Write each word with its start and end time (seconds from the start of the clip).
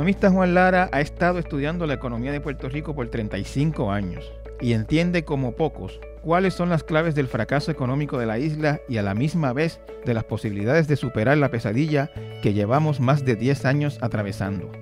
economista 0.00 0.30
Juan 0.30 0.54
Lara 0.54 0.88
ha 0.92 1.02
estado 1.02 1.38
estudiando 1.38 1.86
la 1.86 1.92
economía 1.92 2.32
de 2.32 2.40
Puerto 2.40 2.70
Rico 2.70 2.94
por 2.94 3.08
35 3.08 3.92
años 3.92 4.32
y 4.58 4.72
entiende 4.72 5.26
como 5.26 5.52
pocos 5.52 6.00
cuáles 6.22 6.54
son 6.54 6.70
las 6.70 6.82
claves 6.82 7.14
del 7.14 7.28
fracaso 7.28 7.70
económico 7.70 8.16
de 8.16 8.24
la 8.24 8.38
isla 8.38 8.80
y 8.88 8.96
a 8.96 9.02
la 9.02 9.12
misma 9.12 9.52
vez 9.52 9.78
de 10.06 10.14
las 10.14 10.24
posibilidades 10.24 10.88
de 10.88 10.96
superar 10.96 11.36
la 11.36 11.50
pesadilla 11.50 12.10
que 12.42 12.54
llevamos 12.54 12.98
más 12.98 13.26
de 13.26 13.36
10 13.36 13.66
años 13.66 13.98
atravesando. 14.00 14.72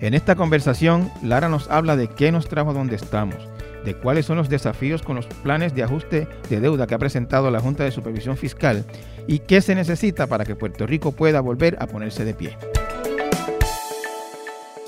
En 0.00 0.12
esta 0.12 0.34
conversación, 0.34 1.08
Lara 1.22 1.48
nos 1.48 1.70
habla 1.70 1.94
de 1.94 2.08
qué 2.08 2.32
nos 2.32 2.48
trajo 2.48 2.70
a 2.70 2.74
donde 2.74 2.96
estamos, 2.96 3.36
de 3.84 3.94
cuáles 3.94 4.26
son 4.26 4.38
los 4.38 4.48
desafíos 4.48 5.02
con 5.02 5.14
los 5.14 5.28
planes 5.28 5.72
de 5.72 5.84
ajuste 5.84 6.26
de 6.50 6.58
deuda 6.58 6.88
que 6.88 6.96
ha 6.96 6.98
presentado 6.98 7.52
la 7.52 7.60
Junta 7.60 7.84
de 7.84 7.92
Supervisión 7.92 8.36
Fiscal 8.36 8.84
y 9.28 9.38
qué 9.38 9.60
se 9.60 9.76
necesita 9.76 10.26
para 10.26 10.44
que 10.44 10.56
Puerto 10.56 10.84
Rico 10.84 11.12
pueda 11.12 11.40
volver 11.40 11.76
a 11.78 11.86
ponerse 11.86 12.24
de 12.24 12.34
pie. 12.34 12.56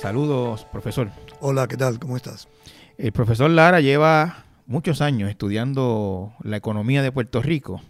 Saludos, 0.01 0.65
profesor. 0.73 1.11
Hola, 1.41 1.69
¿qué 1.69 1.77
tal? 1.77 1.99
¿Cómo 1.99 2.17
estás? 2.17 2.49
El 2.97 3.13
profesor 3.13 3.51
Lara 3.51 3.83
lleva 3.83 4.47
muchos 4.65 5.03
años 5.03 5.29
estudiando 5.29 6.33
la 6.43 6.57
economía 6.57 7.03
de 7.03 7.13
Puerto 7.13 7.43
Rico. 7.43 7.83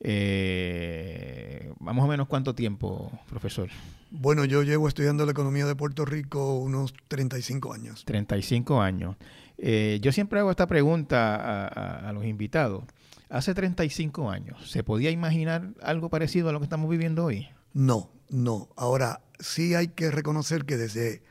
Eh, 0.00 1.72
más 1.80 1.96
o 1.96 2.06
menos 2.06 2.28
cuánto 2.28 2.54
tiempo, 2.54 3.10
profesor. 3.30 3.70
Bueno, 4.10 4.44
yo 4.44 4.62
llevo 4.62 4.88
estudiando 4.88 5.24
la 5.24 5.32
economía 5.32 5.64
de 5.64 5.74
Puerto 5.74 6.04
Rico 6.04 6.58
unos 6.58 6.92
35 7.08 7.72
años. 7.72 8.04
35 8.04 8.82
años. 8.82 9.16
Eh, 9.56 10.00
yo 10.02 10.12
siempre 10.12 10.38
hago 10.38 10.50
esta 10.50 10.66
pregunta 10.66 11.66
a, 11.66 12.12
los 12.12 12.26
invitados. 12.26 12.84
Hace 13.30 13.54
35 13.54 14.30
años, 14.30 14.70
¿se 14.70 14.84
podía 14.84 15.10
imaginar 15.10 15.70
algo 15.82 16.10
parecido 16.10 16.50
a 16.50 16.52
lo 16.52 16.58
que 16.58 16.64
estamos 16.64 16.90
viviendo 16.90 17.24
hoy? 17.24 17.48
No, 17.72 18.10
no. 18.28 18.68
Ahora, 18.76 19.22
sí 19.42 19.74
hay 19.74 19.88
que 19.88 20.10
reconocer 20.10 20.64
que 20.64 20.76
desde 20.76 21.22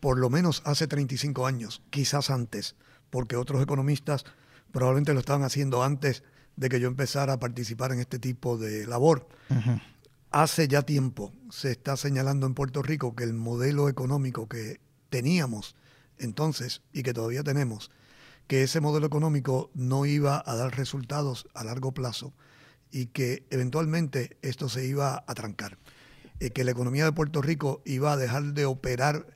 por 0.00 0.18
lo 0.18 0.28
menos 0.30 0.62
hace 0.64 0.86
35 0.86 1.46
años, 1.46 1.82
quizás 1.90 2.28
antes, 2.28 2.74
porque 3.08 3.36
otros 3.36 3.62
economistas 3.62 4.24
probablemente 4.72 5.14
lo 5.14 5.20
estaban 5.20 5.44
haciendo 5.44 5.84
antes 5.84 6.24
de 6.56 6.68
que 6.68 6.80
yo 6.80 6.88
empezara 6.88 7.34
a 7.34 7.38
participar 7.38 7.92
en 7.92 8.00
este 8.00 8.18
tipo 8.18 8.58
de 8.58 8.86
labor. 8.86 9.28
Hace 10.30 10.66
ya 10.66 10.82
tiempo 10.82 11.32
se 11.50 11.70
está 11.70 11.96
señalando 11.96 12.46
en 12.46 12.54
Puerto 12.54 12.82
Rico 12.82 13.14
que 13.14 13.24
el 13.24 13.34
modelo 13.34 13.88
económico 13.88 14.48
que 14.48 14.80
teníamos 15.08 15.76
entonces 16.18 16.82
y 16.92 17.02
que 17.02 17.14
todavía 17.14 17.42
tenemos, 17.42 17.90
que 18.46 18.62
ese 18.62 18.80
modelo 18.80 19.06
económico 19.06 19.70
no 19.74 20.06
iba 20.06 20.42
a 20.44 20.54
dar 20.56 20.76
resultados 20.76 21.46
a 21.54 21.64
largo 21.64 21.92
plazo 21.92 22.32
y 22.90 23.06
que 23.06 23.46
eventualmente 23.50 24.36
esto 24.42 24.68
se 24.68 24.86
iba 24.86 25.24
a 25.26 25.34
trancar, 25.34 25.78
eh, 26.42 26.50
que 26.50 26.64
la 26.64 26.72
economía 26.72 27.04
de 27.04 27.12
Puerto 27.12 27.40
Rico 27.40 27.82
iba 27.84 28.12
a 28.12 28.16
dejar 28.16 28.54
de 28.54 28.64
operar 28.64 29.26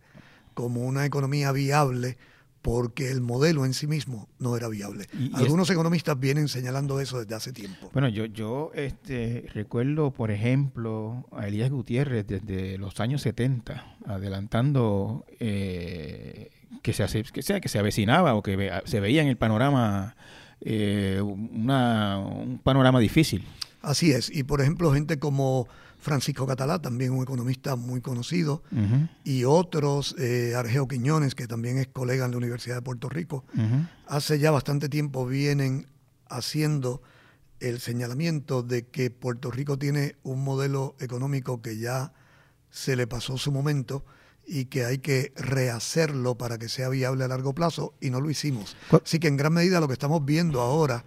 como 0.54 0.80
una 0.80 1.04
economía 1.06 1.52
viable 1.52 2.18
porque 2.62 3.12
el 3.12 3.20
modelo 3.20 3.64
en 3.64 3.74
sí 3.74 3.86
mismo 3.86 4.28
no 4.40 4.56
era 4.56 4.66
viable. 4.66 5.06
Algunos 5.34 5.70
economistas 5.70 6.18
vienen 6.18 6.48
señalando 6.48 6.98
eso 6.98 7.20
desde 7.20 7.36
hace 7.36 7.52
tiempo. 7.52 7.90
Bueno, 7.92 8.08
yo, 8.08 8.24
yo 8.24 8.72
este, 8.74 9.46
recuerdo, 9.54 10.10
por 10.10 10.32
ejemplo, 10.32 11.28
a 11.30 11.46
Elías 11.46 11.70
Gutiérrez 11.70 12.26
desde 12.26 12.76
los 12.76 12.98
años 12.98 13.22
70, 13.22 13.98
adelantando 14.04 15.24
eh, 15.38 16.50
que, 16.82 16.92
se, 16.92 17.22
que, 17.22 17.42
sea, 17.42 17.60
que 17.60 17.68
se 17.68 17.78
avecinaba 17.78 18.34
o 18.34 18.42
que 18.42 18.82
se 18.84 18.98
veía 18.98 19.22
en 19.22 19.28
el 19.28 19.36
panorama 19.36 20.16
eh, 20.60 21.20
una, 21.22 22.18
un 22.18 22.58
panorama 22.58 22.98
difícil. 22.98 23.44
Así 23.86 24.10
es, 24.10 24.30
y 24.34 24.42
por 24.42 24.60
ejemplo 24.60 24.92
gente 24.92 25.20
como 25.20 25.68
Francisco 26.00 26.44
Catalá, 26.44 26.82
también 26.82 27.12
un 27.12 27.22
economista 27.22 27.76
muy 27.76 28.00
conocido, 28.00 28.64
y 29.22 29.44
otros, 29.44 30.16
eh, 30.18 30.54
Argeo 30.56 30.88
Quiñones, 30.88 31.36
que 31.36 31.46
también 31.46 31.78
es 31.78 31.86
colega 31.86 32.24
en 32.24 32.32
la 32.32 32.36
Universidad 32.36 32.74
de 32.74 32.82
Puerto 32.82 33.08
Rico, 33.08 33.44
hace 34.08 34.40
ya 34.40 34.50
bastante 34.50 34.88
tiempo 34.88 35.24
vienen 35.24 35.86
haciendo 36.28 37.00
el 37.60 37.78
señalamiento 37.78 38.64
de 38.64 38.86
que 38.88 39.10
Puerto 39.10 39.52
Rico 39.52 39.78
tiene 39.78 40.16
un 40.24 40.42
modelo 40.42 40.96
económico 40.98 41.62
que 41.62 41.78
ya 41.78 42.12
se 42.70 42.96
le 42.96 43.06
pasó 43.06 43.38
su 43.38 43.52
momento 43.52 44.04
y 44.44 44.64
que 44.64 44.84
hay 44.84 44.98
que 44.98 45.32
rehacerlo 45.36 46.36
para 46.36 46.58
que 46.58 46.68
sea 46.68 46.88
viable 46.88 47.22
a 47.22 47.28
largo 47.28 47.54
plazo 47.54 47.94
y 48.00 48.10
no 48.10 48.20
lo 48.20 48.30
hicimos. 48.30 48.76
Así 48.90 49.20
que 49.20 49.28
en 49.28 49.36
gran 49.36 49.52
medida 49.52 49.78
lo 49.78 49.86
que 49.86 49.94
estamos 49.94 50.24
viendo 50.24 50.60
ahora 50.60 51.04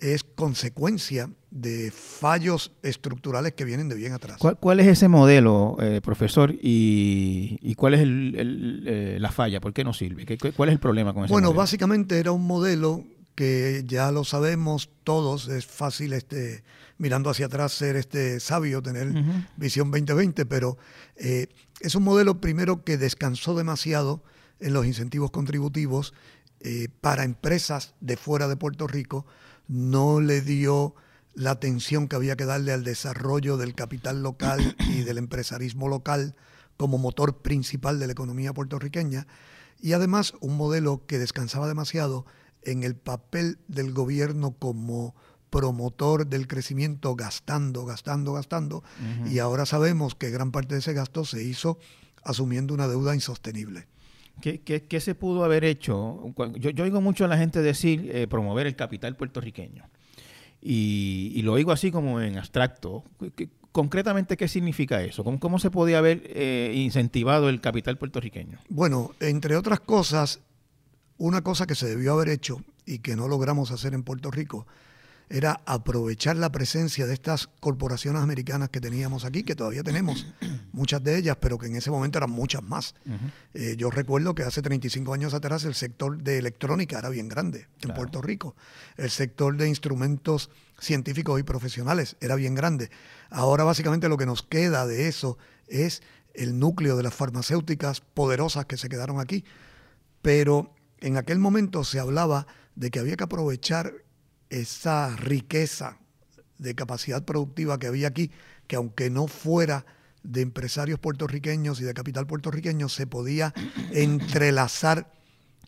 es 0.00 0.24
consecuencia 0.24 1.30
de 1.50 1.90
fallos 1.92 2.72
estructurales 2.82 3.52
que 3.54 3.64
vienen 3.64 3.88
de 3.88 3.94
bien 3.94 4.12
atrás. 4.12 4.38
¿Cuál, 4.38 4.80
es 4.80 4.86
ese 4.88 5.08
modelo, 5.08 5.76
eh, 5.80 6.00
profesor, 6.02 6.54
y, 6.60 7.74
cuál 7.76 7.94
es 7.94 8.00
eh, 8.04 9.18
la 9.20 9.30
falla? 9.30 9.60
¿Por 9.60 9.72
qué 9.72 9.84
no 9.84 9.92
sirve? 9.92 10.26
¿Qué, 10.26 10.36
¿Cuál 10.36 10.68
es 10.68 10.72
el 10.74 10.80
problema 10.80 11.14
con 11.14 11.24
ese 11.24 11.32
bueno, 11.32 11.52
básicamente 11.52 12.18
era 12.18 12.32
un 12.32 12.46
modelo 12.46 13.04
que 13.36 13.84
ya 13.86 14.10
lo 14.12 14.24
sabemos 14.24 14.90
todos, 15.04 15.48
es 15.48 15.66
fácil 15.66 16.12
este 16.12 16.64
mirando 16.98 17.30
hacia 17.30 17.46
atrás 17.46 17.72
ser 17.72 17.96
este 17.96 18.38
sabio, 18.38 18.80
tener 18.80 19.12
visión 19.56 19.90
2020, 19.90 20.46
pero 20.46 20.78
eh, 21.16 21.48
es 21.80 21.94
un 21.96 22.04
modelo 22.04 22.40
primero 22.40 22.84
que 22.84 22.98
descansó 22.98 23.56
demasiado 23.56 24.22
en 24.60 24.72
los 24.72 24.86
incentivos 24.86 25.30
contributivos 25.30 26.14
para 27.02 27.24
empresas 27.24 27.94
de 28.00 28.16
fuera 28.16 28.48
de 28.48 28.56
Puerto 28.56 28.86
Rico, 28.86 29.26
no 29.68 30.20
le 30.20 30.40
dio 30.40 30.94
la 31.34 31.52
atención 31.52 32.08
que 32.08 32.16
había 32.16 32.36
que 32.36 32.44
darle 32.44 32.72
al 32.72 32.84
desarrollo 32.84 33.56
del 33.56 33.74
capital 33.74 34.22
local 34.22 34.76
y 34.78 35.02
del 35.04 35.18
empresarismo 35.18 35.88
local 35.88 36.34
como 36.76 36.98
motor 36.98 37.38
principal 37.38 37.98
de 37.98 38.06
la 38.06 38.12
economía 38.12 38.52
puertorriqueña. 38.52 39.26
Y 39.80 39.92
además 39.92 40.34
un 40.40 40.56
modelo 40.56 41.04
que 41.06 41.18
descansaba 41.18 41.68
demasiado 41.68 42.24
en 42.62 42.84
el 42.84 42.96
papel 42.96 43.58
del 43.68 43.92
gobierno 43.92 44.52
como 44.52 45.14
promotor 45.50 46.26
del 46.26 46.48
crecimiento 46.48 47.14
gastando, 47.14 47.84
gastando, 47.84 48.32
gastando. 48.32 48.82
Y 49.26 49.38
ahora 49.38 49.66
sabemos 49.66 50.14
que 50.14 50.30
gran 50.30 50.50
parte 50.50 50.74
de 50.74 50.80
ese 50.80 50.94
gasto 50.94 51.24
se 51.24 51.44
hizo 51.44 51.78
asumiendo 52.24 52.74
una 52.74 52.88
deuda 52.88 53.14
insostenible. 53.14 53.86
¿Qué, 54.40 55.00
se 55.00 55.14
pudo 55.14 55.44
haber 55.44 55.64
hecho? 55.64 56.34
Yo, 56.56 56.70
yo, 56.70 56.84
oigo 56.84 57.00
mucho 57.00 57.24
a 57.24 57.28
la 57.28 57.38
gente 57.38 57.62
decir 57.62 58.10
eh, 58.12 58.26
promover 58.26 58.66
el 58.66 58.76
capital 58.76 59.16
puertorriqueño. 59.16 59.88
Y, 60.60 61.40
lo 61.42 61.52
oigo 61.52 61.72
así 61.72 61.90
como 61.90 62.20
en 62.20 62.38
abstracto. 62.38 63.04
concretamente, 63.72 64.36
¿qué 64.36 64.48
significa 64.48 65.02
eso? 65.02 65.24
¿Cómo, 65.24 65.38
cómo 65.38 65.58
se 65.58 65.70
podía 65.70 65.98
haber 65.98 66.22
eh, 66.26 66.72
incentivado 66.74 67.48
el 67.48 67.60
capital 67.60 67.98
puertorriqueño? 67.98 68.58
Bueno, 68.68 69.12
entre 69.20 69.56
otras 69.56 69.80
cosas, 69.80 70.40
una 71.18 71.42
cosa 71.42 71.66
que 71.66 71.74
se 71.74 71.86
debió 71.86 72.14
haber 72.14 72.28
hecho 72.28 72.62
y 72.86 72.98
que 73.00 73.16
no 73.16 73.28
logramos 73.28 73.70
hacer 73.70 73.94
en 73.94 74.02
Puerto 74.02 74.30
Rico 74.30 74.66
era 75.28 75.60
aprovechar 75.66 76.36
la 76.36 76.52
presencia 76.52 77.06
de 77.06 77.14
estas 77.14 77.48
corporaciones 77.60 78.22
americanas 78.22 78.68
que 78.68 78.80
teníamos 78.80 79.24
aquí, 79.24 79.42
que 79.42 79.54
todavía 79.54 79.82
tenemos 79.82 80.26
muchas 80.72 81.02
de 81.02 81.16
ellas, 81.16 81.36
pero 81.40 81.58
que 81.58 81.66
en 81.66 81.76
ese 81.76 81.90
momento 81.90 82.18
eran 82.18 82.30
muchas 82.30 82.62
más. 82.62 82.94
Eh, 83.54 83.74
yo 83.78 83.90
recuerdo 83.90 84.34
que 84.34 84.42
hace 84.42 84.62
35 84.62 85.14
años 85.14 85.34
atrás 85.34 85.64
el 85.64 85.74
sector 85.74 86.22
de 86.22 86.38
electrónica 86.38 86.98
era 86.98 87.08
bien 87.08 87.28
grande 87.28 87.68
en 87.82 87.94
Puerto 87.94 88.20
Rico. 88.20 88.54
El 88.96 89.10
sector 89.10 89.56
de 89.56 89.68
instrumentos 89.68 90.50
científicos 90.78 91.40
y 91.40 91.42
profesionales 91.42 92.16
era 92.20 92.34
bien 92.34 92.54
grande. 92.54 92.90
Ahora 93.30 93.64
básicamente 93.64 94.08
lo 94.08 94.16
que 94.16 94.26
nos 94.26 94.42
queda 94.42 94.86
de 94.86 95.08
eso 95.08 95.38
es 95.68 96.02
el 96.34 96.58
núcleo 96.58 96.96
de 96.96 97.02
las 97.02 97.14
farmacéuticas 97.14 98.00
poderosas 98.00 98.66
que 98.66 98.76
se 98.76 98.88
quedaron 98.88 99.20
aquí. 99.20 99.44
Pero 100.20 100.74
en 101.00 101.16
aquel 101.16 101.38
momento 101.38 101.84
se 101.84 102.00
hablaba 102.00 102.46
de 102.74 102.90
que 102.90 102.98
había 102.98 103.16
que 103.16 103.24
aprovechar 103.24 103.92
esa 104.50 105.14
riqueza 105.16 105.98
de 106.58 106.74
capacidad 106.74 107.24
productiva 107.24 107.78
que 107.78 107.86
había 107.86 108.08
aquí, 108.08 108.30
que 108.66 108.76
aunque 108.76 109.10
no 109.10 109.26
fuera 109.26 109.84
de 110.22 110.40
empresarios 110.40 110.98
puertorriqueños 110.98 111.80
y 111.80 111.84
de 111.84 111.94
capital 111.94 112.26
puertorriqueño, 112.26 112.88
se 112.88 113.06
podía 113.06 113.52
entrelazar 113.92 115.12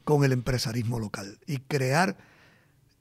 con 0.05 0.25
el 0.25 0.33
empresarismo 0.33 0.99
local 0.99 1.39
y 1.47 1.59
crear 1.59 2.17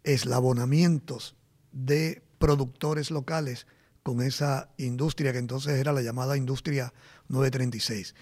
eslabonamientos 0.03 1.35
de 1.71 2.23
productores 2.39 3.11
locales 3.11 3.67
con 4.03 4.21
esa 4.21 4.69
industria 4.77 5.31
que 5.31 5.39
entonces 5.39 5.79
era 5.79 5.93
la 5.93 6.01
llamada 6.01 6.37
industria 6.37 6.93
936. 7.27 8.13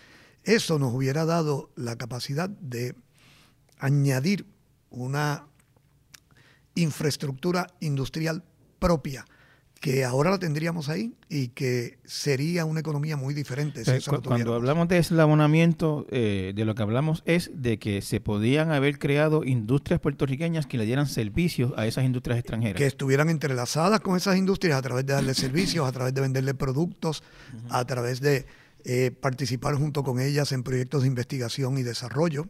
Eso 0.43 0.79
nos 0.79 0.93
hubiera 0.93 1.25
dado 1.25 1.71
la 1.75 1.97
capacidad 1.97 2.49
de 2.49 2.95
añadir 3.79 4.45
una 4.89 5.47
infraestructura 6.75 7.67
industrial 7.79 8.43
propia 8.79 9.25
que 9.83 10.05
ahora 10.05 10.31
la 10.31 10.39
tendríamos 10.39 10.87
ahí 10.87 11.13
y 11.27 11.49
que 11.49 11.97
sería 12.05 12.63
una 12.63 12.79
economía 12.79 13.17
muy 13.17 13.33
diferente. 13.33 13.83
cuando 14.25 14.55
hablamos 14.55 14.87
de 14.87 14.97
eslabonamiento, 14.97 16.07
eh, 16.09 16.53
de 16.55 16.63
lo 16.63 16.73
que 16.73 16.83
hablamos 16.83 17.21
es 17.25 17.51
de 17.53 17.79
que 17.79 18.01
se 18.01 18.21
podían 18.21 18.71
haber 18.71 18.97
creado 18.97 19.43
industrias 19.43 19.99
puertorriqueñas 19.99 20.67
que 20.67 20.77
le 20.77 20.85
dieran 20.85 21.05
servicios 21.05 21.73
a 21.75 21.85
esas 21.85 22.05
industrias 22.05 22.39
extranjeras. 22.39 22.77
Que 22.77 22.85
estuvieran 22.85 23.29
entrelazadas 23.29 23.99
con 23.99 24.15
esas 24.15 24.37
industrias 24.37 24.77
a 24.77 24.81
través 24.81 25.05
de 25.05 25.15
darle 25.15 25.33
servicios, 25.33 25.85
a 25.85 25.91
través 25.91 26.13
de 26.13 26.21
venderle 26.21 26.53
productos, 26.53 27.21
a 27.67 27.83
través 27.83 28.21
de 28.21 28.45
eh, 28.85 29.11
participar 29.11 29.75
junto 29.75 30.05
con 30.05 30.21
ellas 30.21 30.53
en 30.53 30.63
proyectos 30.63 31.01
de 31.01 31.09
investigación 31.09 31.77
y 31.77 31.83
desarrollo. 31.83 32.47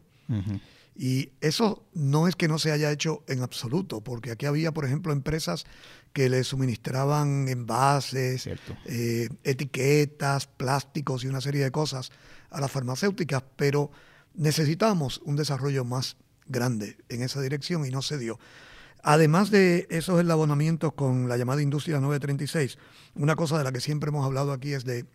Y 0.95 1.31
eso 1.41 1.87
no 1.93 2.27
es 2.27 2.35
que 2.35 2.47
no 2.47 2.59
se 2.59 2.71
haya 2.71 2.91
hecho 2.91 3.23
en 3.27 3.41
absoluto, 3.41 4.01
porque 4.01 4.31
aquí 4.31 4.45
había, 4.45 4.71
por 4.71 4.85
ejemplo, 4.85 5.11
empresas 5.11 5.65
que 6.13 6.29
le 6.29 6.43
suministraban 6.43 7.47
envases, 7.47 8.47
eh, 8.85 9.29
etiquetas, 9.43 10.45
plásticos 10.45 11.23
y 11.23 11.27
una 11.27 11.41
serie 11.41 11.63
de 11.63 11.71
cosas 11.71 12.11
a 12.51 12.61
las 12.61 12.71
farmacéuticas, 12.71 13.43
pero 13.55 13.91
necesitábamos 14.35 15.21
un 15.25 15.35
desarrollo 15.35 15.83
más 15.83 16.17
grande 16.45 16.97
en 17.09 17.23
esa 17.23 17.41
dirección 17.41 17.85
y 17.85 17.89
no 17.89 18.01
se 18.03 18.19
dio. 18.19 18.39
Además 19.01 19.51
de 19.51 19.87
esos 19.89 20.19
eslabonamientos 20.19 20.93
con 20.93 21.27
la 21.27 21.35
llamada 21.37 21.61
industria 21.61 21.99
936, 21.99 22.77
una 23.15 23.35
cosa 23.35 23.57
de 23.57 23.63
la 23.63 23.71
que 23.71 23.81
siempre 23.81 24.09
hemos 24.09 24.25
hablado 24.25 24.53
aquí 24.53 24.73
es 24.73 24.85
de 24.85 25.05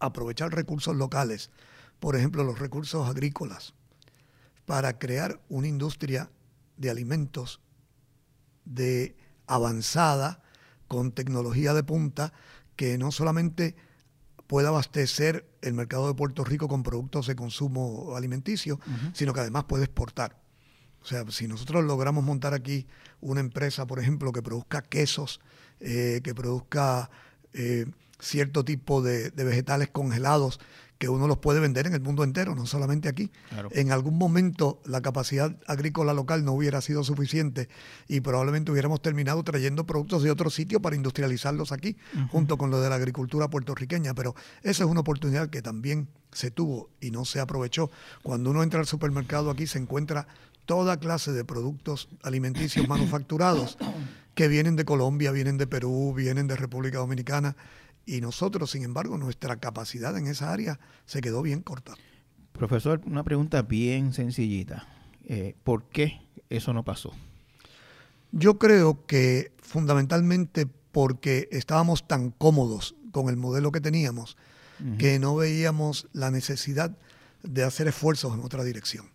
aprovechar 0.00 0.52
recursos 0.52 0.94
locales, 0.94 1.50
por 2.00 2.16
ejemplo 2.16 2.44
los 2.44 2.58
recursos 2.58 3.08
agrícolas, 3.08 3.74
para 4.68 4.98
crear 4.98 5.40
una 5.48 5.66
industria 5.66 6.30
de 6.76 6.90
alimentos 6.90 7.62
de 8.66 9.16
avanzada, 9.46 10.42
con 10.88 11.12
tecnología 11.12 11.72
de 11.72 11.82
punta, 11.82 12.34
que 12.76 12.98
no 12.98 13.10
solamente 13.10 13.76
pueda 14.46 14.68
abastecer 14.68 15.48
el 15.62 15.72
mercado 15.72 16.06
de 16.06 16.12
Puerto 16.12 16.44
Rico 16.44 16.68
con 16.68 16.82
productos 16.82 17.26
de 17.26 17.34
consumo 17.34 18.14
alimenticio, 18.14 18.78
sino 19.14 19.32
que 19.32 19.40
además 19.40 19.64
puede 19.64 19.84
exportar. 19.84 20.38
O 21.00 21.06
sea, 21.06 21.24
si 21.30 21.48
nosotros 21.48 21.82
logramos 21.86 22.22
montar 22.22 22.52
aquí 22.52 22.86
una 23.22 23.40
empresa, 23.40 23.86
por 23.86 23.98
ejemplo, 23.98 24.32
que 24.32 24.42
produzca 24.42 24.82
quesos, 24.82 25.40
eh, 25.80 26.20
que 26.22 26.34
produzca 26.34 27.08
eh, 27.54 27.86
cierto 28.20 28.66
tipo 28.66 29.00
de, 29.00 29.30
vegetales 29.30 29.88
congelados, 29.88 30.60
que 30.98 31.08
uno 31.08 31.28
los 31.28 31.38
puede 31.38 31.60
vender 31.60 31.86
en 31.86 31.94
el 31.94 32.00
mundo 32.00 32.24
entero, 32.24 32.56
no 32.56 32.66
solamente 32.66 33.08
aquí. 33.08 33.30
En 33.70 33.92
algún 33.92 34.18
momento 34.18 34.80
la 34.84 35.00
capacidad 35.00 35.56
agrícola 35.66 36.12
local 36.12 36.44
no 36.44 36.52
hubiera 36.52 36.80
sido 36.80 37.04
suficiente 37.04 37.68
y 38.08 38.20
probablemente 38.20 38.72
hubiéramos 38.72 39.00
terminado 39.00 39.42
trayendo 39.44 39.86
productos 39.86 40.24
de 40.24 40.32
otro 40.32 40.50
sitio 40.50 40.82
para 40.82 40.96
industrializarlos 40.96 41.70
aquí, 41.70 41.96
junto 42.30 42.58
con 42.58 42.70
lo 42.70 42.80
de 42.80 42.90
la 42.90 42.96
agricultura 42.96 43.48
puertorriqueña. 43.48 44.14
Pero 44.14 44.34
esa 44.62 44.84
es 44.84 44.90
una 44.90 45.00
oportunidad 45.00 45.50
que 45.50 45.62
también 45.62 46.08
se 46.32 46.50
tuvo 46.50 46.90
y 47.00 47.12
no 47.12 47.24
se 47.24 47.38
aprovechó. 47.38 47.90
Cuando 48.22 48.50
uno 48.50 48.64
entra 48.64 48.80
al 48.80 48.86
supermercado 48.86 49.50
aquí 49.50 49.68
se 49.68 49.78
encuentra 49.78 50.26
toda 50.66 50.98
clase 50.98 51.32
de 51.32 51.44
productos 51.44 52.08
alimenticios 52.22 52.88
manufacturados 52.88 53.78
que 54.34 54.48
vienen 54.48 54.76
de 54.76 54.84
Colombia, 54.84 55.30
vienen 55.30 55.58
de 55.58 55.66
Perú, 55.66 56.12
vienen 56.14 56.48
de 56.48 56.56
República 56.56 56.98
Dominicana 56.98 57.56
y 58.08 58.22
nosotros, 58.22 58.70
sin 58.70 58.84
embargo, 58.84 59.18
nuestra 59.18 59.56
capacidad 59.56 60.16
en 60.16 60.28
esa 60.28 60.50
área 60.50 60.80
se 61.04 61.20
quedó 61.20 61.42
bien 61.42 61.60
corta. 61.60 61.94
Profesor, 62.52 63.02
una 63.04 63.22
pregunta 63.22 63.60
bien 63.60 64.14
sencillita. 64.14 64.88
Eh, 65.24 65.54
¿Por 65.62 65.84
qué 65.90 66.22
eso 66.48 66.72
no 66.72 66.84
pasó? 66.84 67.12
Yo 68.32 68.58
creo 68.58 69.04
que 69.04 69.52
fundamentalmente 69.60 70.66
porque 70.66 71.48
estábamos 71.52 72.08
tan 72.08 72.30
cómodos 72.30 72.94
con 73.12 73.28
el 73.28 73.36
modelo 73.36 73.72
que 73.72 73.80
teníamos 73.80 74.36
que 74.96 75.18
no 75.18 75.34
veíamos 75.34 76.06
la 76.12 76.30
necesidad 76.30 76.96
de 77.42 77.64
hacer 77.64 77.88
esfuerzos 77.88 78.32
en 78.34 78.44
otra 78.44 78.62
dirección. 78.62 79.10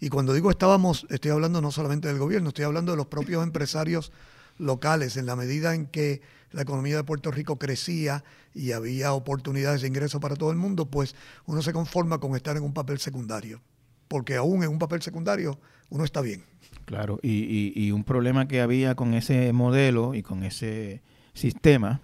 Y 0.00 0.08
cuando 0.08 0.34
digo 0.34 0.50
estábamos, 0.50 1.06
estoy 1.10 1.30
hablando 1.30 1.60
no 1.60 1.70
solamente 1.70 2.08
del 2.08 2.18
gobierno, 2.18 2.48
estoy 2.48 2.64
hablando 2.64 2.90
de 2.92 2.96
los 2.96 3.06
propios 3.06 3.42
empresarios 3.44 4.12
locales, 4.58 5.16
en 5.16 5.26
la 5.26 5.36
medida 5.36 5.74
en 5.74 5.86
que 5.86 6.22
la 6.52 6.62
economía 6.62 6.96
de 6.96 7.04
Puerto 7.04 7.30
Rico 7.30 7.58
crecía 7.58 8.24
y 8.54 8.72
había 8.72 9.12
oportunidades 9.12 9.82
de 9.82 9.88
ingreso 9.88 10.20
para 10.20 10.36
todo 10.36 10.50
el 10.50 10.56
mundo, 10.56 10.86
pues 10.86 11.14
uno 11.46 11.62
se 11.62 11.72
conforma 11.72 12.18
con 12.18 12.34
estar 12.36 12.56
en 12.56 12.62
un 12.62 12.72
papel 12.72 12.98
secundario, 12.98 13.60
porque 14.08 14.36
aún 14.36 14.62
en 14.62 14.70
un 14.70 14.78
papel 14.78 15.02
secundario 15.02 15.58
uno 15.90 16.04
está 16.04 16.20
bien. 16.20 16.44
Claro, 16.84 17.18
y, 17.22 17.90
un 17.90 18.04
problema 18.04 18.46
que 18.46 18.60
había 18.60 18.94
con 18.94 19.14
ese 19.14 19.52
modelo 19.52 20.14
y 20.14 20.22
con 20.22 20.44
ese 20.44 21.02
sistema 21.34 22.00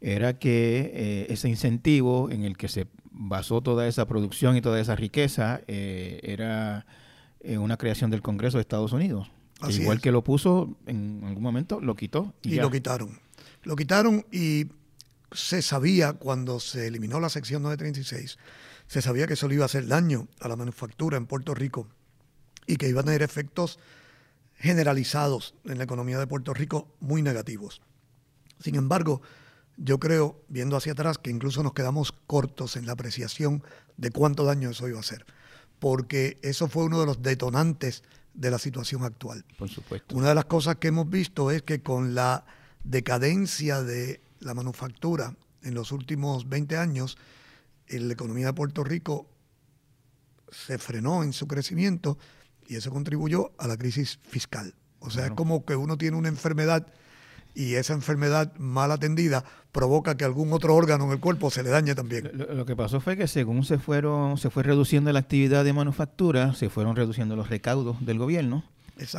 era 0.00 0.38
que 0.38 0.92
eh, 0.94 1.26
ese 1.30 1.48
incentivo 1.48 2.30
en 2.30 2.44
el 2.44 2.56
que 2.56 2.68
se 2.68 2.86
basó 3.10 3.62
toda 3.62 3.88
esa 3.88 4.06
producción 4.06 4.56
y 4.56 4.60
toda 4.60 4.80
esa 4.80 4.94
riqueza 4.94 5.60
eh, 5.66 6.20
era 6.22 6.86
eh, 7.40 7.58
una 7.58 7.76
creación 7.76 8.10
del 8.10 8.22
Congreso 8.22 8.58
de 8.58 8.62
Estados 8.62 8.92
Unidos. 8.92 9.30
igual 9.68 10.00
que 10.00 10.12
lo 10.12 10.22
puso 10.22 10.76
en 10.86 11.22
algún 11.24 11.42
momento, 11.42 11.80
lo 11.80 11.96
quitó. 11.96 12.34
Y, 12.42 12.56
lo 12.56 12.70
quitaron. 12.70 13.18
Lo 13.62 13.76
quitaron 13.76 14.26
y 14.30 14.66
se 15.32 15.62
sabía 15.62 16.14
cuando 16.14 16.60
se 16.60 16.86
eliminó 16.86 17.20
la 17.20 17.28
sección 17.28 17.62
936, 17.62 18.38
se 18.86 19.02
sabía 19.02 19.26
que 19.26 19.34
eso 19.34 19.48
le 19.48 19.56
iba 19.56 19.64
a 19.64 19.66
hacer 19.66 19.86
daño 19.86 20.28
a 20.40 20.48
la 20.48 20.56
manufactura 20.56 21.16
en 21.16 21.26
Puerto 21.26 21.54
Rico 21.54 21.86
y 22.66 22.76
que 22.76 22.88
iba 22.88 23.02
a 23.02 23.04
tener 23.04 23.22
efectos 23.22 23.78
generalizados 24.56 25.54
en 25.64 25.78
la 25.78 25.84
economía 25.84 26.18
de 26.18 26.26
Puerto 26.26 26.54
Rico 26.54 26.88
muy 27.00 27.22
negativos. 27.22 27.82
Sin 28.60 28.74
embargo, 28.74 29.20
yo 29.76 30.00
creo, 30.00 30.42
viendo 30.48 30.76
hacia 30.76 30.92
atrás, 30.92 31.18
que 31.18 31.30
incluso 31.30 31.62
nos 31.62 31.74
quedamos 31.74 32.12
cortos 32.12 32.76
en 32.76 32.86
la 32.86 32.92
apreciación 32.92 33.62
de 33.96 34.10
cuánto 34.10 34.44
daño 34.44 34.70
eso 34.70 34.88
iba 34.88 34.96
a 34.96 35.00
hacer 35.00 35.24
porque 35.78 36.38
eso 36.42 36.68
fue 36.68 36.84
uno 36.84 37.00
de 37.00 37.06
los 37.06 37.22
detonantes 37.22 38.02
de 38.34 38.50
la 38.50 38.58
situación 38.58 39.04
actual. 39.04 39.44
Por 39.58 39.68
supuesto. 39.68 40.14
Una 40.14 40.28
de 40.28 40.34
las 40.34 40.44
cosas 40.44 40.76
que 40.76 40.88
hemos 40.88 41.08
visto 41.08 41.50
es 41.50 41.62
que 41.62 41.82
con 41.82 42.14
la 42.14 42.44
decadencia 42.88 43.82
de 43.82 44.20
la 44.40 44.54
manufactura 44.54 45.34
en 45.62 45.74
los 45.74 45.92
últimos 45.92 46.48
20 46.48 46.76
años, 46.76 47.18
la 47.88 48.12
economía 48.12 48.46
de 48.46 48.52
Puerto 48.54 48.84
Rico 48.84 49.28
se 50.50 50.78
frenó 50.78 51.22
en 51.22 51.32
su 51.32 51.46
crecimiento 51.46 52.18
y 52.66 52.76
eso 52.76 52.90
contribuyó 52.90 53.52
a 53.58 53.66
la 53.66 53.76
crisis 53.76 54.18
fiscal. 54.28 54.74
O 55.00 55.10
sea, 55.10 55.26
es 55.26 55.32
como 55.32 55.64
que 55.64 55.76
uno 55.76 55.96
tiene 55.96 56.16
una 56.16 56.28
enfermedad 56.28 56.86
y 57.54 57.74
esa 57.74 57.92
enfermedad 57.92 58.54
mal 58.56 58.92
atendida 58.92 59.44
provoca 59.72 60.16
que 60.16 60.24
algún 60.24 60.52
otro 60.52 60.74
órgano 60.74 61.04
en 61.06 61.12
el 61.12 61.20
cuerpo 61.20 61.50
se 61.50 61.62
le 61.62 61.70
dañe 61.70 61.94
también. 61.94 62.30
Lo, 62.34 62.64
que 62.66 62.76
pasó 62.76 63.00
fue 63.00 63.16
que 63.16 63.26
según 63.26 63.64
se 63.64 63.78
fueron 63.78 64.38
se 64.38 64.50
fue 64.50 64.62
reduciendo 64.62 65.12
la 65.12 65.18
actividad 65.18 65.64
de 65.64 65.72
manufactura, 65.72 66.54
se 66.54 66.70
fueron 66.70 66.96
reduciendo 66.96 67.36
los 67.36 67.48
recaudos 67.48 68.04
del 68.04 68.18
gobierno. 68.18 68.64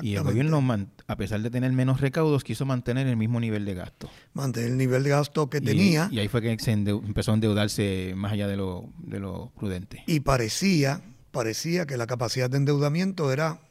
Y 0.02 0.16
el 0.16 0.24
gobierno, 0.24 0.62
a 1.08 1.16
pesar 1.16 1.42
de 1.42 1.50
tener 1.50 1.72
menos 1.72 2.02
recaudos, 2.02 2.44
quiso 2.44 2.66
mantener 2.66 3.08
el 3.08 3.18
mismo 3.18 3.40
nivel 3.40 3.66
de 3.66 3.74
gasto. 3.74 4.10
Mantener 4.34 4.72
el 4.72 4.78
nivel 4.78 5.04
de 5.04 5.10
gasto 5.12 5.50
que 5.50 5.62
tenía. 5.62 6.10
Y 6.12 6.20
ahí 6.20 6.28
fue 6.28 6.42
que 6.42 6.58
se 6.60 6.72
empezó 6.72 7.31
a 7.31 7.34
endeudarse 7.36 8.14
más 8.16 8.34
allá 8.34 8.48
de 8.48 8.58
lo, 8.58 8.90
de 8.98 9.20
lo 9.20 9.52
prudente. 9.56 10.04
Y 10.08 10.22
parecía, 10.22 11.02
parecía 11.31 11.86
que 11.86 11.98
la 11.98 12.07
capacidad 12.07 12.50
de 12.50 12.57
endeudamiento 12.57 13.31
era 13.31 13.62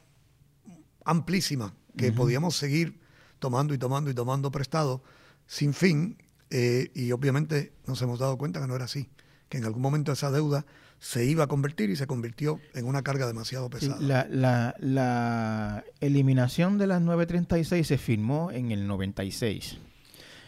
amplísima, 1.05 1.73
que 1.97 2.11
podíamos 2.11 2.55
seguir 2.55 2.99
tomando 3.39 3.73
y 3.73 3.77
tomando 3.77 4.09
y 4.09 4.13
tomando 4.13 4.51
prestado 4.51 5.01
sin 5.47 5.73
fin 5.73 6.17
eh, 6.49 6.91
y 6.93 7.11
obviamente 7.11 7.73
nos 7.85 8.01
hemos 8.01 8.19
dado 8.19 8.37
cuenta 8.37 8.59
que 8.59 8.67
no 8.67 8.75
era 8.75 8.85
así, 8.85 9.09
que 9.49 9.57
en 9.57 9.65
algún 9.65 9.81
momento 9.81 10.11
esa 10.11 10.31
deuda 10.31 10.65
se 10.99 11.25
iba 11.25 11.45
a 11.45 11.47
convertir 11.47 11.89
y 11.89 11.95
se 11.95 12.07
convirtió 12.07 12.59
en 12.73 12.85
una 12.85 13.01
carga 13.01 13.25
demasiado 13.25 13.69
pesada. 13.69 13.97
la, 14.01 14.27
la, 14.29 14.75
la, 14.79 15.85
eliminación 16.01 16.77
de 16.77 16.87
las 16.87 17.01
936 17.01 17.87
se 17.87 17.97
firmó 17.97 18.51
en 18.51 18.71
el 18.71 18.85
96. 18.87 19.77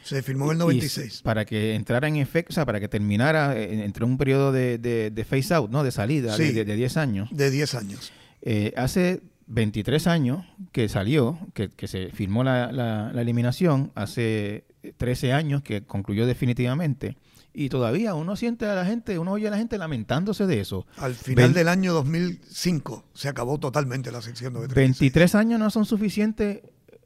Se 0.03 0.23
firmó 0.23 0.45
en 0.45 0.51
el 0.51 0.57
96. 0.59 1.21
para 1.21 1.45
que 1.45 1.75
entrara 1.75 2.07
en 2.07 2.17
efecto, 2.17 2.51
o 2.51 2.55
sea, 2.55 2.65
para 2.65 2.79
que 2.79 2.87
terminara, 2.87 3.57
eh, 3.57 3.83
entre 3.83 4.03
un 4.03 4.17
periodo 4.17 4.51
de, 4.51 4.77
de, 4.77 5.25
phase 5.25 5.53
out, 5.53 5.71
¿no? 5.71 5.83
De 5.83 5.91
salida, 5.91 6.35
de, 6.35 6.65
de, 6.65 6.75
10 6.75 6.97
años. 6.97 7.29
De 7.31 7.51
10 7.51 7.75
años. 7.75 8.11
Eh, 8.41 8.73
hace 8.75 9.21
23 9.47 10.07
años 10.07 10.45
que 10.71 10.89
salió, 10.89 11.37
que, 11.53 11.69
se 11.87 12.09
firmó 12.09 12.43
la, 12.43 13.11
eliminación, 13.15 13.91
hace 13.95 14.65
13 14.97 15.33
años 15.33 15.61
que 15.61 15.83
concluyó 15.83 16.25
definitivamente. 16.25 17.17
Y 17.53 17.69
todavía 17.69 18.13
uno 18.13 18.35
siente 18.35 18.65
a 18.65 18.75
la 18.75 18.85
gente, 18.85 19.19
uno 19.19 19.33
oye 19.33 19.47
a 19.47 19.51
la 19.51 19.57
gente 19.57 19.77
lamentándose 19.77 20.47
de 20.47 20.61
eso. 20.61 20.85
Al 20.97 21.15
final 21.15 21.53
del 21.53 21.67
año 21.67 21.93
2005 21.93 23.05
se 23.13 23.27
acabó 23.27 23.59
totalmente 23.59 24.11
la 24.11 24.21
sección 24.21 24.53
93. 24.53 24.99
23 24.99 25.35
años 25.35 25.59
no 25.59 25.69
son 25.69 25.85
suficientes, 25.85 26.61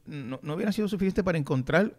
no, 0.06 0.40
no 0.44 0.54
hubieran 0.54 0.74
sido 0.74 0.88
suficientes 0.88 1.24
para 1.24 1.38
encontrar 1.38 1.96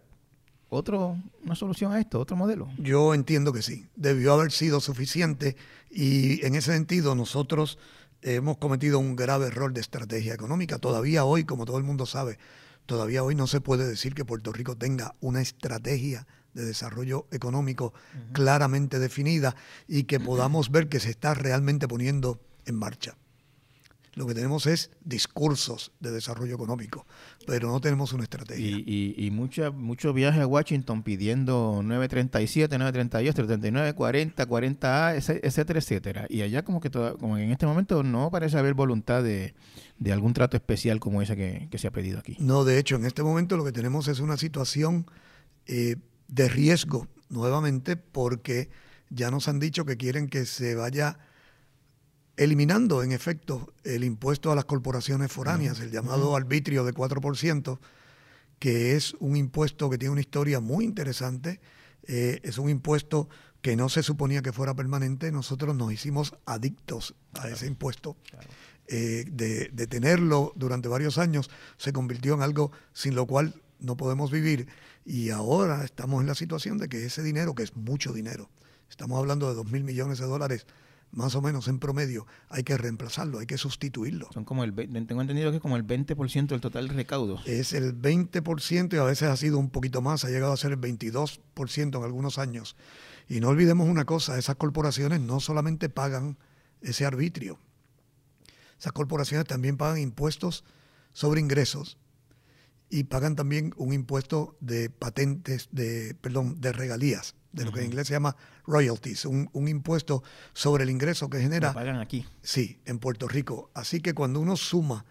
otro, 0.68 1.16
una 1.44 1.54
solución 1.54 1.92
a 1.92 2.00
esto, 2.00 2.20
otro 2.20 2.36
modelo. 2.36 2.68
Yo 2.78 3.14
entiendo 3.14 3.52
que 3.52 3.62
sí, 3.62 3.86
debió 3.96 4.32
haber 4.32 4.52
sido 4.52 4.80
suficiente 4.80 5.56
y 5.90 6.44
en 6.44 6.54
ese 6.54 6.72
sentido 6.72 7.14
nosotros 7.14 7.78
hemos 8.22 8.58
cometido 8.58 8.98
un 8.98 9.16
grave 9.16 9.46
error 9.46 9.72
de 9.72 9.80
estrategia 9.80 10.34
económica. 10.34 10.78
Todavía 10.78 11.24
hoy, 11.24 11.44
como 11.44 11.64
todo 11.64 11.78
el 11.78 11.84
mundo 11.84 12.06
sabe, 12.06 12.38
todavía 12.86 13.22
hoy 13.22 13.34
no 13.34 13.46
se 13.46 13.60
puede 13.60 13.86
decir 13.86 14.14
que 14.14 14.24
Puerto 14.24 14.52
Rico 14.52 14.76
tenga 14.76 15.14
una 15.20 15.40
estrategia 15.40 16.26
de 16.56 16.64
desarrollo 16.64 17.26
económico 17.30 17.92
claramente 18.32 18.98
definida 18.98 19.54
y 19.86 20.04
que 20.04 20.18
podamos 20.18 20.70
ver 20.70 20.88
que 20.88 21.00
se 21.00 21.10
está 21.10 21.34
realmente 21.34 21.86
poniendo 21.86 22.40
en 22.64 22.76
marcha. 22.76 23.16
Lo 24.14 24.26
que 24.26 24.32
tenemos 24.32 24.64
es 24.64 24.90
discursos 25.04 25.92
de 26.00 26.10
desarrollo 26.10 26.54
económico, 26.54 27.06
pero 27.46 27.70
no 27.70 27.82
tenemos 27.82 28.14
una 28.14 28.22
estrategia. 28.22 28.66
Y, 28.66 29.14
y, 29.18 29.26
y 29.26 29.30
mucho 29.30 30.14
viaje 30.14 30.40
a 30.40 30.46
Washington 30.46 31.02
pidiendo 31.02 31.82
937, 31.84 32.78
938, 32.78 33.34
339, 33.34 33.92
40, 33.92 34.48
40A, 34.48 35.40
etcétera, 35.42 35.78
etcétera. 35.80 36.26
Y 36.30 36.40
allá 36.40 36.64
como 36.64 36.80
que 36.80 36.90
como 36.90 37.36
en 37.36 37.50
este 37.50 37.66
momento 37.66 38.02
no 38.02 38.30
parece 38.30 38.56
haber 38.56 38.72
voluntad 38.72 39.22
de, 39.22 39.52
algún 40.10 40.32
trato 40.32 40.56
especial 40.56 40.98
como 40.98 41.20
ese 41.20 41.36
que, 41.36 41.76
se 41.76 41.86
ha 41.86 41.90
pedido 41.90 42.18
aquí. 42.18 42.38
No, 42.40 42.64
de 42.64 42.78
hecho, 42.78 42.96
en 42.96 43.04
este 43.04 43.22
momento 43.22 43.58
lo 43.58 43.66
que 43.66 43.72
tenemos 43.72 44.08
es 44.08 44.20
una 44.20 44.38
situación 44.38 45.04
eh, 45.66 45.96
de 46.28 46.48
riesgo, 46.48 47.08
nuevamente, 47.28 47.96
porque 47.96 48.70
ya 49.10 49.30
nos 49.30 49.48
han 49.48 49.58
dicho 49.58 49.84
que 49.84 49.96
quieren 49.96 50.28
que 50.28 50.46
se 50.46 50.74
vaya 50.74 51.18
eliminando 52.36 53.02
en 53.02 53.12
efecto 53.12 53.72
el 53.84 54.04
impuesto 54.04 54.52
a 54.52 54.54
las 54.54 54.66
corporaciones 54.66 55.32
foráneas, 55.32 55.80
el 55.80 55.90
llamado 55.90 56.36
arbitrio 56.36 56.84
de 56.84 56.92
4%, 56.92 57.78
que 58.58 58.96
es 58.96 59.14
un 59.20 59.36
impuesto 59.36 59.88
que 59.90 59.98
tiene 59.98 60.12
una 60.12 60.20
historia 60.20 60.60
muy 60.60 60.84
interesante, 60.84 61.60
eh, 62.04 62.40
es 62.42 62.58
un 62.58 62.68
impuesto 62.68 63.28
que 63.62 63.74
no 63.76 63.88
se 63.88 64.02
suponía 64.02 64.42
que 64.42 64.52
fuera 64.52 64.74
permanente, 64.74 65.32
nosotros 65.32 65.74
nos 65.74 65.92
hicimos 65.92 66.34
adictos 66.44 67.14
a 67.34 67.48
ese 67.48 67.66
impuesto. 67.66 68.16
Eh, 68.88 69.24
de, 69.28 69.68
de 69.72 69.86
tenerlo 69.88 70.52
durante 70.54 70.86
varios 70.86 71.18
años 71.18 71.50
se 71.76 71.92
convirtió 71.92 72.34
en 72.34 72.42
algo 72.42 72.70
sin 72.92 73.16
lo 73.16 73.26
cual 73.26 73.60
no 73.78 73.96
podemos 73.96 74.30
vivir 74.30 74.68
y 75.04 75.30
ahora 75.30 75.84
estamos 75.84 76.20
en 76.20 76.26
la 76.26 76.34
situación 76.34 76.78
de 76.78 76.88
que 76.88 77.04
ese 77.04 77.22
dinero, 77.22 77.54
que 77.54 77.62
es 77.62 77.76
mucho 77.76 78.12
dinero, 78.12 78.50
estamos 78.90 79.18
hablando 79.18 79.48
de 79.48 79.54
dos 79.54 79.70
mil 79.70 79.84
millones 79.84 80.18
de 80.18 80.26
dólares 80.26 80.66
más 81.12 81.34
o 81.34 81.40
menos 81.40 81.68
en 81.68 81.78
promedio, 81.78 82.26
hay 82.48 82.62
que 82.62 82.76
reemplazarlo, 82.76 83.38
hay 83.38 83.46
que 83.46 83.58
sustituirlo. 83.58 84.28
Son 84.34 84.44
como 84.44 84.64
el, 84.64 84.74
tengo 84.74 85.20
entendido 85.20 85.50
que 85.50 85.56
es 85.56 85.62
como 85.62 85.76
el 85.76 85.86
20% 85.86 86.48
del 86.48 86.60
total 86.60 86.88
recaudo. 86.88 87.40
Es 87.46 87.72
el 87.72 87.98
20% 87.98 88.92
y 88.92 88.96
a 88.98 89.04
veces 89.04 89.28
ha 89.28 89.36
sido 89.36 89.58
un 89.58 89.70
poquito 89.70 90.02
más, 90.02 90.24
ha 90.24 90.28
llegado 90.28 90.52
a 90.52 90.56
ser 90.56 90.72
el 90.72 90.80
22% 90.80 91.96
en 91.96 92.04
algunos 92.04 92.38
años. 92.38 92.76
Y 93.28 93.40
no 93.40 93.48
olvidemos 93.48 93.88
una 93.88 94.04
cosa, 94.04 94.38
esas 94.38 94.56
corporaciones 94.56 95.20
no 95.20 95.40
solamente 95.40 95.88
pagan 95.88 96.38
ese 96.82 97.06
arbitrio, 97.06 97.58
esas 98.78 98.92
corporaciones 98.92 99.46
también 99.46 99.76
pagan 99.76 99.98
impuestos 99.98 100.64
sobre 101.12 101.40
ingresos 101.40 101.96
y 102.88 103.04
pagan 103.04 103.36
también 103.36 103.74
un 103.76 103.92
impuesto 103.92 104.56
de 104.60 104.90
patentes, 104.90 105.68
de, 105.72 106.16
perdón, 106.20 106.60
de 106.60 106.72
regalías 106.72 107.34
de 107.56 107.64
lo 107.64 107.72
que 107.72 107.80
en 107.80 107.86
inglés 107.86 108.06
se 108.06 108.12
llama 108.12 108.36
royalties, 108.66 109.24
un, 109.24 109.48
impuesto 109.68 110.22
sobre 110.52 110.84
el 110.84 110.90
ingreso 110.90 111.30
que 111.30 111.40
genera. 111.40 111.68
Lo 111.68 111.74
pagan 111.74 111.96
aquí. 111.96 112.26
Sí, 112.42 112.80
en 112.84 112.98
Puerto 112.98 113.28
Rico. 113.28 113.70
Así 113.72 114.00
que 114.00 114.12
cuando 114.12 114.40
uno 114.40 114.56
suma 114.56 115.06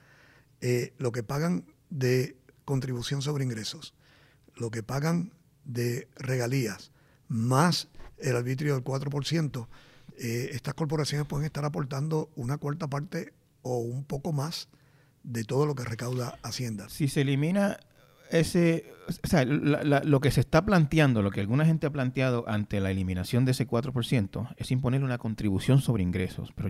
eh, 0.62 0.94
lo 1.00 1.12
que 1.12 1.24
pagan 1.24 1.66
de 1.90 2.38
contribución 2.64 3.24
sobre 3.24 3.44
ingresos, 3.44 3.96
lo 4.56 4.70
que 4.70 4.84
pagan 4.84 5.34
de 5.64 6.08
regalías, 6.16 6.92
más 7.28 7.88
el 8.20 8.36
arbitrio 8.36 8.76
del 8.76 8.84
4%, 8.84 9.68
eh, 10.18 10.50
estas 10.54 10.76
corporaciones 10.76 11.28
pueden 11.28 11.46
estar 11.46 11.66
aportando 11.66 12.30
una 12.36 12.58
cuarta 12.58 12.88
parte 12.88 13.34
o 13.64 13.80
un 13.80 14.06
poco 14.06 14.32
más 14.34 14.70
de 15.26 15.44
todo 15.44 15.66
lo 15.66 15.76
que 15.76 15.84
recauda 15.84 16.38
Hacienda. 16.44 16.88
Si 16.90 17.08
se 17.08 17.22
elimina 17.22 17.78
ese, 18.32 18.92
o 19.24 19.28
sea, 19.28 19.46
lo 19.46 20.20
que 20.20 20.32
se 20.32 20.40
está 20.40 20.66
planteando, 20.66 21.22
lo 21.22 21.32
que 21.32 21.40
alguna 21.40 21.66
gente 21.66 21.88
ha 21.88 21.90
planteado 21.90 22.48
ante 22.48 22.80
la 22.80 22.92
eliminación 22.92 23.46
de 23.46 23.52
ese 23.52 23.68
4%, 23.68 24.56
es 24.58 24.72
imponerle 24.72 25.06
una 25.06 25.18
contribución 25.18 25.82
sobre 25.82 26.04
ingresos. 26.04 26.52
Pero 26.56 26.70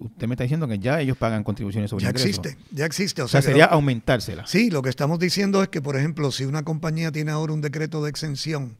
usted 0.00 0.26
me 0.26 0.34
está 0.34 0.44
diciendo 0.44 0.68
que 0.68 0.78
ya 0.78 1.00
ellos 1.00 1.16
pagan 1.16 1.44
contribuciones 1.44 1.90
sobre 1.90 2.06
ingresos. 2.06 2.24
Ya 2.24 2.40
existe, 2.40 2.64
ya 2.70 2.86
existe. 2.86 3.22
O, 3.22 3.28
sea, 3.28 3.42
sería 3.42 3.66
aumentársela. 3.66 4.46
Sí, 4.46 4.70
lo 4.70 4.82
que 4.82 4.90
estamos 4.90 5.18
diciendo 5.18 5.62
es 5.62 5.68
que, 5.68 5.82
por 5.82 5.96
ejemplo, 5.96 6.30
si 6.30 6.44
una 6.44 6.62
compañía 6.62 7.12
tiene 7.12 7.30
ahora 7.30 7.52
un 7.52 7.60
decreto 7.60 8.02
de 8.02 8.10
exención 8.10 8.76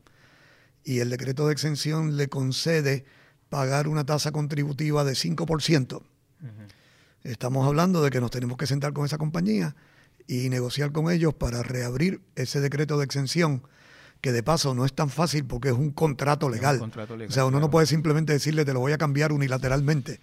y 0.84 0.98
el 0.98 1.10
decreto 1.10 1.46
de 1.46 1.52
exención 1.52 2.16
le 2.16 2.28
concede 2.28 3.04
pagar 3.48 3.88
una 3.88 4.04
tasa 4.04 4.32
contributiva 4.32 5.04
de 5.04 5.12
5%, 5.12 6.02
estamos 7.24 7.66
hablando 7.66 8.02
de 8.02 8.10
que 8.10 8.20
nos 8.20 8.30
tenemos 8.30 8.56
que 8.56 8.66
sentar 8.66 8.92
con 8.92 9.04
esa 9.04 9.18
compañía 9.18 9.74
y 10.26 10.48
negociar 10.50 10.92
con 10.92 11.10
ellos 11.10 11.34
para 11.34 11.62
reabrir 11.62 12.20
ese 12.36 12.60
decreto 12.60 12.98
de 12.98 13.04
exención, 13.04 13.62
que 14.20 14.32
de 14.32 14.42
paso 14.42 14.74
no 14.74 14.84
es 14.84 14.94
tan 14.94 15.10
fácil 15.10 15.44
porque 15.44 15.68
es 15.68 15.74
un 15.74 15.90
contrato 15.90 16.48
legal. 16.48 16.80
o 16.80 17.32
sea, 17.32 17.44
uno 17.44 17.60
no 17.60 17.70
puede 17.70 17.86
simplemente 17.86 18.32
decirle 18.32 18.64
te 18.64 18.72
lo 18.72 18.80
voy 18.80 18.92
a 18.92 18.98
cambiar 18.98 19.32
unilateralmente. 19.32 20.20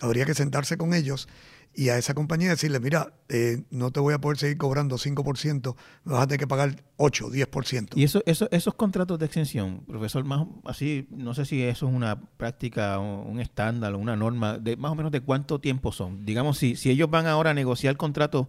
Habría 0.00 0.24
que 0.24 0.34
sentarse 0.34 0.76
con 0.76 0.94
ellos 0.94 1.28
y 1.74 1.88
a 1.88 1.98
esa 1.98 2.14
compañía 2.14 2.50
decirle, 2.50 2.80
mira, 2.80 3.14
eh, 3.28 3.62
no 3.70 3.92
te 3.92 4.00
voy 4.00 4.12
a 4.12 4.20
poder 4.20 4.38
seguir 4.38 4.58
cobrando 4.58 4.96
5%, 4.96 5.76
me 6.04 6.12
vas 6.12 6.22
a 6.22 6.26
tener 6.26 6.40
que 6.40 6.46
pagar 6.46 6.82
8, 6.96 7.30
10%. 7.30 7.90
Y 7.94 8.04
eso, 8.04 8.22
eso, 8.26 8.48
esos 8.50 8.74
contratos 8.74 9.18
de 9.18 9.26
exención, 9.26 9.84
profesor, 9.86 10.24
más 10.24 10.46
así, 10.64 11.06
no 11.10 11.32
sé 11.32 11.44
si 11.44 11.62
eso 11.62 11.88
es 11.88 11.94
una 11.94 12.20
práctica, 12.36 12.98
un 12.98 13.40
estándar, 13.40 13.94
una 13.94 14.16
norma, 14.16 14.58
de 14.58 14.76
más 14.76 14.90
o 14.90 14.94
menos 14.94 15.12
de 15.12 15.20
cuánto 15.20 15.60
tiempo 15.60 15.92
son. 15.92 16.24
Digamos, 16.24 16.58
si, 16.58 16.74
si 16.74 16.90
ellos 16.90 17.08
van 17.08 17.26
ahora 17.26 17.50
a 17.50 17.54
negociar 17.54 17.96
contratos 17.96 18.48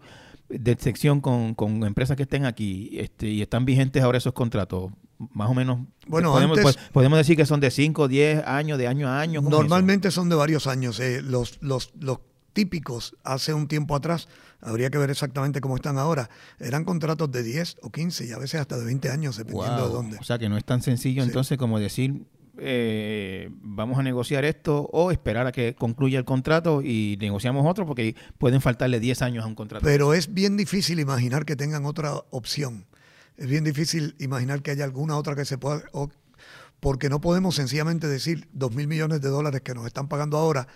de 0.50 0.76
sección 0.80 1.22
con, 1.22 1.54
con, 1.54 1.84
empresas 1.86 2.18
que 2.18 2.24
estén 2.24 2.46
aquí 2.46 2.90
este, 2.94 3.28
y 3.28 3.42
están 3.42 3.66
vigentes 3.66 4.04
ahora 4.04 4.18
esos 4.18 4.34
contratos, 4.34 4.92
más 5.34 5.50
o 5.50 5.54
menos 5.54 5.80
bueno, 6.08 6.34
podemos, 6.34 6.60
pues, 6.60 6.78
podemos 6.92 7.18
decir 7.20 7.38
que 7.38 7.46
son 7.46 7.60
de 7.60 7.70
5, 7.70 8.08
10 8.08 8.46
años, 8.46 8.78
de 8.80 8.88
año 8.88 9.08
a 9.08 9.22
año. 9.22 9.42
Normalmente 9.42 10.10
son 10.10 10.30
de 10.30 10.36
varios 10.36 10.66
años. 10.66 11.00
Eh, 11.00 11.22
los, 11.22 11.62
los, 11.62 11.92
los 12.00 12.20
típicos 12.54 13.16
hace 13.24 13.54
un 13.54 13.68
tiempo 13.68 13.96
atrás, 13.96 14.28
habría 14.60 14.90
que 14.90 14.98
ver 14.98 15.10
exactamente 15.10 15.62
cómo 15.62 15.76
están 15.76 15.98
ahora, 15.98 16.30
eran 16.60 16.86
contratos 16.86 17.32
de 17.32 17.44
10 17.44 17.78
o 17.82 17.92
15 17.92 18.26
y 18.26 18.32
a 18.32 18.38
veces 18.38 18.62
hasta 18.62 18.78
de 18.78 18.86
20 18.86 19.10
años, 19.10 19.38
dependiendo 19.38 19.88
de 19.88 19.94
dónde. 19.94 20.18
O 20.18 20.24
sea 20.24 20.38
que 20.38 20.50
no 20.50 20.58
es 20.58 20.66
tan 20.66 20.82
sencillo 20.82 21.24
entonces 21.24 21.58
como 21.58 21.80
decir, 21.80 22.26
eh, 22.58 23.50
vamos 23.62 23.98
a 23.98 24.04
negociar 24.04 24.46
esto 24.46 24.90
o 24.92 25.12
esperar 25.12 25.48
a 25.48 25.52
que 25.52 25.74
concluya 25.74 26.20
el 26.20 26.26
contrato 26.26 26.82
y 26.84 27.18
negociamos 27.20 27.66
otro 27.66 27.86
porque 27.86 28.16
pueden 28.38 28.62
faltarle 28.62 29.00
10 29.00 29.22
años 29.24 29.44
a 29.44 29.48
un 29.48 29.56
contrato. 29.56 29.84
Pero 29.84 30.14
es 30.14 30.34
bien 30.34 30.58
difícil 30.58 31.00
imaginar 31.00 31.46
que 31.46 31.56
tengan 31.56 31.86
otra 31.86 32.14
opción. 32.30 32.86
Es 33.38 33.48
bien 33.48 33.64
difícil 33.64 34.16
imaginar 34.20 34.62
que 34.62 34.72
haya 34.72 34.84
alguna 34.84 35.18
otra 35.18 35.36
que 35.36 35.46
se 35.46 35.58
pueda... 35.58 35.84
porque 36.82 37.10
no 37.10 37.22
podemos 37.22 37.56
sencillamente 37.56 38.08
decir 38.08 38.50
2 38.54 38.76
mil 38.76 38.88
millones 38.88 39.22
de 39.22 39.30
dólares 39.30 39.62
que 39.62 39.76
nos 39.76 39.86
están 39.86 40.10
pagando 40.10 40.38
ahora, 40.38 40.68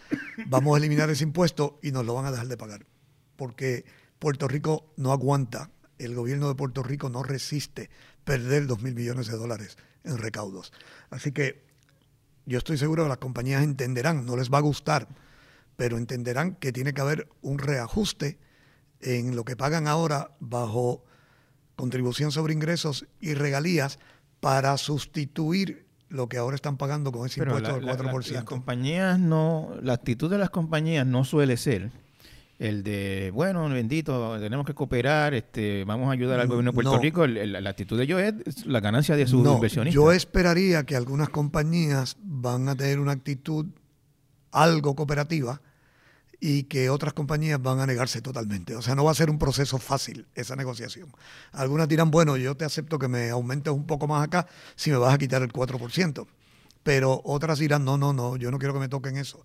vamos 0.45 0.75
a 0.75 0.77
eliminar 0.77 1.09
ese 1.09 1.23
impuesto 1.23 1.79
y 1.81 1.91
nos 1.91 2.05
lo 2.05 2.13
van 2.13 2.27
a 2.27 2.31
dejar 2.31 2.47
de 2.47 2.55
pagar. 2.55 2.85
Porque 3.35 3.85
Puerto 4.19 4.47
Rico 4.47 4.93
no 4.97 5.11
aguanta, 5.11 5.71
el 5.97 6.13
gobierno 6.13 6.47
de 6.47 6.55
Puerto 6.55 6.83
Rico 6.83 7.09
no 7.09 7.23
resiste 7.23 7.89
perder 8.23 8.67
2 8.67 8.83
mil 8.83 8.93
millones 8.93 9.27
de 9.27 9.35
dólares 9.35 9.77
en 10.03 10.19
recaudos. 10.19 10.71
Así 11.09 11.31
que 11.31 11.65
yo 12.45 12.59
estoy 12.59 12.77
seguro 12.77 13.03
que 13.03 13.09
las 13.09 13.17
compañías 13.17 13.63
entenderán, 13.63 14.27
no 14.27 14.37
les 14.37 14.51
va 14.51 14.59
a 14.59 14.61
gustar, 14.61 15.07
pero 15.75 15.97
entenderán 15.97 16.53
que 16.53 16.71
tiene 16.71 16.93
que 16.93 17.01
haber 17.01 17.29
un 17.41 17.57
reajuste 17.57 18.37
en 19.01 19.35
lo 19.35 19.43
que 19.43 19.55
pagan 19.55 19.87
ahora 19.87 20.37
bajo 20.39 21.03
contribución 21.75 22.31
sobre 22.31 22.53
ingresos 22.53 23.07
y 23.19 23.33
regalías 23.33 23.97
para 24.39 24.77
sustituir 24.77 25.84
lo 26.09 26.29
que 26.29 26.37
ahora 26.37 26.55
están 26.55 26.77
pagando 26.77 27.11
con 27.11 27.25
ese 27.25 27.41
impuesto 27.41 27.73
del 27.73 27.85
4%. 27.85 28.31
las 28.31 28.43
compañías 28.43 29.19
no, 29.19 29.71
la 29.81 29.93
actitud 29.93 30.29
de 30.29 30.37
las 30.37 30.49
compañías 30.49 31.05
no 31.05 31.23
suele 31.23 31.57
ser 31.57 31.91
el 32.57 32.83
de, 32.83 33.31
bueno, 33.33 33.67
bendito, 33.67 34.39
tenemos 34.39 34.65
que 34.65 34.73
cooperar, 34.73 35.33
este, 35.33 35.83
vamos 35.83 36.07
a 36.07 36.13
ayudar 36.13 36.39
al 36.39 36.47
gobierno 36.47 36.71
de 36.71 36.75
Puerto 36.75 36.99
Rico. 36.99 37.27
la 37.27 37.69
actitud 37.69 37.97
de 37.97 38.03
ellos 38.05 38.21
es 38.21 38.65
la 38.65 38.79
ganancia 38.79 39.17
de 39.17 39.27
sus 39.27 39.43
no, 39.43 39.55
inversionistas. 39.55 39.93
Yo 39.93 40.11
esperaría 40.11 40.85
que 40.85 40.95
algunas 40.95 41.29
compañías 41.29 42.15
van 42.21 42.69
a 42.69 42.75
tener 42.75 42.99
una 42.99 43.11
actitud 43.11 43.65
algo 44.51 44.95
cooperativa 44.95 45.61
y 46.47 46.65
que 46.65 46.91
otras 46.91 47.13
compañías 47.13 47.59
van 47.59 47.79
a 47.79 47.87
negarse 47.87 48.21
totalmente. 48.21 48.75
O 48.75 48.81
sea, 48.83 48.93
no 48.93 49.03
va 49.03 49.09
a 49.09 49.15
ser 49.15 49.31
un 49.31 49.39
proceso 49.39 49.79
fácil 49.79 50.27
esa 50.35 50.55
negociación. 50.55 51.11
Algunas 51.51 51.87
dirán, 51.87 52.11
bueno, 52.11 52.37
yo 52.37 52.55
te 52.55 52.65
acepto 52.65 52.99
que 52.99 53.07
me 53.07 53.31
aumentes 53.31 53.73
un 53.73 53.87
poco 53.87 54.05
más 54.05 54.23
acá 54.23 54.45
si 54.75 54.91
me 54.91 54.97
vas 54.97 55.11
a 55.11 55.17
quitar 55.17 55.41
el 55.41 55.51
4%. 55.51 56.27
Pero 56.83 57.19
otras 57.25 57.57
dirán, 57.57 57.83
no, 57.83 57.97
no, 57.97 58.13
no, 58.13 58.35
yo 58.35 58.51
no 58.51 58.59
quiero 58.59 58.75
que 58.75 58.79
me 58.79 58.87
toquen 58.87 59.17
eso. 59.17 59.43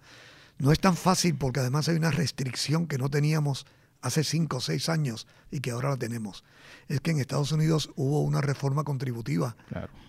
No 0.58 0.72
es 0.72 0.78
tan 0.78 0.94
fácil 0.94 1.36
porque 1.36 1.60
además 1.60 1.88
hay 1.88 1.96
una 1.96 2.10
restricción 2.10 2.86
que 2.86 2.98
no 2.98 3.08
teníamos 3.08 3.64
hace 4.02 4.22
cinco 4.22 4.58
o 4.58 4.60
seis 4.60 4.90
años 4.90 5.26
y 5.50 5.60
que 5.60 5.70
ahora 5.70 5.88
la 5.88 5.96
tenemos. 5.96 6.44
Es 6.88 7.00
que 7.00 7.12
en 7.12 7.18
Estados 7.18 7.50
Unidos 7.50 7.88
hubo 7.96 8.20
una 8.20 8.42
reforma 8.42 8.84
contributiva 8.84 9.56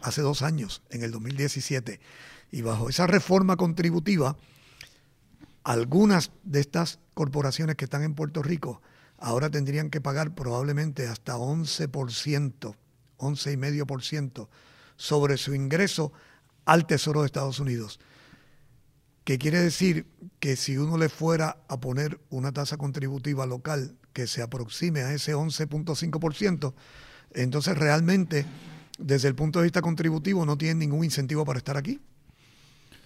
hace 0.01 0.21
dos 0.21 0.41
años, 0.41 0.81
en 0.89 1.03
el 1.03 1.11
2017. 1.11 2.01
Y 2.51 2.63
bajo 2.63 2.89
esa 2.89 3.07
reforma 3.07 3.55
contributiva, 3.55 4.35
algunas 5.63 6.31
de 6.43 6.59
estas 6.59 6.99
corporaciones 7.13 7.75
que 7.75 7.85
están 7.85 8.03
en 8.03 8.15
Puerto 8.15 8.41
Rico 8.41 8.81
ahora 9.17 9.49
tendrían 9.49 9.89
que 9.89 10.01
pagar 10.01 10.33
probablemente 10.33 11.07
hasta 11.07 11.37
11%, 11.37 12.75
11,5% 13.17 14.47
sobre 14.95 15.37
su 15.37 15.53
ingreso 15.53 16.11
al 16.65 16.85
Tesoro 16.87 17.21
de 17.21 17.27
Estados 17.27 17.59
Unidos 17.59 17.99
que 19.23 19.37
quiere 19.37 19.59
decir 19.59 20.07
que 20.39 20.55
si 20.55 20.77
uno 20.77 20.97
le 20.97 21.09
fuera 21.09 21.57
a 21.67 21.79
poner 21.79 22.19
una 22.29 22.51
tasa 22.51 22.77
contributiva 22.77 23.45
local 23.45 23.95
que 24.13 24.27
se 24.27 24.41
aproxime 24.41 25.01
a 25.01 25.13
ese 25.13 25.35
11.5%, 25.35 26.73
entonces 27.33 27.77
realmente 27.77 28.45
desde 28.97 29.27
el 29.27 29.35
punto 29.35 29.59
de 29.59 29.63
vista 29.63 29.81
contributivo 29.81 30.45
no 30.45 30.57
tienen 30.57 30.79
ningún 30.79 31.03
incentivo 31.05 31.45
para 31.45 31.59
estar 31.59 31.77
aquí. 31.77 32.01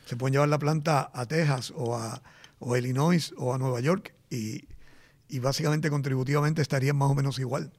Se 0.06 0.16
pueden 0.16 0.34
llevar 0.34 0.50
la 0.50 0.60
planta 0.60 1.12
a 1.14 1.26
Texas 1.26 1.74
o 1.76 1.98
a, 1.98 2.22
o 2.60 2.76
Illinois 2.76 3.34
o 3.38 3.54
a 3.54 3.58
Nueva 3.58 3.80
York 3.80 4.14
y, 4.30 4.68
y 5.30 5.40
básicamente 5.40 5.90
contributivamente 5.90 6.62
estarían 6.62 6.98
más 6.98 7.10
o 7.10 7.16
menos 7.16 7.40
igual. 7.40 7.72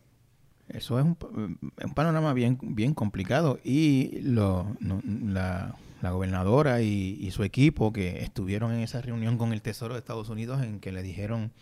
Eso 0.69 0.99
es 0.99 1.05
un, 1.05 1.17
un 1.63 1.95
panorama 1.95 2.33
bien, 2.33 2.59
bien 2.61 2.93
complicado 2.93 3.61
y 3.63 4.19
lo, 4.23 4.77
la, 4.81 5.77
la, 6.03 6.11
gobernadora 6.11 6.83
y, 6.83 7.31
su 7.31 7.45
equipo 7.45 7.93
que 7.93 8.23
estuvieron 8.23 8.73
en 8.73 8.81
esa 8.81 9.01
reunión 9.01 9.39
con 9.39 9.53
el 9.53 9.63
Tesoro 9.63 9.95
de 9.95 10.01
Estados 10.01 10.29
Unidos 10.29 10.63
en 10.63 10.81
que 10.81 10.91
le 10.91 11.03
dijeron, 11.03 11.53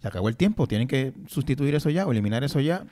se 0.00 0.08
acabó 0.08 0.30
el 0.30 0.36
tiempo, 0.36 0.66
tienen 0.66 0.88
que 0.88 1.12
sustituir 1.26 1.74
eso 1.74 1.90
ya 1.90 2.06
o 2.06 2.12
eliminar 2.12 2.42
eso 2.42 2.60
ya. 2.60 2.86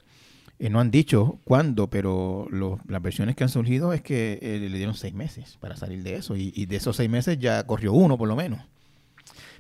Eh, 0.59 0.69
no 0.69 0.79
han 0.79 0.91
dicho 0.91 1.39
cuándo, 1.45 1.89
pero 1.89 2.47
las 2.87 3.01
versiones 3.01 3.35
que 3.35 3.45
han 3.45 3.49
surgido 3.49 3.95
es 3.95 4.03
que 4.03 4.39
eh, 4.43 4.59
le 4.61 4.77
dieron 4.77 4.95
seis 4.95 5.15
meses 5.15 5.57
para 5.59 5.75
salir 5.75 6.03
de 6.03 6.17
eso 6.17 6.37
y, 6.37 6.53
y, 6.55 6.67
de 6.67 6.77
esos 6.77 6.97
seis 6.97 7.09
meses 7.09 7.39
ya 7.39 7.67
corrió 7.67 7.95
uno 7.95 8.19
por 8.19 8.29
lo 8.29 8.37
menos. 8.37 8.61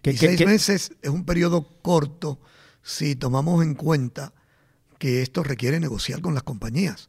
Y 0.02 0.16
seis 0.16 0.44
meses 0.44 0.92
es 1.02 1.10
un 1.10 1.24
periodo 1.24 1.66
corto 1.82 2.38
si 2.82 3.16
tomamos 3.16 3.62
en 3.62 3.74
cuenta 3.74 4.32
que 4.98 5.22
esto 5.22 5.42
requiere 5.42 5.80
negociar 5.80 6.20
con 6.20 6.34
las 6.34 6.42
compañías. 6.42 7.08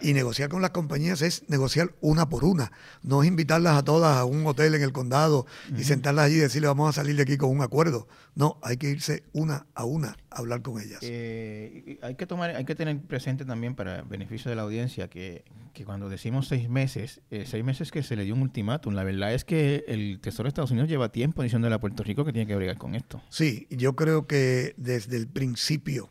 Y 0.00 0.14
negociar 0.14 0.48
con 0.48 0.62
las 0.62 0.70
compañías 0.70 1.22
es 1.22 1.48
negociar 1.48 1.94
una 2.00 2.28
por 2.28 2.44
una, 2.44 2.72
no 3.02 3.22
es 3.22 3.28
invitarlas 3.28 3.76
a 3.76 3.84
todas 3.84 4.16
a 4.16 4.24
un 4.24 4.46
hotel 4.46 4.74
en 4.74 4.82
el 4.82 4.92
condado 4.92 5.46
y 5.76 5.84
sentarlas 5.84 6.26
allí 6.26 6.36
y 6.36 6.38
decirle 6.38 6.68
vamos 6.68 6.88
a 6.88 6.92
salir 6.92 7.16
de 7.16 7.22
aquí 7.22 7.36
con 7.36 7.50
un 7.50 7.62
acuerdo. 7.62 8.08
No, 8.34 8.58
hay 8.62 8.78
que 8.78 8.88
irse 8.88 9.24
una 9.32 9.66
a 9.74 9.84
una 9.84 10.16
a 10.30 10.38
hablar 10.38 10.62
con 10.62 10.80
ellas. 10.80 11.00
Eh, 11.02 11.98
hay 12.02 12.14
que 12.14 12.26
tomar, 12.26 12.56
hay 12.56 12.64
que 12.64 12.74
tener 12.74 12.98
presente 13.00 13.44
también 13.44 13.74
para 13.74 14.02
beneficio 14.02 14.48
de 14.48 14.56
la 14.56 14.62
audiencia 14.62 15.08
que, 15.08 15.44
que 15.74 15.84
cuando 15.84 16.08
decimos 16.08 16.48
seis 16.48 16.68
meses, 16.68 17.20
eh, 17.30 17.44
seis 17.46 17.62
meses 17.64 17.90
que 17.90 18.02
se 18.02 18.16
le 18.16 18.24
dio 18.24 18.34
un 18.34 18.42
ultimátum, 18.42 18.94
la 18.94 19.04
verdad 19.04 19.34
es 19.34 19.44
que 19.44 19.84
el 19.88 20.20
Tesoro 20.20 20.44
de 20.44 20.48
Estados 20.48 20.70
Unidos 20.70 20.88
lleva 20.88 21.10
tiempo 21.10 21.42
diciéndole 21.42 21.74
a 21.74 21.80
Puerto 21.80 22.02
Rico 22.02 22.24
que 22.24 22.32
tiene 22.32 22.46
que 22.46 22.56
bregar 22.56 22.78
con 22.78 22.94
esto. 22.94 23.22
Sí, 23.28 23.66
yo 23.70 23.94
creo 23.94 24.26
que 24.26 24.74
desde 24.76 25.16
el 25.16 25.28
principio 25.28 26.08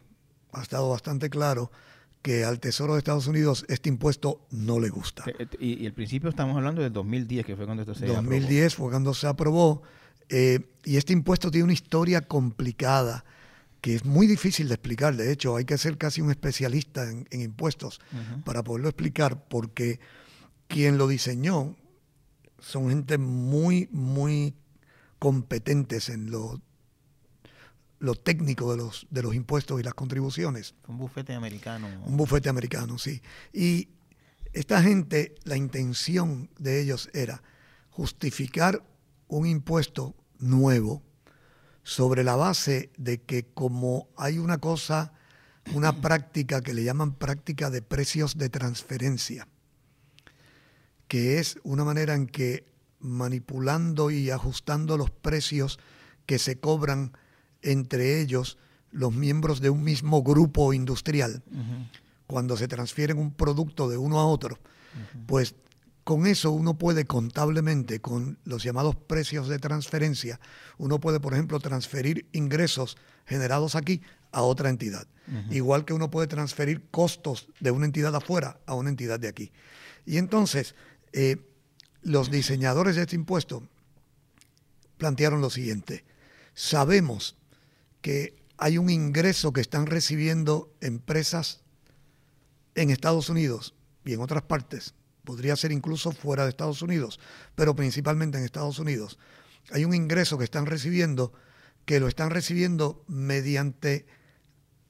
ha 0.53 0.61
estado 0.61 0.89
bastante 0.89 1.29
claro 1.29 1.71
que 2.21 2.45
al 2.45 2.59
Tesoro 2.59 2.93
de 2.93 2.99
Estados 2.99 3.27
Unidos 3.27 3.65
este 3.67 3.89
impuesto 3.89 4.45
no 4.51 4.79
le 4.79 4.89
gusta. 4.89 5.23
Y, 5.59 5.83
y 5.83 5.85
el 5.85 5.93
principio 5.93 6.29
estamos 6.29 6.55
hablando 6.55 6.81
del 6.81 6.93
2010, 6.93 7.45
que 7.45 7.55
fue 7.55 7.65
cuando 7.65 7.81
esto 7.83 7.95
se 7.95 8.05
2010 8.05 8.73
aprobó. 8.73 8.83
fue 8.83 8.91
cuando 8.91 9.13
se 9.13 9.27
aprobó. 9.27 9.81
Eh, 10.29 10.59
y 10.85 10.97
este 10.97 11.13
impuesto 11.13 11.51
tiene 11.51 11.65
una 11.65 11.73
historia 11.73 12.21
complicada 12.21 13.25
que 13.81 13.95
es 13.95 14.05
muy 14.05 14.27
difícil 14.27 14.67
de 14.67 14.75
explicar. 14.75 15.15
De 15.15 15.31
hecho, 15.31 15.55
hay 15.55 15.65
que 15.65 15.77
ser 15.77 15.97
casi 15.97 16.21
un 16.21 16.29
especialista 16.29 17.09
en, 17.09 17.27
en 17.31 17.41
impuestos 17.41 17.99
uh 18.13 18.15
-huh. 18.15 18.43
para 18.43 18.63
poderlo 18.63 18.87
explicar, 18.87 19.47
porque 19.47 19.99
quien 20.67 20.97
lo 20.97 21.07
diseñó 21.07 21.75
son 22.59 22.89
gente 22.89 23.17
muy, 23.17 23.89
muy 23.91 24.53
competentes 25.17 26.09
en 26.09 26.29
lo 26.29 26.61
lo 28.01 28.15
técnico 28.15 28.71
de 28.71 28.77
los, 28.77 29.05
de 29.11 29.21
los 29.21 29.35
impuestos 29.35 29.79
y 29.79 29.83
las 29.83 29.93
contribuciones. 29.93 30.73
Un 30.87 30.97
bufete 30.97 31.35
americano. 31.35 31.87
Un 32.03 32.17
bufete 32.17 32.49
americano, 32.49 32.97
sí. 32.97 33.21
Y 33.53 33.89
esta 34.53 34.81
gente, 34.81 35.35
la 35.43 35.55
intención 35.55 36.49
de 36.57 36.81
ellos 36.81 37.09
era 37.13 37.43
justificar 37.91 38.83
un 39.27 39.45
impuesto 39.45 40.15
nuevo 40.39 41.03
sobre 41.83 42.23
la 42.23 42.35
base 42.35 42.91
de 42.97 43.21
que 43.21 43.45
como 43.53 44.09
hay 44.17 44.39
una 44.39 44.57
cosa, 44.57 45.13
una 45.75 45.91
práctica 46.01 46.61
que 46.61 46.73
le 46.73 46.83
llaman 46.83 47.13
práctica 47.13 47.69
de 47.69 47.83
precios 47.83 48.35
de 48.35 48.49
transferencia, 48.49 49.47
que 51.07 51.37
es 51.37 51.59
una 51.63 51.83
manera 51.83 52.15
en 52.15 52.25
que 52.25 52.65
manipulando 52.99 54.09
y 54.09 54.31
ajustando 54.31 54.97
los 54.97 55.11
precios 55.11 55.77
que 56.25 56.39
se 56.39 56.59
cobran 56.59 57.13
entre 57.61 58.21
ellos 58.21 58.57
los 58.91 59.13
miembros 59.13 59.61
de 59.61 59.69
un 59.69 59.83
mismo 59.83 60.21
grupo 60.23 60.73
industrial, 60.73 61.43
uh 61.51 61.55
-huh. 61.55 61.89
cuando 62.27 62.57
se 62.57 62.67
transfieren 62.67 63.17
un 63.17 63.31
producto 63.31 63.89
de 63.89 63.97
uno 63.97 64.19
a 64.19 64.25
otro, 64.25 64.55
uh 64.55 65.17
-huh. 65.17 65.25
pues 65.27 65.55
con 66.03 66.27
eso 66.27 66.51
uno 66.51 66.77
puede 66.77 67.05
contablemente, 67.05 68.01
con 68.01 68.37
los 68.43 68.63
llamados 68.63 68.95
precios 68.95 69.47
de 69.47 69.59
transferencia, 69.59 70.39
uno 70.77 70.99
puede, 70.99 71.19
por 71.19 71.33
ejemplo, 71.33 71.59
transferir 71.59 72.25
ingresos 72.31 72.97
generados 73.25 73.75
aquí 73.75 74.01
a 74.31 74.41
otra 74.41 74.69
entidad. 74.69 75.07
Uh 75.27 75.31
-huh. 75.31 75.55
Igual 75.55 75.85
que 75.85 75.93
uno 75.93 76.09
puede 76.09 76.27
transferir 76.27 76.81
costos 76.89 77.47
de 77.59 77.71
una 77.71 77.85
entidad 77.85 78.15
afuera 78.15 78.59
a 78.65 78.73
una 78.73 78.89
entidad 78.89 79.19
de 79.19 79.27
aquí. 79.27 79.51
Y 80.05 80.17
entonces, 80.17 80.75
eh, 81.13 81.37
los 82.01 82.31
diseñadores 82.31 82.95
de 82.95 83.03
este 83.03 83.15
impuesto 83.15 83.63
plantearon 84.97 85.41
lo 85.41 85.49
siguiente. 85.49 86.03
Sabemos 86.53 87.35
que 88.01 88.35
hay 88.57 88.77
un 88.77 88.89
ingreso 88.89 89.53
que 89.53 89.61
están 89.61 89.85
recibiendo 89.85 90.73
empresas 90.81 91.61
en 92.75 92.89
Estados 92.89 93.29
Unidos 93.29 93.75
y 94.05 94.13
en 94.13 94.21
otras 94.21 94.43
partes, 94.43 94.93
podría 95.23 95.55
ser 95.55 95.71
incluso 95.71 96.11
fuera 96.11 96.43
de 96.43 96.49
Estados 96.49 96.81
Unidos, 96.81 97.19
pero 97.55 97.75
principalmente 97.75 98.37
en 98.37 98.43
Estados 98.43 98.79
Unidos. 98.79 99.19
Hay 99.71 99.85
un 99.85 99.93
ingreso 99.93 100.37
que 100.37 100.43
están 100.43 100.65
recibiendo 100.65 101.33
que 101.85 101.99
lo 101.99 102.07
están 102.07 102.29
recibiendo 102.29 103.03
mediante 103.07 104.05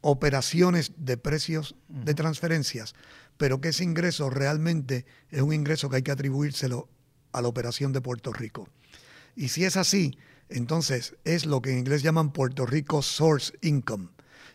operaciones 0.01 0.93
de 0.97 1.17
precios 1.17 1.75
de 1.87 2.13
transferencias, 2.13 2.95
pero 3.37 3.61
que 3.61 3.69
ese 3.69 3.83
ingreso 3.83 4.29
realmente 4.29 5.05
es 5.29 5.41
un 5.41 5.53
ingreso 5.53 5.89
que 5.89 5.97
hay 5.97 6.01
que 6.01 6.11
atribuírselo 6.11 6.89
a 7.31 7.41
la 7.41 7.47
operación 7.47 7.93
de 7.93 8.01
Puerto 8.01 8.33
Rico. 8.33 8.67
Y 9.35 9.49
si 9.49 9.63
es 9.63 9.77
así, 9.77 10.17
entonces 10.51 11.15
es 11.23 11.45
lo 11.45 11.61
que 11.61 11.71
en 11.71 11.79
inglés 11.79 12.03
llaman 12.03 12.31
Puerto 12.31 12.65
Rico 12.65 13.01
Source 13.01 13.53
Income. 13.61 14.09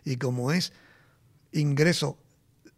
Y 0.05 0.17
como 0.17 0.53
es 0.53 0.73
ingreso 1.53 2.19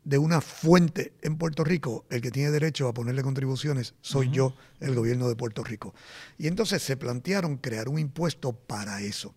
de 0.04 0.18
una 0.18 0.40
fuente 0.40 1.12
en 1.20 1.37
Puerto 1.37 1.64
Rico, 1.64 2.07
el 2.09 2.22
que 2.22 2.31
tiene 2.31 2.50
derecho 2.50 2.88
a 2.88 2.94
ponerle 2.94 3.22
contribuciones 3.22 3.94
soy 4.00 4.28
uh 4.28 4.31
-huh. 4.31 4.35
yo, 4.35 4.57
el 4.81 4.94
gobierno 4.94 5.28
de 5.28 5.37
Puerto 5.37 5.62
Rico. 5.62 5.94
Y 6.38 6.46
entonces 6.46 6.83
se 6.83 6.96
plantearon 6.96 7.59
crear 7.59 7.88
un 7.88 7.98
impuesto 7.98 8.52
para 8.52 9.02
eso. 9.02 9.35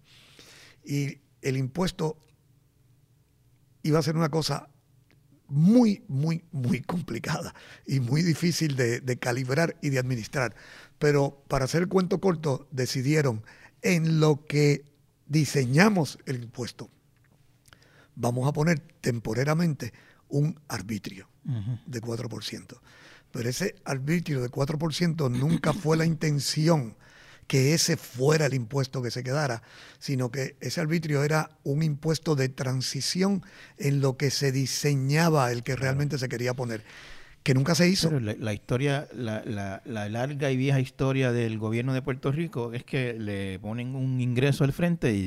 Y 0.86 1.20
el 1.42 1.58
impuesto 1.58 2.18
iba 3.84 4.00
a 4.00 4.04
ser 4.04 4.16
una 4.16 4.30
cosa 4.30 4.70
muy, 5.48 6.06
muy, 6.08 6.46
muy 6.54 6.82
complicada 6.82 7.54
y 7.86 8.00
muy 8.00 8.22
difícil 8.22 8.78
de, 8.78 9.02
de 9.02 9.18
calibrar 9.18 9.76
y 9.82 9.90
de 9.90 10.00
administrar. 10.00 10.56
Pero 10.98 11.44
para 11.50 11.66
hacer 11.66 11.82
el 11.82 11.90
cuento 11.90 12.22
corto, 12.22 12.70
decidieron 12.72 13.44
en 13.82 14.20
lo 14.20 14.46
que 14.46 14.84
diseñamos 15.28 16.20
el 16.26 16.44
impuesto, 16.44 16.90
vamos 18.16 18.48
a 18.48 18.54
poner 18.54 18.80
temporariamente 19.02 19.94
un 20.30 20.60
arbitrio 20.68 21.28
uh 21.46 21.52
-huh. 21.52 21.86
de 21.86 22.02
4%. 22.02 22.80
Pero 23.32 23.50
ese 23.50 23.76
arbitrio 23.86 24.42
de 24.42 24.50
4% 24.50 25.30
nunca 25.32 25.74
fue 25.74 25.98
la 25.98 26.06
intención 26.06 26.96
que 27.48 27.74
ese 27.74 27.98
fuera 27.98 28.46
el 28.46 28.54
impuesto 28.54 29.02
que 29.02 29.12
se 29.12 29.24
quedara, 29.24 29.62
sino 30.00 30.32
que 30.32 30.56
ese 30.62 30.80
arbitrio 30.80 31.24
era 31.24 31.50
un 31.64 31.84
impuesto 31.84 32.36
de 32.36 32.48
transición 32.48 33.44
en 33.78 34.00
lo 34.00 34.16
que 34.16 34.32
se 34.32 34.52
diseñaba 34.54 35.52
el 35.52 35.64
que 35.64 35.76
realmente 35.76 36.18
se 36.18 36.30
quería 36.30 36.54
poner 36.54 36.84
que 37.44 37.54
nunca 37.54 37.76
se 37.76 37.88
hizo. 37.90 38.10
Pero 38.10 38.20
la, 38.20 38.36
la 38.38 38.54
historia, 38.54 39.08
la, 39.14 39.44
la, 39.46 39.82
la, 39.86 40.10
larga 40.10 40.52
y 40.52 40.58
vieja 40.58 40.80
historia 40.80 41.32
del 41.32 41.58
gobierno 41.58 41.94
de 41.94 42.02
Puerto 42.02 42.32
Rico 42.32 42.74
es 42.74 42.84
que 42.84 43.14
le 43.14 43.60
ponen 43.60 43.96
un 43.96 44.22
ingreso 44.22 44.64
al 44.64 44.74
frente 44.74 45.12
y, 45.14 45.18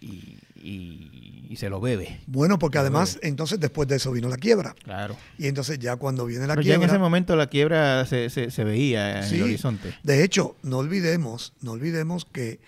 y, 0.00 0.38
y, 0.62 1.46
y 1.50 1.56
se 1.56 1.68
lo 1.68 1.80
bebe. 1.80 2.20
Bueno, 2.26 2.58
porque 2.58 2.78
además, 2.78 3.18
entonces 3.22 3.58
después 3.60 3.88
de 3.88 3.96
eso 3.96 4.12
vino 4.12 4.28
la 4.28 4.36
quiebra. 4.36 4.74
Claro. 4.84 5.16
Y 5.36 5.46
entonces 5.46 5.78
ya 5.78 5.96
cuando 5.96 6.24
viene 6.24 6.46
la 6.46 6.54
Pero 6.54 6.62
quiebra. 6.62 6.78
Ya 6.78 6.84
en 6.84 6.90
ese 6.90 6.98
momento 6.98 7.36
la 7.36 7.48
quiebra 7.48 8.06
se, 8.06 8.30
se, 8.30 8.50
se 8.50 8.64
veía 8.64 9.18
en 9.18 9.28
sí, 9.28 9.36
el 9.36 9.42
horizonte. 9.42 9.94
De 10.02 10.24
hecho, 10.24 10.56
no 10.62 10.78
olvidemos, 10.78 11.52
no 11.60 11.72
olvidemos 11.72 12.24
que 12.24 12.60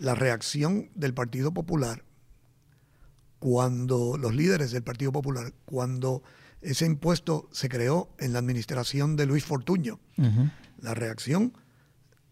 la 0.00 0.14
reacción 0.14 0.88
del 0.94 1.12
Partido 1.12 1.52
Popular, 1.52 2.02
cuando 3.40 4.16
los 4.16 4.34
líderes 4.34 4.70
del 4.70 4.84
Partido 4.84 5.10
Popular, 5.10 5.52
cuando 5.64 6.22
ese 6.60 6.86
impuesto 6.86 7.48
se 7.50 7.68
creó 7.68 8.10
en 8.18 8.32
la 8.32 8.38
administración 8.38 9.16
de 9.16 9.26
Luis 9.26 9.44
Fortuño. 9.44 9.98
Uh 10.16 10.22
-huh. 10.22 10.52
La 10.80 10.94
reacción 10.94 11.54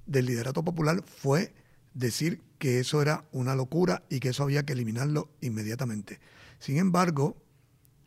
del 0.07 0.27
liderato 0.27 0.63
popular 0.63 1.03
fue 1.05 1.55
decir 1.95 2.43
que 2.59 2.79
eso 2.79 3.03
era 3.03 3.25
una 3.33 3.55
locura 3.55 4.05
y 4.11 4.21
que 4.21 4.29
eso 4.29 4.43
había 4.43 4.65
que 4.65 4.75
eliminarlo 4.75 5.31
inmediatamente. 5.41 6.21
Sin 6.59 6.77
embargo, 6.77 7.37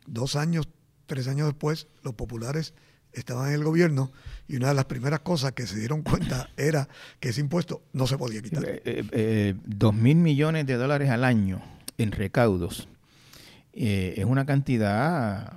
dos 0.06 0.36
años, 0.36 0.68
tres 1.06 1.26
años 1.26 1.48
después, 1.48 1.88
los 2.02 2.14
populares 2.14 2.74
estaban 3.12 3.48
en 3.48 3.54
el 3.54 3.64
gobierno 3.64 4.12
y 4.48 4.56
una 4.56 4.68
de 4.68 4.74
las 4.74 4.86
primeras 4.86 5.20
cosas 5.20 5.52
que 5.52 5.66
se 5.66 5.78
dieron 5.78 6.02
cuenta 6.02 6.50
era 6.56 6.88
que 7.18 7.30
ese 7.30 7.40
impuesto 7.40 7.82
no 7.92 8.06
se 8.06 8.16
podía 8.16 8.42
quitar. 8.42 8.64
Eh, 8.64 8.82
eh, 8.84 9.04
eh, 9.12 9.54
dos 9.64 9.94
mil 9.94 10.16
millones 10.16 10.66
de 10.66 10.74
dólares 10.74 11.10
al 11.10 11.24
año 11.24 11.62
en 11.98 12.12
recaudos 12.12 12.88
es 13.72 14.24
una 14.24 14.44
cantidad 14.44 15.52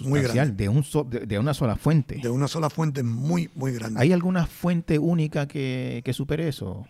muy 0.00 0.22
grande. 0.22 0.64
De, 0.64 0.68
un 0.68 0.84
de, 1.28 1.38
una 1.38 1.54
sola 1.54 1.76
fuente. 1.76 2.18
De 2.22 2.28
una 2.28 2.48
sola 2.48 2.70
fuente 2.70 3.02
muy, 3.02 3.50
muy 3.54 3.72
grande. 3.72 4.00
¿Hay 4.00 4.12
alguna 4.12 4.46
fuente 4.46 4.98
única 4.98 5.46
que, 5.46 6.02
que 6.04 6.12
supere 6.12 6.48
eso? 6.48 6.86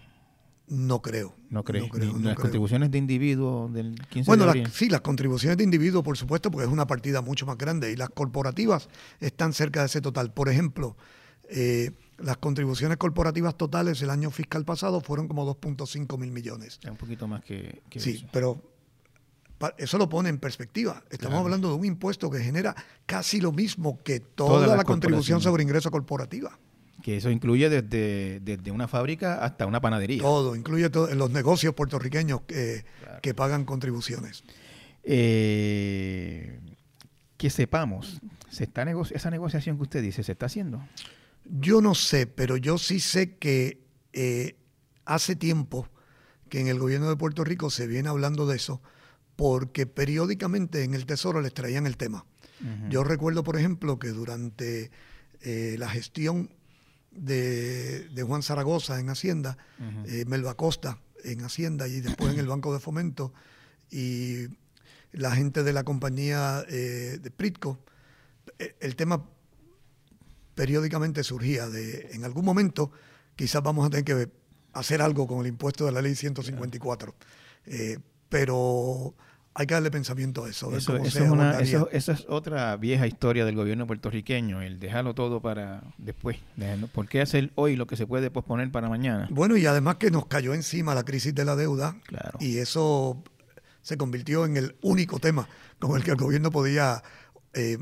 No 0.69 1.01
creo. 1.01 1.35
No 1.49 1.63
creo. 1.63 1.89
las 2.21 2.35
contribuciones 2.35 2.91
de 2.91 2.99
individuos 2.99 3.73
del 3.73 3.95
15 4.09 4.29
bueno, 4.29 4.45
de 4.45 4.51
abril. 4.51 4.69
sí, 4.73 4.89
las 4.89 5.01
contribuciones 5.01 5.57
de 5.57 5.65
individuos, 5.65 6.03
por 6.03 6.17
supuesto, 6.17 6.51
porque 6.51 6.67
es 6.67 6.73
una 6.73 6.87
partida 6.87 7.23
mucho 7.23 7.47
más 7.47 7.57
grande 7.57 7.93
y 7.93 7.97
las 7.97 8.11
corporativas 8.11 8.89
están 9.21 9.53
cerca 9.53 9.81
de 9.81 9.87
ese 9.87 10.01
total. 10.01 10.33
Por 10.33 10.49
ejemplo, 10.49 10.97
eh, 11.49 11.93
las 12.19 12.39
contribuciones 12.39 12.97
corporativas 12.97 13.57
totales 13.57 14.03
el 14.03 14.11
año 14.11 14.31
fiscal 14.33 14.65
pasado 14.65 15.01
fueron 15.01 15.29
como 15.29 15.47
2.5 15.47 16.19
mil 16.19 16.33
millones. 16.33 16.81
Es 16.83 16.91
un 16.91 16.97
poquito 16.97 17.29
más 17.29 17.45
que, 17.45 17.83
Sí, 17.97 18.27
pero 18.33 18.61
eso 19.79 19.99
lo 19.99 20.09
pone 20.09 20.29
en 20.29 20.39
perspectiva. 20.39 21.03
Estamos 21.11 21.41
hablando 21.41 21.69
de 21.69 21.75
un 21.75 21.85
impuesto 21.85 22.31
que 22.31 22.41
genera 22.41 22.75
casi 23.07 23.41
lo 23.41 23.53
mismo 23.53 24.03
que 24.03 24.21
toda 24.21 24.77
la 24.77 24.85
contribución 24.85 25.41
sobre 25.41 25.63
ingreso 25.63 25.91
corporativa. 25.91 26.59
Que 27.03 27.19
eso 27.19 27.31
incluye 27.31 27.69
desde, 27.69 28.41
desde, 28.41 28.71
una 28.71 28.89
fábrica 28.89 29.45
hasta 29.45 29.67
una 29.67 29.81
panadería. 29.81 30.23
Todo, 30.23 30.57
incluye 30.57 30.91
todo, 30.91 31.15
los 31.15 31.31
negocios 31.31 31.75
puertorriqueños 31.75 32.41
que, 32.43 32.85
que 33.23 33.35
pagan 33.35 33.65
contribuciones. 33.65 34.43
Eh, 35.05 36.59
que 37.37 37.51
sepamos, 37.51 38.21
¿se 38.51 38.65
está 38.65 38.83
esa 39.15 39.31
negociación 39.31 39.77
que 39.77 39.83
usted 39.83 40.03
dice, 40.03 40.23
¿se 40.23 40.33
está 40.33 40.47
haciendo? 40.47 40.83
Yo 41.45 41.81
no 41.81 41.95
sé, 41.95 42.27
pero 42.27 42.57
yo 42.57 42.79
sí 42.79 42.99
sé 42.99 43.37
que 43.37 43.79
eh, 44.13 44.57
hace 45.05 45.37
tiempo 45.37 45.89
que 46.49 46.61
en 46.61 46.69
el 46.69 46.79
gobierno 46.79 47.09
de 47.09 47.17
Puerto 47.17 47.45
Rico 47.45 47.71
se 47.71 47.87
viene 47.87 48.09
hablando 48.09 48.47
de 48.47 48.57
eso, 48.57 48.81
porque 49.37 49.87
periódicamente 49.87 50.83
en 50.83 50.95
el 50.95 51.07
Tesoro 51.07 51.41
les 51.41 51.55
traían 51.55 51.87
el 51.87 51.97
tema. 51.97 52.25
Yo 52.89 53.05
recuerdo, 53.05 53.45
por 53.45 53.59
ejemplo, 53.59 53.99
que 53.99 54.09
durante 54.09 54.91
eh, 55.43 55.77
la 55.79 55.91
gestión 55.91 56.51
de, 57.11 58.09
Juan 58.27 58.43
Zaragoza 58.43 58.99
en 58.99 59.11
Hacienda, 59.11 59.59
eh, 60.07 60.25
Melba 60.27 60.55
Costa 60.55 60.99
en 61.23 61.43
Hacienda 61.43 61.87
y 61.87 62.01
después 62.01 62.33
en 62.33 62.41
el 62.41 62.47
Banco 62.47 62.73
de 62.73 62.81
Fomento 62.81 63.35
y 63.91 64.47
la 65.13 65.33
gente 65.33 65.65
de 65.65 65.73
la 65.75 65.85
compañía 65.85 66.65
eh, 66.69 67.19
de 67.21 67.31
Pritco, 67.31 67.79
el 68.81 68.97
tema 68.97 69.29
periódicamente 70.55 71.23
surgía 71.25 71.69
de 71.69 72.09
en 72.13 72.25
algún 72.25 72.45
momento 72.45 72.91
quizás 73.35 73.63
vamos 73.63 73.87
a 73.87 73.91
tener 73.91 74.05
que 74.05 74.31
hacer 74.73 75.03
algo 75.03 75.27
con 75.27 75.41
el 75.41 75.49
impuesto 75.49 75.85
de 75.85 75.93
la 75.93 76.01
ley 76.01 76.15
154. 76.15 77.15
Pero 78.29 79.15
hay 79.59 79.67
que 79.67 79.75
darle 79.75 79.91
pensamiento 79.91 80.45
a 80.45 80.51
eso. 80.51 80.77
Eso, 80.77 81.91
es 81.91 82.27
otra 82.29 82.77
vieja 82.77 83.07
historia 83.07 83.47
del 83.47 83.57
gobierno 83.57 83.87
puertorriqueño, 83.87 84.61
el 84.61 84.79
dejarlo 84.79 85.15
todo 85.15 85.41
para 85.41 85.83
después. 85.97 86.37
¿Por 86.93 87.09
qué 87.09 87.23
hacer 87.23 87.53
hoy 87.55 87.75
lo 87.75 87.87
que 87.87 87.97
se 87.97 88.07
puede 88.07 88.31
posponer 88.31 88.71
para 88.71 88.91
mañana? 88.91 89.29
Bueno, 89.31 89.57
y 89.57 89.65
además 89.65 89.97
que 89.97 90.11
nos 90.11 90.27
cayó 90.27 90.53
encima 90.53 90.95
la 90.95 91.05
crisis 91.05 91.35
de 91.35 91.47
la 91.47 91.57
deuda 91.57 91.97
y 92.39 92.59
eso 92.59 93.23
se 93.81 93.97
convirtió 93.97 94.45
en 94.45 94.59
el 94.59 94.77
único 94.83 95.19
tema 95.21 95.49
con 95.79 95.97
el 95.97 96.05
que 96.05 96.11
el 96.11 96.17
gobierno 96.17 96.51
podía 96.51 97.03
eh, 97.55 97.79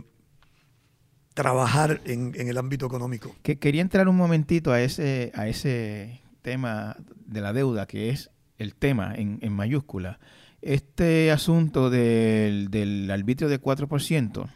trabajar 1.34 2.00
en, 2.04 2.34
el 2.36 2.56
ámbito 2.56 2.86
económico. 2.86 3.34
Que, 3.42 3.58
quería 3.58 3.82
entrar 3.82 4.08
un 4.08 4.16
momentito 4.16 4.70
a 4.70 4.80
ese, 4.80 5.32
a 5.34 5.48
ese 5.48 6.20
tema 6.42 6.96
de 7.26 7.40
la 7.40 7.52
deuda, 7.52 7.86
que 7.86 8.10
es 8.10 8.30
el 8.58 8.74
tema 8.74 9.14
en, 9.14 9.38
en 9.42 9.52
mayúscula 9.52 10.18
este 10.64 11.30
asunto 11.30 11.90
del, 11.90 12.70
del 12.70 13.10
arbitrio 13.10 13.48
de 13.48 13.60
4% 13.60 14.48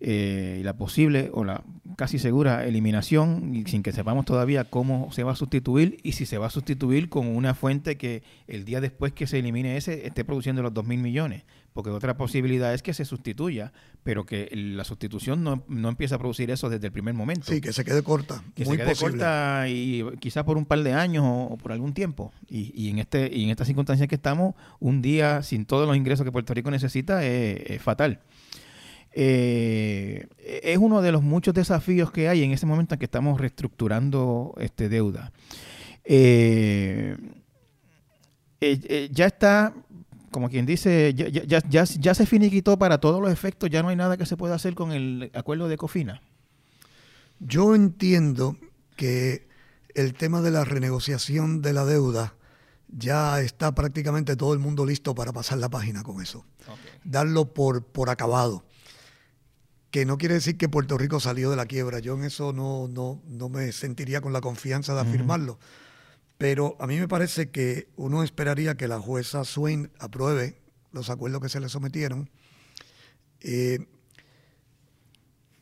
eh, 0.00 0.60
la 0.62 0.76
posible 0.76 1.30
o 1.32 1.42
la 1.42 1.64
casi 1.96 2.20
segura 2.20 2.64
eliminación, 2.66 3.64
sin 3.66 3.82
que 3.82 3.90
sepamos 3.90 4.26
todavía 4.26 4.62
cómo 4.64 5.10
se 5.10 5.24
va 5.24 5.32
a 5.32 5.36
sustituir 5.36 5.98
y 6.04 6.12
si 6.12 6.24
se 6.24 6.38
va 6.38 6.46
a 6.46 6.50
sustituir 6.50 7.08
con 7.08 7.26
una 7.26 7.54
fuente 7.54 7.96
que 7.96 8.22
el 8.46 8.64
día 8.64 8.80
después 8.80 9.12
que 9.12 9.26
se 9.26 9.40
elimine 9.40 9.76
ese 9.76 10.06
esté 10.06 10.24
produciendo 10.24 10.62
los 10.62 10.72
2 10.72 10.86
mil 10.86 11.00
millones. 11.00 11.44
Porque 11.78 11.90
otra 11.90 12.16
posibilidad 12.16 12.74
es 12.74 12.82
que 12.82 12.92
se 12.92 13.04
sustituya, 13.04 13.72
pero 14.02 14.26
que 14.26 14.50
la 14.52 14.82
sustitución 14.82 15.44
no, 15.44 15.62
no 15.68 15.88
empieza 15.88 16.16
a 16.16 16.18
producir 16.18 16.50
eso 16.50 16.68
desde 16.68 16.88
el 16.88 16.92
primer 16.92 17.14
momento. 17.14 17.52
Sí, 17.52 17.60
que 17.60 17.72
se 17.72 17.84
quede 17.84 18.02
corta. 18.02 18.42
Que 18.56 18.64
se 18.64 18.76
quede 18.76 18.96
corta 18.96 19.68
y 19.68 20.04
quizás 20.18 20.42
por 20.42 20.56
un 20.56 20.64
par 20.66 20.82
de 20.82 20.92
años 20.92 21.22
o, 21.24 21.56
por 21.56 21.70
algún 21.70 21.94
tiempo. 21.94 22.32
Y, 22.48 22.72
y, 22.74 22.90
en 22.90 22.98
este 22.98 23.30
y 23.32 23.44
en 23.44 23.50
estas 23.50 23.68
circunstancias 23.68 24.08
que 24.08 24.16
estamos, 24.16 24.56
un 24.80 25.02
día 25.02 25.44
sin 25.44 25.66
todos 25.66 25.86
los 25.86 25.96
ingresos 25.96 26.24
que 26.24 26.32
Puerto 26.32 26.52
Rico 26.52 26.68
necesita 26.68 27.24
es 27.24 27.80
fatal. 27.80 28.22
Eh, 29.12 30.26
es 30.64 30.78
uno 30.78 31.00
de 31.00 31.12
los 31.12 31.22
muchos 31.22 31.54
desafíos 31.54 32.10
que 32.10 32.28
hay 32.28 32.42
en 32.42 32.50
ese 32.50 32.66
momento 32.66 32.96
en 32.96 32.98
que 32.98 33.04
estamos 33.04 33.40
reestructurando 33.40 34.52
este 34.58 34.88
deuda. 34.88 35.30
Eh, 36.02 37.16
eh, 38.60 39.08
ya 39.12 39.26
está, 39.26 39.72
como 40.30 40.48
quien 40.48 40.66
dice, 40.66 41.14
ya, 41.14 41.28
ya, 41.28 41.62
ya, 41.68 41.84
ya, 41.84 42.14
se 42.14 42.26
finiquitó 42.26 42.78
para 42.78 42.98
todos 42.98 43.20
los 43.20 43.32
efectos, 43.32 43.70
ya 43.70 43.82
no 43.82 43.88
hay 43.88 43.96
nada 43.96 44.16
que 44.16 44.26
se 44.26 44.36
pueda 44.36 44.54
hacer 44.54 44.74
con 44.74 44.92
el 44.92 45.30
acuerdo 45.34 45.68
de 45.68 45.76
Cofina. 45.76 46.22
Yo 47.40 47.74
entiendo 47.74 48.56
que 48.96 49.48
el 49.94 50.14
tema 50.14 50.40
de 50.40 50.50
la 50.50 50.64
renegociación 50.64 51.62
de 51.62 51.72
la 51.72 51.84
deuda 51.84 52.34
ya 52.88 53.40
está 53.40 53.74
prácticamente 53.74 54.36
todo 54.36 54.52
el 54.52 54.58
mundo 54.58 54.86
listo 54.86 55.14
para 55.14 55.32
pasar 55.32 55.58
la 55.58 55.68
página 55.68 56.02
con 56.02 56.22
eso. 56.22 56.44
Darlo 57.04 57.52
por, 57.52 57.84
por 57.84 58.10
acabado 58.10 58.64
que 59.90 60.04
no 60.04 60.18
quiere 60.18 60.34
decir 60.34 60.56
que 60.56 60.68
Puerto 60.68 60.98
Rico 60.98 61.20
salió 61.20 61.50
de 61.50 61.56
la 61.56 61.66
quiebra. 61.66 61.98
Yo 61.98 62.14
en 62.14 62.24
eso 62.24 62.52
no, 62.52 62.88
no, 62.88 63.22
no 63.26 63.48
me 63.48 63.72
sentiría 63.72 64.20
con 64.20 64.32
la 64.32 64.40
confianza 64.40 64.94
de 64.94 65.00
afirmarlo. 65.00 65.58
Pero 66.38 66.76
a 66.78 66.86
mí 66.86 66.98
me 66.98 67.08
parece 67.08 67.50
que 67.50 67.88
uno 67.96 68.22
esperaría 68.22 68.76
que 68.76 68.88
la 68.88 69.00
jueza 69.00 69.44
Swain 69.44 69.90
apruebe 69.98 70.60
los 70.92 71.10
acuerdos 71.10 71.42
que 71.42 71.48
se 71.48 71.60
le 71.60 71.68
sometieron. 71.68 72.30
Eh, 73.40 73.86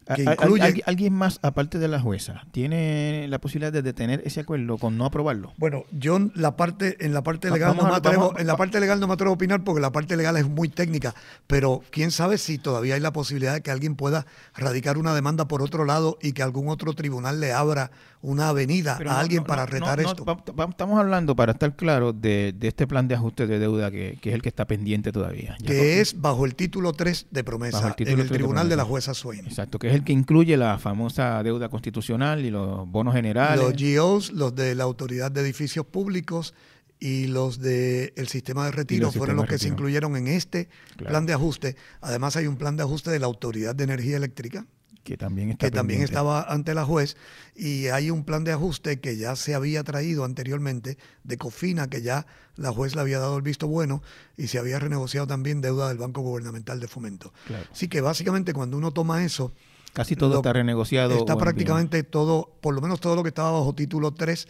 ¿Alguien 0.09 1.13
más, 1.13 1.39
aparte 1.43 1.79
de 1.79 1.89
la 1.89 2.01
jueza, 2.01 2.45
tiene 2.53 3.27
la 3.29 3.41
posibilidad 3.41 3.73
de 3.73 3.83
detener 3.83 4.23
ese 4.25 4.41
acuerdo 4.41 4.79
con 4.79 4.97
no 4.97 5.05
aprobarlo? 5.05 5.53
Bueno, 5.57 5.85
yo 5.91 6.19
la 6.35 6.57
parte, 6.57 7.05
en 7.05 7.13
la 7.13 7.23
parte 7.23 7.51
legal 7.51 7.77
no 7.77 7.85
me 7.85 7.95
atrevo, 7.95 8.39
en 8.39 8.47
la 8.47 8.57
parte 8.57 8.81
legal 8.81 9.01
no 9.01 9.09
me 9.09 9.15
atrevo 9.15 9.33
a 9.33 9.35
opinar 9.35 9.65
porque 9.65 9.81
la 9.81 9.93
parte 9.93 10.17
legal 10.17 10.37
es 10.37 10.49
muy 10.49 10.69
técnica, 10.69 11.15
pero 11.47 11.83
quién 11.91 12.11
sabe 12.11 12.39
si 12.39 12.59
todavía 12.59 12.95
hay 12.95 13.01
la 13.01 13.13
posibilidad 13.13 13.55
de 13.55 13.63
que 13.63 13.71
alguien 13.71 13.97
pueda 13.97 14.27
radicar 14.55 14.99
una 14.99 15.15
demanda 15.15 15.49
por 15.49 15.63
otro 15.63 15.85
lado 15.85 16.19
y 16.23 16.33
que 16.33 16.43
algún 16.43 16.69
otro 16.69 16.93
tribunal 16.95 17.41
le 17.41 17.53
abra 17.53 17.91
una 18.23 18.49
avenida 18.49 18.99
a 19.09 19.21
alguien 19.21 19.45
para 19.45 19.67
retar 19.67 20.01
esto. 20.01 20.25
estamos 20.69 20.99
hablando, 20.99 21.37
para 21.37 21.53
estar 21.53 21.77
claro, 21.77 22.13
de, 22.13 22.55
este 22.61 22.87
plan 22.87 23.07
de 23.09 23.15
ajuste 23.15 23.47
de 23.47 23.59
deuda 23.59 23.91
que, 23.91 24.19
es 24.21 24.35
el 24.35 24.43
que 24.43 24.49
está 24.49 24.67
pendiente 24.67 25.13
todavía. 25.13 25.57
que 25.65 26.01
es 26.01 26.21
bajo 26.21 26.45
el 26.45 26.55
título 26.55 26.93
3 26.93 27.29
de 27.31 27.45
promesa, 27.45 27.95
en 27.99 28.19
el 28.19 28.29
tribunal 28.29 28.69
de, 28.69 28.77
la 28.77 28.85
jueza 28.85 29.15
Swain. 29.15 29.47
Exacto, 29.47 29.79
que 29.79 29.89
es 29.89 29.95
el 29.97 30.05
que 30.05 30.13
incluye 30.13 30.57
la 30.57 30.79
famosa 30.79 31.43
deuda 31.43 31.69
constitucional 31.69 32.45
y 32.45 32.51
los 32.51 32.89
bonos 32.89 33.15
generales. 33.15 33.61
Los 33.61 33.75
GOs, 33.75 34.33
los 34.33 34.55
de 34.55 34.75
la 34.75 34.85
Autoridad 34.85 35.31
de 35.31 35.41
Edificios 35.41 35.87
Públicos 35.87 36.55
y 36.99 37.27
los 37.27 37.59
del 37.61 38.13
el 38.17 38.29
sistema 38.29 38.65
de 38.67 38.73
retiro 38.73 39.13
fueron 39.13 39.37
los 39.37 39.47
que 39.47 39.59
se 39.59 39.69
incluyeron 39.69 40.17
en 40.17 40.29
este 40.29 40.69
plan 40.97 41.27
de 41.27 41.33
ajuste. 41.33 41.77
Además 42.01 42.37
hay 42.37 42.47
un 42.47 42.57
plan 42.57 42.77
de 42.77 42.85
ajuste 42.85 43.11
de 43.11 43.19
la 43.19 43.27
Autoridad 43.27 43.75
de 43.75 43.85
Energía 43.85 44.17
Eléctrica. 44.17 44.67
Que 45.05 45.17
también, 45.17 45.57
que 45.57 45.71
también 45.71 46.03
estaba 46.03 46.43
ante 46.43 46.75
la 46.75 46.85
juez 46.85 47.17
y 47.55 47.87
hay 47.87 48.11
un 48.11 48.25
plan 48.25 48.43
de 48.43 48.51
ajuste 48.51 48.99
que 48.99 49.17
ya 49.17 49.37
se 49.37 49.55
había 49.55 49.85
traído 49.85 50.25
anteriormente 50.25 50.99
de 51.23 51.39
Cofina, 51.39 51.89
que 51.89 52.03
ya 52.03 52.27
la 52.57 52.73
juez 52.73 52.97
le 52.97 53.03
había 53.03 53.21
dado 53.21 53.37
el 53.37 53.43
visto 53.43 53.69
bueno 53.69 54.03
y 54.37 54.49
se 54.49 54.59
había 54.59 54.81
renegociado 54.81 55.29
también 55.29 55.61
deuda 55.61 55.89
del 55.89 55.99
Banco 55.99 56.23
Gubernamental 56.23 56.81
de 56.81 56.89
Fomento. 56.89 57.33
Así 57.71 57.87
que 57.87 58.01
básicamente 58.01 58.53
cuando 58.53 58.77
uno 58.77 58.91
toma 58.91 59.25
eso, 59.25 59.53
Casi 59.97 60.15
todo 60.15 60.37
está 60.37 60.53
renegociado. 60.53 61.17
Está 61.17 61.39
prácticamente 61.39 62.03
todo, 62.03 62.55
por 62.61 62.75
lo 62.75 62.83
menos 62.83 63.01
todo 63.01 63.17
lo 63.17 63.23
que 63.23 63.31
estaba 63.31 63.53
bajo 63.53 63.75
título 63.75 64.13
3. 64.13 64.47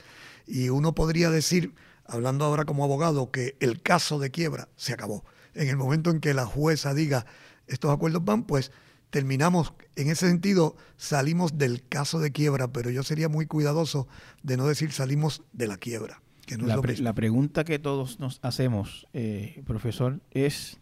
Y 0.49 0.71
uno 0.71 0.93
podría 0.93 1.31
decir, 1.31 1.73
hablando 2.05 2.45
ahora 2.45 2.65
como 2.65 2.83
abogado, 2.83 3.31
que 3.31 3.57
el 3.61 3.81
caso 3.81 4.19
de 4.19 4.33
quiebra 4.33 4.69
se 4.75 4.93
acabó. 4.93 5.25
En 5.55 5.69
el 5.69 5.77
momento 5.77 6.11
en 6.11 6.19
que 6.19 6.35
la 6.35 6.47
jueza 6.47 6.95
diga 6.95 7.27
estos 7.69 7.93
acuerdos 7.93 8.25
van, 8.25 8.43
pues 8.43 8.73
terminamos, 9.11 9.73
en 9.95 10.11
ese 10.11 10.27
sentido, 10.27 10.75
salimos 10.97 11.57
del 11.57 11.87
caso 11.87 12.19
de 12.19 12.33
quiebra, 12.33 12.73
pero 12.73 12.91
yo 12.91 13.05
sería 13.05 13.29
muy 13.29 13.47
cuidadoso 13.47 14.09
de 14.43 14.57
no 14.57 14.67
decir 14.67 14.91
salimos 14.91 15.45
de 15.53 15.69
la 15.69 15.77
quiebra. 15.77 16.23
Que 16.45 16.57
la, 16.57 16.75
la, 16.77 17.15
pregunta 17.15 17.63
que 17.63 17.79
todos 17.79 18.19
nos 18.19 18.41
hacemos, 18.43 19.07
eh, 19.13 19.63
profesor, 19.65 20.21
es, 20.33 20.81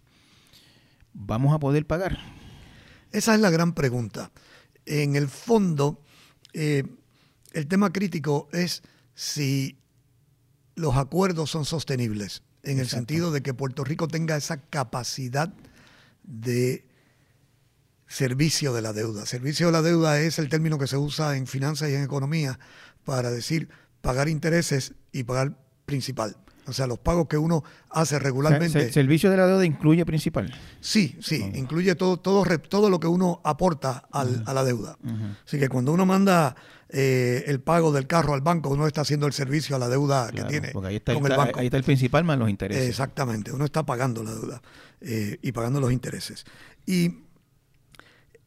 ¿vamos 1.12 1.54
a 1.54 1.58
poder 1.58 1.86
pagar? 1.86 2.18
Esa 3.12 3.34
es 3.34 3.40
la 3.40 3.50
gran 3.50 3.74
pregunta. 3.74 4.32
En 4.86 5.16
el 5.16 5.28
fondo, 5.28 6.02
eh, 6.52 6.84
el 7.52 7.66
tema 7.66 7.92
crítico 7.92 8.48
es 8.52 8.82
si 9.14 9.78
los 10.74 10.96
acuerdos 10.96 11.50
son 11.50 11.64
sostenibles, 11.64 12.42
en 12.62 12.78
el 12.78 12.88
sentido 12.88 13.30
de 13.30 13.42
que 13.42 13.54
Puerto 13.54 13.84
Rico 13.84 14.08
tenga 14.08 14.36
esa 14.36 14.60
capacidad 14.60 15.52
de 16.22 16.86
servicio 18.08 18.72
de 18.72 18.82
la 18.82 18.92
deuda. 18.92 19.26
Servicio 19.26 19.66
de 19.66 19.72
la 19.72 19.82
deuda 19.82 20.20
es 20.20 20.38
el 20.38 20.48
término 20.48 20.78
que 20.78 20.86
se 20.86 20.96
usa 20.96 21.36
en 21.36 21.46
finanzas 21.46 21.90
y 21.90 21.94
en 21.94 22.02
economía 22.02 22.58
para 23.04 23.30
decir 23.30 23.68
pagar 24.00 24.28
intereses 24.28 24.94
y 25.12 25.24
pagar 25.24 25.58
principal. 25.86 26.36
O 26.66 26.72
sea, 26.72 26.86
los 26.86 26.98
pagos 26.98 27.28
que 27.28 27.36
uno 27.36 27.62
hace 27.90 28.18
regularmente. 28.18 28.84
¿El 28.84 28.92
servicio 28.92 29.30
de 29.30 29.36
la 29.36 29.46
deuda 29.46 29.64
incluye 29.64 30.04
principal? 30.06 30.52
Sí, 30.80 31.16
sí, 31.20 31.50
incluye 31.54 31.94
todo, 31.94 32.18
todo, 32.18 32.44
todo 32.58 32.90
lo 32.90 32.98
que 33.00 33.06
uno 33.06 33.40
aporta 33.44 34.04
al, 34.10 34.42
a 34.46 34.54
la 34.54 34.64
deuda. 34.64 34.96
Así 35.46 35.58
que 35.58 35.68
cuando 35.68 35.92
uno 35.92 36.06
manda 36.06 36.56
eh, 36.88 37.44
el 37.48 37.60
pago 37.60 37.92
del 37.92 38.06
carro 38.06 38.34
al 38.34 38.40
banco, 38.40 38.70
uno 38.70 38.86
está 38.86 39.00
haciendo 39.00 39.26
el 39.26 39.32
servicio 39.32 39.76
a 39.76 39.78
la 39.78 39.88
deuda 39.88 40.30
que 40.30 40.44
tiene. 40.44 40.68
Porque 40.68 40.88
ahí 40.88 40.96
está, 40.96 41.12
el, 41.12 41.20
banco. 41.20 41.58
ahí 41.58 41.66
está 41.66 41.76
el 41.76 41.84
principal 41.84 42.24
más 42.24 42.38
los 42.38 42.48
intereses. 42.48 42.88
Exactamente, 42.88 43.52
uno 43.52 43.64
está 43.64 43.84
pagando 43.84 44.22
la 44.22 44.32
deuda 44.32 44.62
eh, 45.00 45.38
y 45.42 45.52
pagando 45.52 45.80
los 45.80 45.92
intereses. 45.92 46.44
Y 46.86 47.24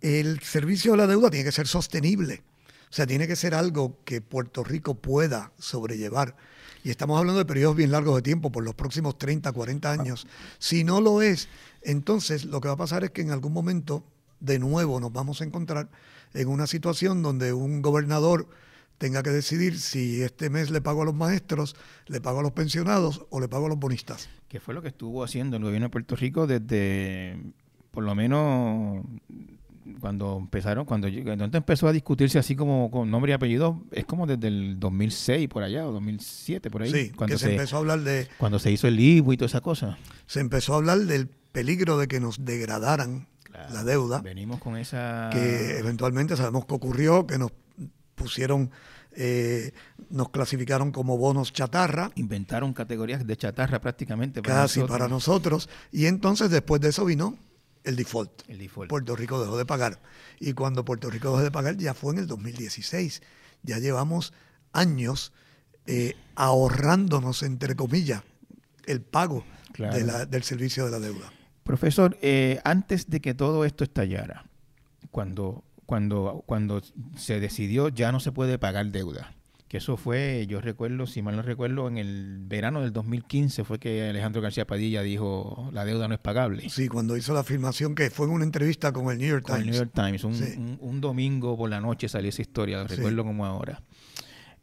el 0.02 0.40
servicio 0.42 0.92
de 0.92 0.98
la 0.98 1.08
deuda 1.08 1.30
tiene 1.30 1.46
que 1.46 1.52
ser 1.52 1.68
sostenible. 1.68 2.44
O 2.90 2.94
sea, 2.94 3.06
tiene 3.06 3.28
que 3.28 3.36
ser 3.36 3.54
algo 3.54 4.00
que 4.06 4.22
Puerto 4.22 4.64
Rico 4.64 4.96
pueda 4.96 5.52
sobrellevar. 5.60 6.36
Y 6.84 6.90
estamos 6.90 7.18
hablando 7.18 7.40
de 7.40 7.46
periodos 7.46 7.76
bien 7.76 7.92
largos 7.92 8.16
de 8.16 8.22
tiempo, 8.22 8.52
por 8.52 8.64
los 8.64 8.76
próximos 8.76 9.18
30, 9.18 9.52
40 9.52 9.92
años. 9.92 10.28
Si 10.60 10.84
no 10.84 11.02
lo 11.02 11.22
es, 11.22 11.50
entonces 11.82 12.46
lo 12.46 12.62
que 12.62 12.68
va 12.68 12.76
a 12.76 12.78
pasar 12.78 13.04
es 13.04 13.12
que 13.12 13.22
en 13.22 13.32
algún 13.32 13.54
momento, 13.54 14.04
de 14.40 14.60
nuevo, 14.60 15.00
nos 15.00 15.12
vamos 15.12 15.42
a 15.42 15.44
encontrar 15.44 15.90
en 16.34 16.48
una 16.48 16.68
situación 16.68 17.22
donde 17.24 17.54
un 17.54 17.82
gobernador 17.82 18.48
tenga 18.98 19.22
que 19.24 19.30
decidir 19.30 19.80
si 19.80 20.22
este 20.22 20.50
mes 20.50 20.72
le 20.72 20.82
pago 20.82 21.04
a 21.04 21.06
los 21.06 21.14
maestros, 21.14 21.76
le 22.08 22.20
pago 22.20 22.40
a 22.40 22.44
los 22.44 22.52
pensionados 22.52 23.26
o 23.30 23.40
le 23.40 23.48
pago 23.48 23.68
a 23.68 23.70
los 23.70 23.78
bonistas. 23.78 24.30
Que 24.48 24.60
fue 24.60 24.74
lo 24.74 24.82
que 24.82 24.88
estuvo 24.90 25.24
haciendo 25.24 25.58
el 25.58 25.64
gobierno 25.64 25.88
de 25.88 25.92
Puerto 25.92 26.16
Rico 26.16 26.48
desde, 26.48 27.38
por 27.92 28.04
lo 28.04 28.16
menos 28.16 29.04
cuando 30.00 30.38
empezaron, 30.40 30.86
cuando, 30.86 31.08
cuando 31.24 31.58
empezó 31.58 31.88
a 31.88 31.92
discutirse 31.92 32.40
así 32.40 32.56
como 32.56 32.92
con 32.92 33.10
nombre 33.10 33.32
y 33.32 33.34
apellido, 33.34 33.84
es 33.92 34.06
como 34.06 34.26
desde 34.28 34.48
el 34.48 34.80
2006 34.80 35.48
por 35.48 35.64
allá, 35.64 35.88
o 35.88 35.92
2007 35.92 36.70
por 36.70 36.84
ahí. 36.84 36.92
Sí, 36.92 37.12
cuando 37.12 37.38
se, 37.38 37.52
empezó 37.52 37.78
a 37.78 37.80
hablar 37.80 38.02
de... 38.02 38.28
Cuando 38.38 38.60
se 38.60 38.72
hizo 38.72 38.88
el 38.88 38.96
libro 38.96 39.34
y 39.34 39.38
toda 39.38 39.48
esa 39.48 39.62
cosa. 39.62 39.98
Se 40.26 40.40
empezó 40.40 40.74
a 40.74 40.78
hablar 40.78 41.00
del 41.00 41.28
peligro 41.28 41.98
de 41.98 42.08
que 42.08 42.20
nos 42.20 42.44
degradaran 42.46 43.28
la 43.72 43.84
deuda. 43.84 44.22
Venimos 44.22 44.60
con 44.60 44.78
esa... 44.78 45.30
Que 45.32 45.80
eventualmente 45.80 46.36
sabemos 46.38 46.66
que 46.66 46.74
ocurrió, 46.74 47.28
que 47.28 47.38
nos 47.38 47.52
pusieron... 48.16 48.72
Eh, 49.20 49.72
nos 50.12 50.30
clasificaron 50.30 50.92
como 50.92 51.18
bonos 51.18 51.52
chatarra. 51.52 52.12
Inventaron 52.16 52.74
categorías 52.74 53.26
de 53.26 53.36
chatarra 53.36 53.82
prácticamente. 53.82 54.44
Para 54.44 54.62
casi 54.62 54.82
para 54.84 55.08
nosotros. 55.08 55.70
Y 55.92 56.06
entonces 56.06 56.52
después 56.52 56.82
de 56.82 56.90
eso 56.90 57.04
vino 57.04 57.36
el 57.88 57.96
default. 57.96 58.44
Puerto 58.90 59.16
Rico 59.16 59.42
dejó 59.42 59.58
de 59.58 59.66
pagar. 59.66 60.00
Y 60.40 60.54
cuando 60.54 60.86
Puerto 60.86 61.10
Rico 61.10 61.30
dejó 61.30 61.44
de 61.44 61.52
pagar 61.52 61.78
ya 61.78 61.94
fue 61.94 62.14
en 62.14 62.20
el 62.20 62.28
2016. 62.28 63.22
Ya 63.64 63.80
llevamos 63.80 64.34
años 64.74 65.34
eh, 65.86 66.16
ahorrándonos, 66.36 67.44
entre 67.44 67.76
comillas, 67.76 68.24
el 68.86 69.02
pago 69.02 69.46
del 69.78 70.44
servicio 70.44 70.86
de 70.86 70.92
la 70.92 71.00
deuda. 71.00 71.32
Profesor, 71.64 72.18
eh, 72.22 72.60
antes 72.64 73.10
de 73.10 73.20
que 73.20 73.34
todo 73.34 73.66
esto 73.66 73.84
estallara, 73.84 74.46
cuando, 75.12 75.64
cuando, 75.86 76.44
cuando 76.46 76.82
se 77.16 77.40
decidió 77.40 77.90
ya 77.90 78.12
no 78.12 78.20
se 78.20 78.32
puede 78.32 78.60
pagar 78.60 78.88
deuda, 78.92 79.34
que 79.68 79.78
eso 79.78 79.98
fue, 79.98 80.46
yo 80.48 80.62
recuerdo, 80.62 81.08
si 81.08 81.22
mal 81.22 81.36
no 81.36 81.42
recuerdo, 81.42 81.90
en 81.90 81.98
el 81.98 82.38
verano 82.40 82.82
del 82.82 82.94
2015 82.94 83.66
fue 83.66 83.80
que 83.80 84.10
Alejandro 84.10 84.42
García 84.42 84.66
Padilla 84.66 85.02
dijo 85.02 85.70
la 85.74 85.84
deuda 85.84 86.08
no 86.08 86.14
es 86.14 86.22
pagable. 86.22 86.70
Sí, 86.70 86.88
cuando 86.88 87.18
hizo 87.18 87.34
la 87.34 87.42
afirmación 87.42 87.94
que 87.94 88.10
fue 88.10 88.28
en 88.28 88.34
una 88.34 88.46
entrevista 88.46 88.94
con 88.94 89.12
el 89.12 89.18
New 89.18 89.28
York 89.28 89.46
Times. 89.46 89.62
el 89.62 89.66
New 89.66 89.76
York 89.76 89.92
Times, 89.94 90.24
un, 90.24 91.02
domingo 91.02 91.58
por 91.58 91.70
la 91.70 91.82
noche 91.82 92.08
salió 92.08 92.30
esa 92.30 92.42
historia, 92.42 92.84
recuerdo 92.86 93.24
como 93.24 93.46
ahora. 93.46 93.82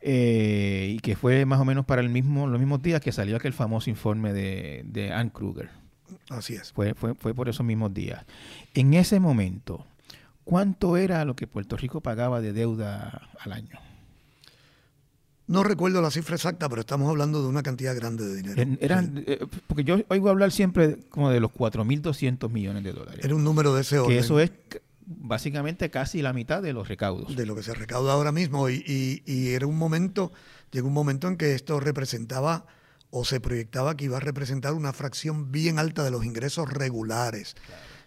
Eh, 0.01 0.95
y 0.97 0.99
que 0.99 1.17
fue 1.17 1.45
más 1.47 1.61
o 1.61 1.65
menos 1.65 1.85
para 1.85 2.01
el 2.01 2.09
mismo, 2.09 2.47
los 2.47 2.59
mismos 2.59 2.83
días 2.83 3.01
que 3.01 3.13
salió 3.13 3.37
aquel 3.37 3.53
famoso 3.53 3.89
informe 3.91 4.33
de, 4.33 4.83
de 4.87 5.13
Ann 5.13 5.31
Kruger. 5.31 5.71
Así 6.31 6.55
es. 6.55 6.73
Fue, 6.73 6.95
fue, 6.95 7.15
fue 7.15 7.35
por 7.35 7.49
esos 7.49 7.65
mismos 7.65 7.93
días. 7.93 8.25
En 8.75 8.95
ese 8.95 9.21
momento, 9.21 9.87
¿cuánto 10.45 10.97
era 10.97 11.25
lo 11.25 11.37
que 11.37 11.47
Puerto 11.47 11.77
Rico 11.77 12.01
pagaba 12.01 12.41
de 12.41 12.53
deuda 12.53 13.29
al 13.39 13.53
año? 13.53 13.79
No 15.47 15.63
recuerdo 15.63 16.01
la 16.01 16.11
cifra 16.11 16.37
exacta, 16.37 16.69
pero 16.69 16.81
estamos 16.81 17.09
hablando 17.09 17.43
de 17.43 17.49
una 17.49 17.63
cantidad 17.63 17.95
grande 17.95 18.25
de 18.27 18.37
dinero. 18.37 18.79
eran, 18.81 19.25
eh, 19.27 19.45
porque 19.67 19.85
yo 19.85 19.99
oigo 20.09 20.31
hablar 20.31 20.53
siempre 20.53 20.99
como 21.11 21.31
de 21.31 21.41
los 21.41 21.51
4.200 21.51 22.51
millones 22.51 22.83
de 22.83 22.93
dólares. 22.93 23.21
Era 23.23 23.35
un 23.35 23.45
número 23.45 23.75
de 23.75 23.83
ese 23.83 23.99
orden. 23.99 24.17
Que 24.17 24.21
eso 24.21 24.41
es 24.41 24.53
básicamente 25.07 25.91
casi 25.91 26.23
la 26.23 26.33
mitad 26.33 26.63
de 26.63 26.73
los 26.73 26.89
recaudos. 26.89 27.37
De 27.37 27.45
lo 27.45 27.55
que 27.55 27.63
se 27.63 27.75
recauda 27.75 28.15
ahora 28.15 28.33
mismo. 28.33 28.69
Y, 28.71 29.23
era 29.27 29.67
un 29.67 29.77
momento, 29.77 30.33
llegó 30.71 30.89
un 30.89 30.95
momento 30.95 31.29
en 31.29 31.37
que 31.37 31.55
esto 31.55 31.79
representaba 31.79 32.67
o 33.11 33.25
se 33.25 33.39
proyectaba 33.39 33.97
que 33.97 34.07
iba 34.07 34.17
a 34.17 34.21
representar 34.21 34.73
una 34.73 34.93
fracción 34.93 35.53
bien 35.53 35.79
alta 35.79 36.03
de 36.03 36.11
los 36.11 36.25
ingresos 36.25 36.73
regulares, 36.73 37.55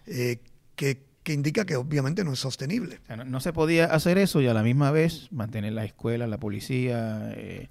eh, 0.06 0.40
que 0.76 1.07
que 1.22 1.32
indica 1.32 1.66
que 1.66 1.76
obviamente 1.76 2.24
no 2.24 2.32
es 2.32 2.38
sostenible. 2.38 3.00
no, 3.26 3.40
se 3.40 3.52
podía 3.52 3.86
hacer 3.86 4.18
eso 4.18 4.40
y 4.40 4.46
a 4.46 4.54
la 4.54 4.62
misma 4.62 4.90
vez 4.90 5.30
mantener 5.30 5.74
la 5.74 5.84
escuela, 5.84 6.26
la 6.26 6.38
policía, 6.38 7.32
eh, 7.34 7.68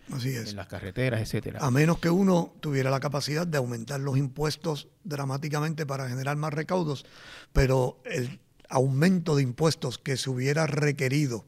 las 0.53 0.67
carreteras, 0.67 1.21
etcétera. 1.21 1.59
A 1.61 1.71
menos 1.71 1.99
que 1.99 2.09
uno 2.09 2.53
tuviera 2.59 2.91
la 2.91 2.99
capacidad 2.99 3.47
de 3.47 3.57
aumentar 3.57 3.99
los 3.99 4.17
impuestos 4.17 4.89
dramáticamente 5.03 5.85
para 5.85 6.07
generar 6.07 6.37
más 6.37 6.53
recaudos, 6.53 7.05
pero 7.53 7.99
el 8.05 8.39
aumento 8.69 9.35
de 9.35 9.43
impuestos 9.43 9.97
que 9.97 10.17
se 10.17 10.29
hubiera 10.29 10.67
requerido 10.67 11.45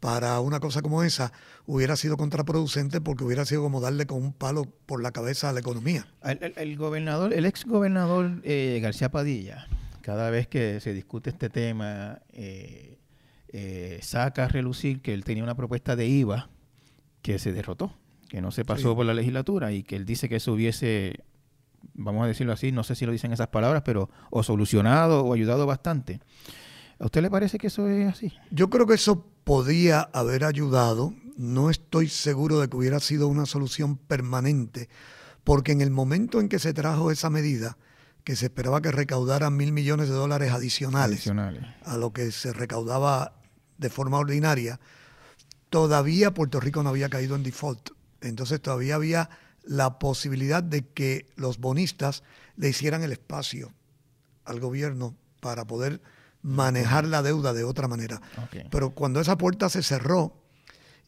para 0.00 0.38
una 0.40 0.60
cosa 0.60 0.82
como 0.82 1.02
esa 1.02 1.32
hubiera 1.66 1.96
sido 1.96 2.18
contraproducente 2.18 3.00
porque 3.00 3.24
hubiera 3.24 3.46
sido 3.46 3.62
como 3.62 3.80
darle 3.80 4.06
con 4.06 4.18
un 4.18 4.32
palo 4.34 4.66
por 4.86 5.02
la 5.02 5.12
cabeza 5.12 5.48
a 5.48 5.52
la 5.54 5.60
economía. 5.60 6.06
El, 6.22 6.76
gobernador, 6.76 7.32
el 7.32 7.46
ex 7.46 7.64
gobernador 7.64 8.40
eh, 8.44 8.80
García 8.82 9.10
Padilla, 9.10 9.66
cada 10.04 10.28
vez 10.28 10.46
que 10.46 10.80
se 10.80 10.92
discute 10.92 11.30
este 11.30 11.48
tema, 11.48 12.20
eh, 12.30 12.98
eh, 13.48 13.98
saca 14.02 14.44
a 14.44 14.48
relucir 14.48 15.00
que 15.00 15.14
él 15.14 15.24
tenía 15.24 15.42
una 15.42 15.56
propuesta 15.56 15.96
de 15.96 16.06
IVA 16.06 16.50
que 17.22 17.38
se 17.38 17.54
derrotó, 17.54 17.96
que 18.28 18.42
no 18.42 18.50
se 18.50 18.66
pasó 18.66 18.94
por 18.94 19.06
la 19.06 19.14
legislatura 19.14 19.72
y 19.72 19.82
que 19.82 19.96
él 19.96 20.04
dice 20.04 20.28
que 20.28 20.36
eso 20.36 20.52
hubiese, 20.52 21.24
vamos 21.94 22.22
a 22.22 22.26
decirlo 22.26 22.52
así, 22.52 22.70
no 22.70 22.84
sé 22.84 22.96
si 22.96 23.06
lo 23.06 23.12
dicen 23.12 23.32
esas 23.32 23.48
palabras, 23.48 23.80
pero 23.82 24.10
o 24.28 24.42
solucionado 24.42 25.24
o 25.24 25.32
ayudado 25.32 25.64
bastante. 25.64 26.20
¿A 26.98 27.06
usted 27.06 27.22
le 27.22 27.30
parece 27.30 27.56
que 27.56 27.68
eso 27.68 27.88
es 27.88 28.06
así? 28.06 28.30
Yo 28.50 28.68
creo 28.68 28.86
que 28.86 28.94
eso 28.94 29.24
podía 29.44 30.02
haber 30.12 30.44
ayudado. 30.44 31.14
No 31.38 31.70
estoy 31.70 32.08
seguro 32.08 32.60
de 32.60 32.68
que 32.68 32.76
hubiera 32.76 33.00
sido 33.00 33.26
una 33.26 33.46
solución 33.46 33.96
permanente, 33.96 34.90
porque 35.44 35.72
en 35.72 35.80
el 35.80 35.90
momento 35.90 36.40
en 36.40 36.50
que 36.50 36.58
se 36.58 36.74
trajo 36.74 37.10
esa 37.10 37.30
medida, 37.30 37.78
que 38.24 38.36
se 38.36 38.46
esperaba 38.46 38.80
que 38.80 38.90
recaudaran 38.90 39.54
mil 39.54 39.72
millones 39.72 40.08
de 40.08 40.14
dólares 40.14 40.52
adicionales, 40.52 41.30
a 41.84 41.96
lo 41.98 42.12
que 42.12 42.32
se 42.32 42.52
recaudaba 42.52 43.34
de 43.76 43.90
forma 43.90 44.18
ordinaria, 44.18 44.80
todavía 45.68 46.32
Puerto 46.32 46.58
Rico 46.58 46.82
no 46.82 46.88
había 46.88 47.10
caído 47.10 47.36
en 47.36 47.42
default. 47.42 47.90
Entonces 48.22 48.62
todavía 48.62 48.94
había 48.94 49.28
la 49.62 49.98
posibilidad 49.98 50.62
de 50.62 50.86
que 50.86 51.26
los 51.36 51.58
bonistas 51.58 52.22
le 52.56 52.70
hicieran 52.70 53.02
el 53.02 53.12
espacio 53.12 53.72
al 54.44 54.58
gobierno 54.58 55.14
para 55.40 55.66
poder 55.66 56.00
manejar 56.40 57.06
la 57.06 57.22
deuda 57.22 57.52
de 57.52 57.64
otra 57.64 57.88
manera. 57.88 58.20
Pero 58.70 58.90
cuando 58.90 59.20
esa 59.20 59.36
puerta 59.36 59.68
se 59.68 59.82
cerró, 59.82 60.34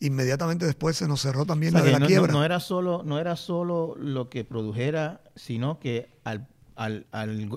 inmediatamente 0.01 0.67
después 0.67 0.97
se 0.97 1.09
nos 1.09 1.23
cerró 1.23 1.47
también 1.47 1.73
la 1.73 1.83
de 1.83 1.93
la 1.93 2.07
quiebra. 2.07 2.33
No, 2.33 2.45
era 2.45 2.61
solo, 2.61 3.03
no 3.05 3.19
era 3.19 3.37
solo 3.37 3.95
lo 3.99 4.29
que 4.29 4.45
produjera, 4.45 5.23
sino 5.35 5.79
que 5.79 6.11
al 6.25 6.49
al, 6.77 7.07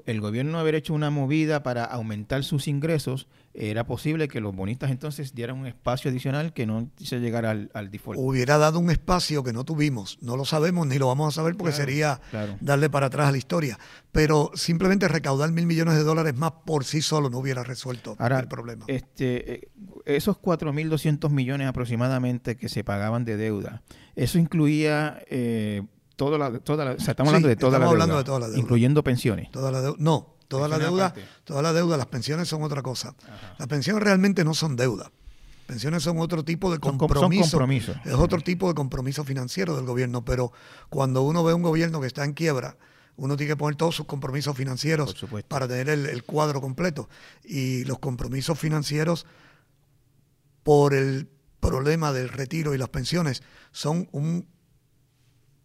el 0.06 0.22
gobierno 0.22 0.60
haber 0.60 0.76
hecho 0.76 0.94
una 0.94 1.10
movida 1.10 1.62
para 1.62 1.84
aumentar 1.84 2.44
sus 2.44 2.68
ingresos, 2.68 3.28
era 3.54 3.86
posible 3.86 4.28
que 4.28 4.40
los 4.40 4.56
bonistas 4.56 4.92
entonces 4.92 5.34
dieran 5.36 5.58
un 5.58 5.68
espacio 5.68 6.10
adicional 6.10 6.54
que 6.54 6.66
no 6.66 6.90
se 6.98 7.20
llegara 7.20 7.52
al, 7.52 7.92
default. 7.92 8.20
Hubiera 8.20 8.58
dado 8.58 8.80
un 8.80 8.90
espacio 8.90 9.44
que 9.44 9.52
no 9.52 9.66
tuvimos, 9.66 10.18
no 10.22 10.38
lo 10.38 10.46
sabemos 10.46 10.88
ni 10.88 10.98
lo 10.98 11.08
vamos 11.08 11.34
a 11.34 11.36
saber 11.36 11.56
porque 11.56 11.74
sería 11.74 12.22
darle 12.62 12.90
para 12.90 13.08
atrás 13.08 13.28
a 13.28 13.32
la 13.32 13.38
historia. 13.38 13.78
Pero 14.12 14.52
simplemente 14.54 15.08
recaudar 15.08 15.52
mil 15.52 15.66
millones 15.66 15.96
de 15.96 16.04
dólares 16.04 16.36
más 16.36 16.52
por 16.66 16.86
sí 16.86 17.02
solo 17.02 17.30
no 17.30 17.40
hubiera 17.40 17.64
resuelto 17.64 18.16
el 18.20 18.48
problema. 18.48 18.86
Este, 18.88 19.54
eh, 19.54 19.70
esos 20.06 20.38
4.200 20.38 21.30
millones 21.30 21.68
aproximadamente 21.68 22.56
que 22.56 22.70
se 22.70 22.84
pagaban 22.84 23.26
de 23.26 23.38
deuda, 23.38 23.82
eso 24.16 24.40
incluía... 24.40 25.22
Eh, 25.30 25.84
toda 26.20 26.38
la, 26.38 26.60
toda 26.60 26.92
estamos 26.92 27.30
hablando, 27.30 27.48
de 27.48 27.56
toda, 27.56 27.80
la 27.80 27.88
deuda, 27.88 28.58
incluyendo 28.58 29.02
pensiones. 29.06 29.50
Toda 29.52 29.72
la 29.72 29.96
no, 29.98 30.36
Toda 30.50 30.68
la 30.68 30.78
deuda, 30.78 31.14
toda 31.46 31.62
la 31.62 31.72
deuda, 31.72 31.96
las 31.96 32.08
pensiones 32.08 32.50
son 32.50 32.64
otra 32.64 32.82
cosa. 32.82 33.16
Las 33.58 33.68
pensiones 33.70 34.04
realmente 34.04 34.44
no 34.44 34.54
son 34.54 34.76
deuda. 34.76 35.12
Pensiones 35.68 36.04
son 36.04 36.18
otro 36.18 36.44
tipo 36.44 36.72
de 36.72 36.80
son 36.84 36.98
compromiso. 36.98 37.62
Es 38.04 38.16
otro 38.16 38.42
tipo 38.42 38.68
de 38.68 38.74
compromiso 38.74 39.24
financiero 39.24 39.76
del 39.76 39.86
gobierno. 39.86 40.26
Pero 40.26 40.52
cuando 40.90 41.22
uno 41.22 41.44
ve 41.44 41.54
un 41.54 41.62
gobierno 41.62 42.02
que 42.02 42.08
está 42.08 42.26
en 42.26 42.34
quiebra, 42.34 42.76
uno 43.16 43.38
tiene 43.38 43.54
que 43.54 43.58
poner 43.58 43.76
todos 43.76 43.96
sus 43.96 44.08
compromisos 44.08 44.58
financieros 44.58 45.16
para 45.48 45.68
tener 45.68 45.88
el, 45.88 46.08
el 46.08 46.24
cuadro 46.24 46.60
completo. 46.60 47.08
Y 47.46 47.86
los 47.86 48.00
compromisos 48.00 48.58
financieros 48.58 49.28
por 50.64 50.96
el 50.96 51.30
problema 51.60 52.12
del 52.12 52.30
retiro 52.30 52.74
y 52.74 52.80
las 52.80 52.90
pensiones 52.90 53.44
son 53.72 54.10
un 54.12 54.48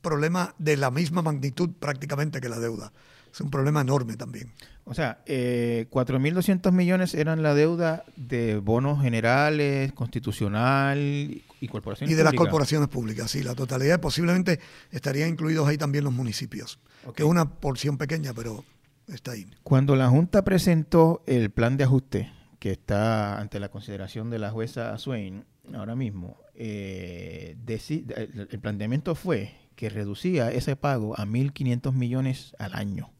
problema 0.05 0.55
de 0.59 0.77
la 0.77 0.93
misma 0.93 1.21
magnitud 1.23 1.71
prácticamente 1.81 2.41
que 2.41 2.49
la 2.49 2.61
deuda. 2.61 2.93
Es 3.33 3.41
un 3.41 3.51
problema 3.51 3.81
enorme 3.81 4.17
también. 4.17 4.53
O 4.85 4.95
sea, 4.95 5.25
eh, 5.27 5.89
4.200 5.91 6.71
millones 6.71 7.15
eran 7.15 7.43
la 7.43 7.53
deuda 7.55 8.05
de 8.15 8.59
bonos 8.59 9.03
generales, 9.03 9.93
constitucional 9.95 11.43
y 11.61 11.69
corporaciones 11.69 12.13
Y 12.13 12.17
de 12.17 12.23
las 12.23 12.31
públicas. 12.33 12.45
corporaciones 12.45 12.89
públicas, 12.89 13.31
sí, 13.31 13.43
la 13.43 13.57
totalidad 13.57 14.01
posiblemente 14.01 14.61
estarían 14.93 15.31
incluidos 15.31 15.67
ahí 15.67 15.77
también 15.79 16.05
los 16.05 16.13
municipios, 16.13 16.79
Ok. 17.07 17.17
que 17.17 17.23
es 17.25 17.29
una 17.29 17.51
porción 17.57 17.99
pequeña, 17.99 18.33
pero 18.35 18.65
está 19.09 19.33
ahí. 19.33 19.47
Cuando 19.65 19.97
la 19.97 20.09
Junta 20.09 20.45
presentó 20.45 21.23
el 21.27 21.51
plan 21.51 21.77
de 21.77 21.85
ajuste 21.85 22.33
que 22.61 22.71
está 22.71 23.41
ante 23.41 23.59
la 23.59 23.69
consideración 23.69 24.31
de 24.31 24.39
la 24.39 24.51
jueza 24.51 24.97
Swain 24.99 25.45
ahora 25.75 25.97
mismo, 25.97 26.37
eh, 26.55 27.57
el 27.69 28.61
planteamiento 28.61 29.15
fue 29.15 29.53
que 29.77 29.89
reducía 29.91 30.51
ese 30.53 30.77
pago 30.77 31.19
a 31.19 31.25
1.500 31.27 31.93
millones 31.93 32.55
al 32.59 32.75
año, 32.75 33.11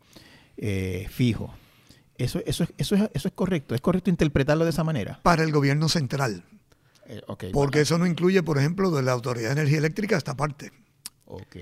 eh, 0.57 1.07
fijo. 1.11 1.55
Eso, 2.17 2.41
eso, 2.47 2.65
es- 2.65 2.73
eso, 2.79 2.95
es, 2.95 3.11
eso 3.13 3.29
es 3.29 3.35
correcto, 3.35 3.75
es 3.75 3.81
correcto 3.81 4.11
interpretarlo 4.11 4.65
de 4.65 4.71
esa 4.71 4.85
manera. 4.85 5.21
Para 5.23 5.43
el 5.43 5.53
gobierno 5.53 5.89
central, 5.89 6.45
Eh, 7.07 7.21
ok, 7.27 7.45
porque 7.53 7.81
eso 7.83 7.99
no 7.99 8.07
incluye, 8.07 8.43
por 8.43 8.57
ejemplo, 8.59 8.91
de 8.91 9.03
la 9.03 9.13
Autoridad 9.13 9.49
de 9.49 9.61
Energía 9.61 9.79
Eléctrica 9.79 10.17
esta 10.17 10.37
parte. 10.37 10.73
ok. 11.27 11.57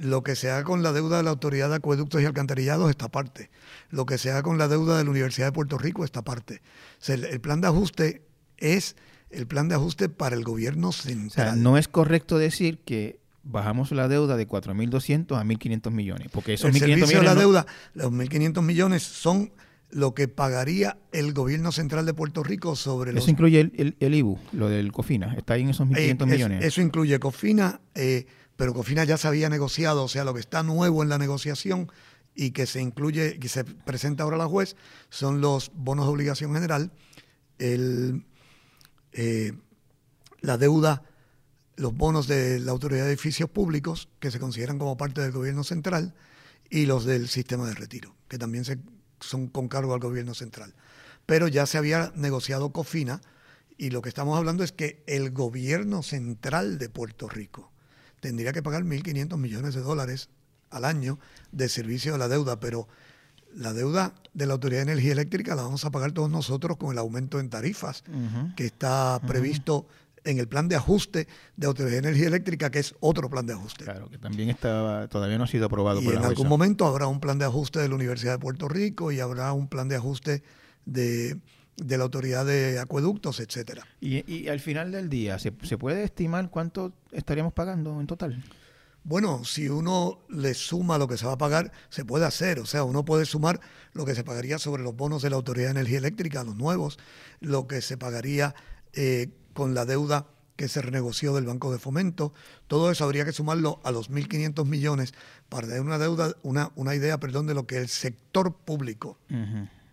Lo 0.00 0.22
que 0.22 0.36
se 0.36 0.50
haga 0.50 0.64
con 0.64 0.82
la 0.82 0.92
deuda 0.92 1.16
de 1.18 1.22
la 1.24 1.30
Autoridad 1.30 1.68
de 1.68 1.76
Acueductos 1.76 2.22
y 2.22 2.24
Alcantarillados, 2.24 2.88
esta 2.88 3.08
parte. 3.08 3.50
Lo 3.90 4.06
que 4.06 4.16
se 4.18 4.30
haga 4.30 4.42
con 4.42 4.56
la 4.58 4.68
deuda 4.68 4.96
de 4.96 5.04
la 5.04 5.10
Universidad 5.10 5.46
de 5.48 5.52
Puerto 5.52 5.76
Rico, 5.76 6.04
esta 6.04 6.22
parte. 6.22 6.62
O 7.00 7.04
sea, 7.04 7.14
el, 7.16 7.24
el 7.24 7.40
plan 7.40 7.60
de 7.60 7.66
ajuste 7.68 8.22
es 8.58 8.94
el 9.30 9.46
plan 9.46 9.68
de 9.68 9.74
ajuste 9.74 10.08
para 10.08 10.36
el 10.36 10.44
gobierno 10.44 10.88
O 10.90 10.92
sea, 10.92 11.10
central. 11.10 11.62
no 11.62 11.76
es 11.76 11.88
correcto 11.88 12.38
decir 12.38 12.78
que 12.78 13.18
bajamos 13.48 13.92
la 13.92 14.08
deuda 14.08 14.36
de 14.36 14.46
4.200 14.48 15.38
a 15.38 15.44
1.500 15.44 15.90
millones, 15.90 16.28
porque 16.32 16.54
esos 16.54 16.68
el 16.70 16.74
1.500 16.74 16.78
servicio 16.78 17.06
de 17.06 17.06
millones 17.06 17.24
la 17.28 17.34
no- 17.34 17.40
deuda, 17.40 17.66
los 17.94 18.12
1.500 18.12 18.62
millones 18.62 19.02
son 19.02 19.52
lo 19.90 20.14
que 20.14 20.26
pagaría 20.28 20.98
el 21.12 21.32
gobierno 21.32 21.70
central 21.72 22.04
de 22.06 22.12
Puerto 22.12 22.42
Rico 22.42 22.74
sobre 22.74 23.12
los... 23.12 23.22
Eso 23.22 23.30
incluye 23.30 23.60
el, 23.60 23.72
el, 23.76 23.96
el 24.00 24.14
IBU, 24.14 24.38
lo 24.52 24.68
del 24.68 24.90
COFINA, 24.92 25.34
está 25.36 25.54
ahí 25.54 25.62
en 25.62 25.70
esos 25.70 25.86
1.500 25.86 25.96
Eh, 25.96 26.10
es- 26.18 26.26
millones. 26.26 26.64
Eso 26.64 26.80
incluye 26.82 27.18
COFINA, 27.20 27.80
eh, 27.94 28.26
pero 28.56 28.74
COFINA 28.74 29.04
ya 29.04 29.16
se 29.16 29.28
había 29.28 29.48
negociado, 29.48 30.02
o 30.04 30.08
sea, 30.08 30.24
lo 30.24 30.34
que 30.34 30.40
está 30.40 30.62
nuevo 30.64 31.02
en 31.04 31.08
la 31.08 31.18
negociación 31.18 31.90
y 32.34 32.50
que 32.50 32.66
se 32.66 32.82
incluye, 32.82 33.38
que 33.38 33.48
se 33.48 33.64
presenta 33.64 34.24
ahora 34.24 34.36
a 34.36 34.40
la 34.40 34.46
juez, 34.46 34.76
son 35.08 35.40
los 35.40 35.70
bonos 35.74 36.04
de 36.06 36.12
obligación 36.12 36.52
general, 36.52 36.90
el, 37.58 38.26
eh, 39.12 39.52
la 40.40 40.58
deuda, 40.58 41.02
los 41.76 41.94
bonos 41.94 42.26
de 42.26 42.58
la 42.58 42.72
Autoridad 42.72 43.04
de 43.04 43.10
Edificios 43.10 43.50
Públicos, 43.50 44.08
que 44.18 44.30
se 44.30 44.40
consideran 44.40 44.78
como 44.78 44.96
parte 44.96 45.20
del 45.20 45.32
gobierno 45.32 45.64
central, 45.64 46.14
y 46.68 46.86
los 46.86 47.04
del 47.04 47.28
sistema 47.28 47.66
de 47.68 47.74
retiro, 47.74 48.14
que 48.28 48.38
también 48.38 48.64
se, 48.64 48.78
son 49.20 49.46
con 49.46 49.68
cargo 49.68 49.94
al 49.94 50.00
gobierno 50.00 50.34
central. 50.34 50.74
Pero 51.26 51.48
ya 51.48 51.66
se 51.66 51.78
había 51.78 52.12
negociado 52.16 52.70
COFINA, 52.70 53.20
y 53.78 53.90
lo 53.90 54.00
que 54.00 54.08
estamos 54.08 54.38
hablando 54.38 54.64
es 54.64 54.72
que 54.72 55.02
el 55.06 55.30
gobierno 55.30 56.02
central 56.02 56.78
de 56.78 56.88
Puerto 56.88 57.28
Rico 57.28 57.70
tendría 58.20 58.52
que 58.52 58.62
pagar 58.62 58.84
1.500 58.84 59.36
millones 59.36 59.74
de 59.74 59.82
dólares 59.82 60.30
al 60.70 60.84
año 60.84 61.18
de 61.52 61.68
servicio 61.68 62.12
de 62.12 62.18
la 62.18 62.28
deuda, 62.28 62.58
pero 62.58 62.88
la 63.54 63.72
deuda 63.72 64.14
de 64.34 64.46
la 64.46 64.54
Autoridad 64.54 64.80
de 64.84 64.92
Energía 64.92 65.12
Eléctrica 65.12 65.54
la 65.54 65.62
vamos 65.62 65.84
a 65.84 65.90
pagar 65.90 66.12
todos 66.12 66.30
nosotros 66.30 66.76
con 66.76 66.92
el 66.92 66.98
aumento 66.98 67.38
en 67.38 67.50
tarifas 67.50 68.02
que 68.56 68.66
está 68.66 69.20
previsto 69.26 69.86
en 70.26 70.38
el 70.38 70.48
plan 70.48 70.68
de 70.68 70.76
ajuste 70.76 71.28
de 71.56 71.66
Autoridad 71.66 71.92
de 71.92 72.08
Energía 72.08 72.26
Eléctrica, 72.26 72.70
que 72.70 72.80
es 72.80 72.94
otro 73.00 73.30
plan 73.30 73.46
de 73.46 73.54
ajuste. 73.54 73.84
Claro, 73.84 74.10
que 74.10 74.18
también 74.18 74.50
estaba, 74.50 75.08
todavía 75.08 75.38
no 75.38 75.44
ha 75.44 75.46
sido 75.46 75.66
aprobado 75.66 76.02
Y 76.02 76.04
por 76.04 76.14
en 76.14 76.22
la 76.22 76.28
algún 76.28 76.48
momento 76.48 76.86
habrá 76.86 77.06
un 77.06 77.20
plan 77.20 77.38
de 77.38 77.44
ajuste 77.44 77.78
de 77.78 77.88
la 77.88 77.94
Universidad 77.94 78.32
de 78.32 78.38
Puerto 78.38 78.68
Rico 78.68 79.12
y 79.12 79.20
habrá 79.20 79.52
un 79.52 79.68
plan 79.68 79.88
de 79.88 79.96
ajuste 79.96 80.42
de, 80.84 81.38
de 81.76 81.98
la 81.98 82.04
Autoridad 82.04 82.44
de 82.44 82.78
Acueductos, 82.78 83.40
etcétera. 83.40 83.86
Y, 84.00 84.30
y 84.30 84.48
al 84.48 84.60
final 84.60 84.92
del 84.92 85.08
día, 85.08 85.38
¿se, 85.38 85.52
se 85.62 85.78
puede 85.78 86.02
estimar 86.04 86.50
cuánto 86.50 86.92
estaríamos 87.12 87.52
pagando 87.52 88.00
en 88.00 88.06
total? 88.06 88.42
Bueno, 89.04 89.44
si 89.44 89.68
uno 89.68 90.18
le 90.28 90.52
suma 90.54 90.98
lo 90.98 91.06
que 91.06 91.16
se 91.16 91.26
va 91.26 91.34
a 91.34 91.38
pagar, 91.38 91.70
se 91.90 92.04
puede 92.04 92.24
hacer. 92.26 92.58
O 92.58 92.66
sea, 92.66 92.82
uno 92.82 93.04
puede 93.04 93.24
sumar 93.24 93.60
lo 93.92 94.04
que 94.04 94.16
se 94.16 94.24
pagaría 94.24 94.58
sobre 94.58 94.82
los 94.82 94.96
bonos 94.96 95.22
de 95.22 95.30
la 95.30 95.36
Autoridad 95.36 95.66
de 95.66 95.70
Energía 95.72 95.98
Eléctrica, 95.98 96.42
los 96.42 96.56
nuevos, 96.56 96.98
lo 97.38 97.68
que 97.68 97.82
se 97.82 97.96
pagaría 97.96 98.56
eh, 98.94 99.28
con 99.56 99.74
la 99.74 99.84
deuda 99.84 100.26
que 100.54 100.68
se 100.68 100.80
renegoció 100.80 101.34
del 101.34 101.44
Banco 101.44 101.70
de 101.72 101.78
Fomento. 101.78 102.32
Todo 102.66 102.90
eso 102.90 103.04
habría 103.04 103.24
que 103.24 103.32
sumarlo 103.32 103.80
a 103.84 103.90
los 103.90 104.10
1.500 104.10 104.64
millones 104.66 105.12
para 105.48 105.66
tener 105.66 105.82
una 105.82 105.98
deuda, 105.98 106.34
una, 106.42 106.70
una 106.76 106.94
idea, 106.94 107.18
perdón, 107.18 107.46
de 107.46 107.54
lo 107.54 107.66
que 107.66 107.76
el 107.78 107.88
sector 107.88 108.54
público 108.54 109.18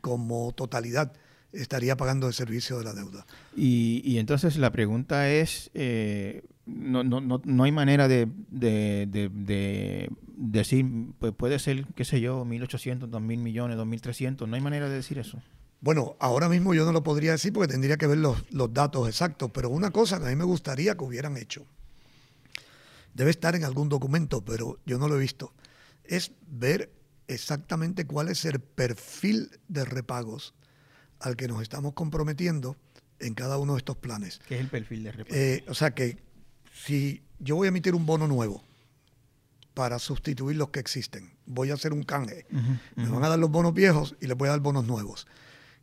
como 0.01 0.51
totalidad 0.53 1.11
estaría 1.51 1.97
pagando 1.97 2.27
de 2.27 2.33
servicio 2.33 2.77
de 2.77 2.83
la 2.85 2.93
deuda. 2.93 3.25
y, 3.55 4.01
y 4.05 4.17
entonces 4.19 4.57
la 4.57 4.71
pregunta 4.71 5.29
es, 5.29 5.69
eh, 5.73 6.43
no, 6.65 7.03
no, 7.03 7.19
no, 7.21 7.41
no 7.43 7.63
hay 7.63 7.71
manera 7.71 8.07
de, 8.07 8.27
de, 8.49 9.05
de- 9.11 9.29
de 9.29 10.09
decir, 10.35 10.85
pues 11.19 11.33
puede 11.33 11.59
ser, 11.59 11.85
qué 11.95 12.05
sé 12.05 12.21
yo, 12.21 12.43
1.800, 12.45 13.09
2.000 13.09 13.19
millones, 13.37 13.77
2.300, 13.77 14.47
no 14.47 14.55
hay 14.55 14.61
manera 14.61 14.87
de 14.89 14.95
decir 14.95 15.19
eso. 15.19 15.41
Bueno, 15.83 16.15
ahora 16.21 16.47
mismo 16.47 16.73
yo 16.73 16.85
no 16.85 16.93
lo 16.93 17.03
podría 17.03 17.33
decir 17.33 17.51
porque 17.51 17.73
tendría 17.73 17.97
que 17.97 18.07
ver 18.07 18.17
los, 18.17 18.49
los 18.53 18.73
datos 18.73 19.05
exactos, 19.09 19.51
pero 19.53 19.69
una 19.69 19.91
cosa 19.91 20.17
que 20.17 20.27
a 20.27 20.29
mí 20.29 20.35
me 20.37 20.45
gustaría 20.45 20.95
que 20.95 21.03
hubieran 21.03 21.35
hecho, 21.35 21.65
debe 23.13 23.31
estar 23.31 23.53
en 23.57 23.65
algún 23.65 23.89
documento, 23.89 24.45
pero 24.45 24.79
yo 24.85 24.97
no 24.97 25.09
lo 25.09 25.17
he 25.17 25.19
visto, 25.19 25.53
es 26.05 26.31
ver 26.47 26.89
exactamente 27.27 28.07
cuál 28.07 28.29
es 28.29 28.45
el 28.45 28.61
perfil 28.61 29.59
de 29.67 29.83
repagos 29.83 30.53
al 31.19 31.35
que 31.35 31.49
nos 31.49 31.61
estamos 31.61 31.91
comprometiendo 31.91 32.77
en 33.19 33.33
cada 33.33 33.57
uno 33.57 33.73
de 33.73 33.79
estos 33.79 33.97
planes. 33.97 34.39
¿Qué 34.47 34.55
es 34.55 34.61
el 34.61 34.69
perfil 34.69 35.03
de 35.03 35.11
repago? 35.11 35.35
Eh, 35.35 35.65
o 35.67 35.73
sea 35.73 35.93
que 35.93 36.17
si 36.73 37.23
yo 37.39 37.57
voy 37.57 37.65
a 37.65 37.69
emitir 37.69 37.93
un 37.93 38.05
bono 38.05 38.25
nuevo 38.29 38.63
para 39.73 39.99
sustituir 39.99 40.55
los 40.55 40.69
que 40.69 40.79
existen, 40.79 41.33
voy 41.45 41.71
a 41.71 41.73
hacer 41.73 41.91
un 41.91 42.03
canje, 42.03 42.45
me 42.95 43.09
van 43.09 43.25
a 43.25 43.27
dar 43.27 43.39
los 43.39 43.51
bonos 43.51 43.73
viejos 43.73 44.15
y 44.21 44.27
les 44.27 44.37
voy 44.37 44.47
a 44.47 44.51
dar 44.51 44.61
bonos 44.61 44.85
nuevos. 44.85 45.27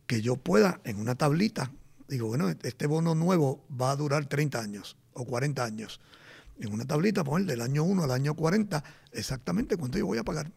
Que 0.07 0.21
yo 0.21 0.35
pueda 0.35 0.81
en 0.83 0.97
una 0.99 1.15
tablita, 1.15 1.71
digo, 2.07 2.27
bueno, 2.27 2.49
este 2.63 2.87
bono 2.87 3.15
nuevo 3.15 3.63
va 3.79 3.91
a 3.91 3.95
durar 3.95 4.25
30 4.25 4.59
años 4.59 4.97
o 5.13 5.25
40 5.25 5.63
años. 5.63 5.99
En 6.59 6.73
una 6.73 6.85
tablita 6.85 7.23
poner 7.23 7.47
del 7.47 7.61
año 7.61 7.83
1 7.83 8.03
al 8.03 8.11
año 8.11 8.35
40 8.35 8.83
exactamente 9.13 9.77
cuánto 9.77 9.97
yo 9.97 10.05
voy 10.05 10.17
a 10.17 10.23
pagar 10.23 10.51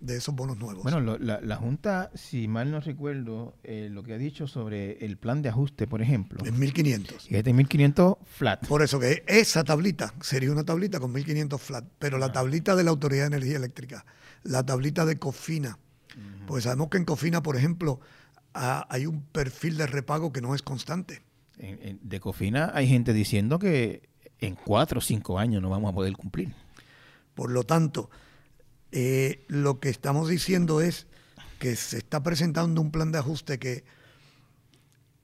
de 0.00 0.16
esos 0.16 0.34
bonos 0.34 0.56
nuevos. 0.58 0.82
Bueno, 0.82 1.00
lo- 1.00 1.18
la, 1.18 1.40
la 1.40 1.56
Junta, 1.56 2.10
si 2.14 2.48
mal 2.48 2.70
no 2.72 2.80
recuerdo, 2.80 3.54
eh, 3.62 3.88
lo 3.90 4.02
que 4.02 4.14
ha 4.14 4.18
dicho 4.18 4.48
sobre 4.48 5.04
el 5.04 5.16
plan 5.16 5.42
de 5.42 5.48
ajuste, 5.50 5.86
por 5.86 6.02
ejemplo, 6.02 6.44
en 6.44 6.58
1500. 6.58 7.26
que 7.28 7.38
es 7.38 7.44
de 7.44 7.52
1.500 7.54 8.18
flat. 8.24 8.66
Por 8.66 8.82
eso 8.82 8.98
que 8.98 9.22
esa 9.28 9.62
tablita 9.62 10.12
sería 10.20 10.50
una 10.50 10.64
tablita 10.64 10.98
con 10.98 11.12
1500 11.12 11.60
flat, 11.60 11.84
pero 12.00 12.18
la 12.18 12.32
tablita 12.32 12.74
de 12.74 12.82
la 12.84 12.90
Autoridad 12.90 13.22
de 13.24 13.36
Energía 13.36 13.56
Eléctrica, 13.58 14.04
la 14.42 14.64
tablita 14.64 15.04
de 15.04 15.18
Cofina, 15.18 15.78
pues 16.48 16.64
sabemos 16.64 16.88
que 16.88 16.96
en 16.98 17.04
Cofina, 17.04 17.42
por 17.42 17.56
ejemplo, 17.56 18.00
ha- 18.54 18.86
hay 18.90 19.06
un 19.06 19.22
perfil 19.22 19.76
de 19.76 19.86
repago 19.86 20.32
que 20.32 20.40
no 20.40 20.54
es 20.54 20.62
constante. 20.62 21.22
En- 21.58 21.78
en- 21.82 22.00
de 22.02 22.20
Cofina 22.20 22.70
hay 22.74 22.88
gente 22.88 23.12
diciendo 23.12 23.58
que 23.58 24.08
en 24.40 24.54
cuatro 24.56 24.98
o 24.98 25.02
cinco 25.02 25.38
años 25.38 25.62
no 25.62 25.70
vamos 25.70 25.90
a 25.92 25.94
poder 25.94 26.14
cumplir. 26.14 26.54
Por 27.34 27.50
lo 27.50 27.64
tanto, 27.64 28.10
eh, 28.90 29.44
lo 29.48 29.80
que 29.80 29.88
estamos 29.88 30.28
diciendo 30.28 30.80
es 30.80 31.06
que 31.58 31.76
se 31.76 31.98
está 31.98 32.22
presentando 32.22 32.80
un 32.80 32.90
plan 32.90 33.12
de 33.12 33.18
ajuste 33.18 33.58
que 33.58 33.84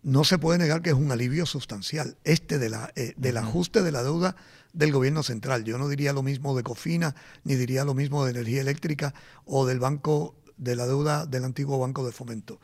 no 0.02 0.22
se 0.24 0.38
puede 0.38 0.58
negar 0.58 0.80
que 0.82 0.90
es 0.90 0.96
un 0.96 1.10
alivio 1.10 1.44
sustancial, 1.44 2.16
este 2.24 2.58
de 2.58 2.70
la, 2.70 2.92
eh, 2.94 3.12
del 3.16 3.36
ajuste 3.36 3.82
de 3.82 3.92
la 3.92 4.02
deuda 4.02 4.36
del 4.72 4.92
gobierno 4.92 5.22
central. 5.22 5.64
Yo 5.64 5.76
no 5.76 5.88
diría 5.88 6.12
lo 6.12 6.22
mismo 6.22 6.56
de 6.56 6.62
Cofina, 6.62 7.14
ni 7.44 7.56
diría 7.56 7.84
lo 7.84 7.94
mismo 7.94 8.24
de 8.24 8.30
energía 8.30 8.60
eléctrica 8.60 9.12
o 9.44 9.66
del 9.66 9.80
banco 9.80 10.36
de 10.56 10.76
la 10.76 10.86
deuda 10.86 11.26
del 11.26 11.44
antiguo 11.44 11.78
Banco 11.78 12.06
de 12.06 12.12
Fomento. 12.12 12.60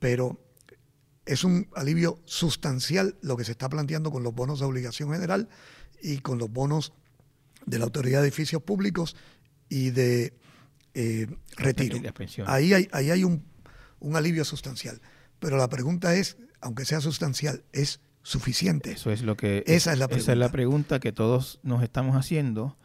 Pero 0.00 0.40
es 1.26 1.44
un 1.44 1.68
alivio 1.76 2.20
sustancial 2.24 3.16
lo 3.22 3.36
que 3.36 3.44
se 3.44 3.52
está 3.52 3.68
planteando 3.68 4.10
con 4.10 4.24
los 4.24 4.34
bonos 4.34 4.58
de 4.58 4.66
obligación 4.66 5.12
general 5.12 5.48
y 6.02 6.18
con 6.18 6.38
los 6.38 6.50
bonos 6.50 6.92
de 7.66 7.78
la 7.78 7.84
Autoridad 7.84 8.20
de 8.20 8.28
Edificios 8.28 8.62
Públicos 8.62 9.14
y 9.68 9.90
de 9.90 10.34
eh, 10.94 11.28
retiro. 11.56 12.00
Ahí 12.46 12.74
hay, 12.74 12.88
ahí 12.90 13.10
hay 13.10 13.22
un, 13.22 13.44
un 14.00 14.16
alivio 14.16 14.44
sustancial. 14.44 15.00
Pero 15.38 15.56
la 15.56 15.68
pregunta 15.68 16.16
es, 16.16 16.36
aunque 16.60 16.84
sea 16.84 17.00
sustancial, 17.00 17.62
¿es 17.72 18.00
suficiente? 18.22 18.92
Eso 18.92 19.10
es 19.10 19.22
lo 19.22 19.36
que... 19.36 19.62
Esa 19.66 19.92
es 19.92 19.98
la 19.98 20.08
pregunta. 20.08 20.22
Esa 20.24 20.32
es 20.32 20.38
la 20.38 20.50
pregunta 20.50 21.00
que 21.00 21.12
todos 21.12 21.60
nos 21.62 21.82
estamos 21.82 22.16
haciendo. 22.16 22.76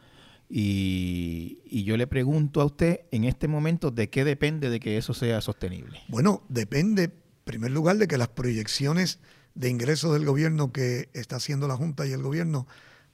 Y, 0.48 1.60
y, 1.66 1.84
yo 1.86 1.98
le 1.98 2.06
pregunto 2.06 2.62
a 2.62 2.66
usted 2.66 3.02
en 3.12 3.24
este 3.24 3.48
momento 3.48 3.90
de 3.90 4.12
qué 4.12 4.24
depende 4.24 4.70
de 4.70 4.80
que 4.80 4.98
eso 4.98 5.16
sea 5.16 5.42
sostenible. 5.42 6.02
Bueno, 6.08 6.44
depende, 6.50 7.06
en 7.06 7.14
primer 7.44 7.72
lugar, 7.72 7.98
de 7.98 8.08
que 8.08 8.18
las 8.18 8.28
proyecciones 8.28 9.20
de 9.56 9.70
ingresos 9.70 10.14
del 10.14 10.26
gobierno 10.26 10.72
que 10.72 11.10
está 11.14 11.38
haciendo 11.38 11.68
la 11.68 11.76
Junta 11.76 12.06
y 12.06 12.12
el 12.12 12.22
gobierno 12.22 12.68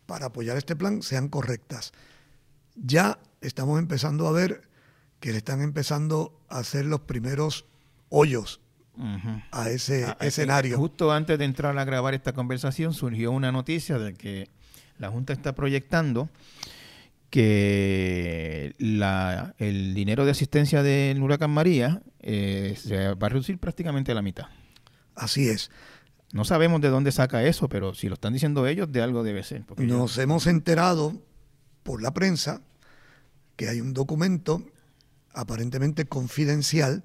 para 0.06 0.26
apoyar 0.28 0.58
este 0.58 0.76
plan 0.76 1.02
sean 1.02 1.30
correctas. 1.30 1.94
Ya 2.76 3.20
estamos 3.40 3.80
empezando 3.80 4.28
a 4.28 4.32
ver 4.32 4.64
que 5.20 5.32
le 5.32 5.38
están 5.38 5.62
empezando 5.62 6.38
a 6.50 6.60
hacer 6.60 6.86
los 6.86 7.02
primeros 7.02 7.66
hoyos 8.10 8.60
a 9.52 9.70
ese 9.70 10.06
ah, 10.06 10.18
escenario. 10.20 10.78
Justo 10.78 11.12
antes 11.12 11.40
de 11.40 11.46
entrar 11.46 11.78
a 11.78 11.86
grabar 11.86 12.14
esta 12.14 12.34
conversación 12.34 12.94
surgió 12.94 13.32
una 13.32 13.52
noticia 13.52 13.98
de 13.98 14.14
que 14.14 14.50
la 14.98 15.10
Junta 15.10 15.34
está 15.34 15.56
proyectando 15.56 16.30
que 17.32 18.76
la, 18.78 19.56
el 19.58 19.96
dinero 19.96 20.26
de 20.26 20.32
asistencia 20.32 20.84
del 20.84 21.24
huracán 21.24 21.50
María 21.50 22.04
eh, 22.20 22.78
se 22.78 23.16
va 23.16 23.28
a 23.28 23.30
reducir 23.30 23.58
prácticamente 23.58 24.12
a 24.12 24.16
la 24.16 24.22
mitad. 24.22 24.48
Así 25.16 25.48
es. 25.48 25.72
No 26.34 26.44
sabemos 26.44 26.82
de 26.82 26.90
dónde 26.90 27.12
saca 27.12 27.44
eso, 27.44 27.70
pero 27.70 27.94
si 27.94 28.10
lo 28.10 28.16
están 28.16 28.34
diciendo 28.34 28.68
ellos, 28.68 28.92
de 28.92 29.02
algo 29.02 29.24
debe 29.24 29.44
ser. 29.44 29.66
Nos 29.78 30.18
hemos 30.18 30.46
enterado 30.46 31.22
por 31.84 32.02
la 32.02 32.14
prensa 32.14 32.62
que 33.56 33.70
hay 33.70 33.80
un 33.80 33.94
documento 33.94 34.66
aparentemente 35.34 36.06
confidencial 36.06 37.04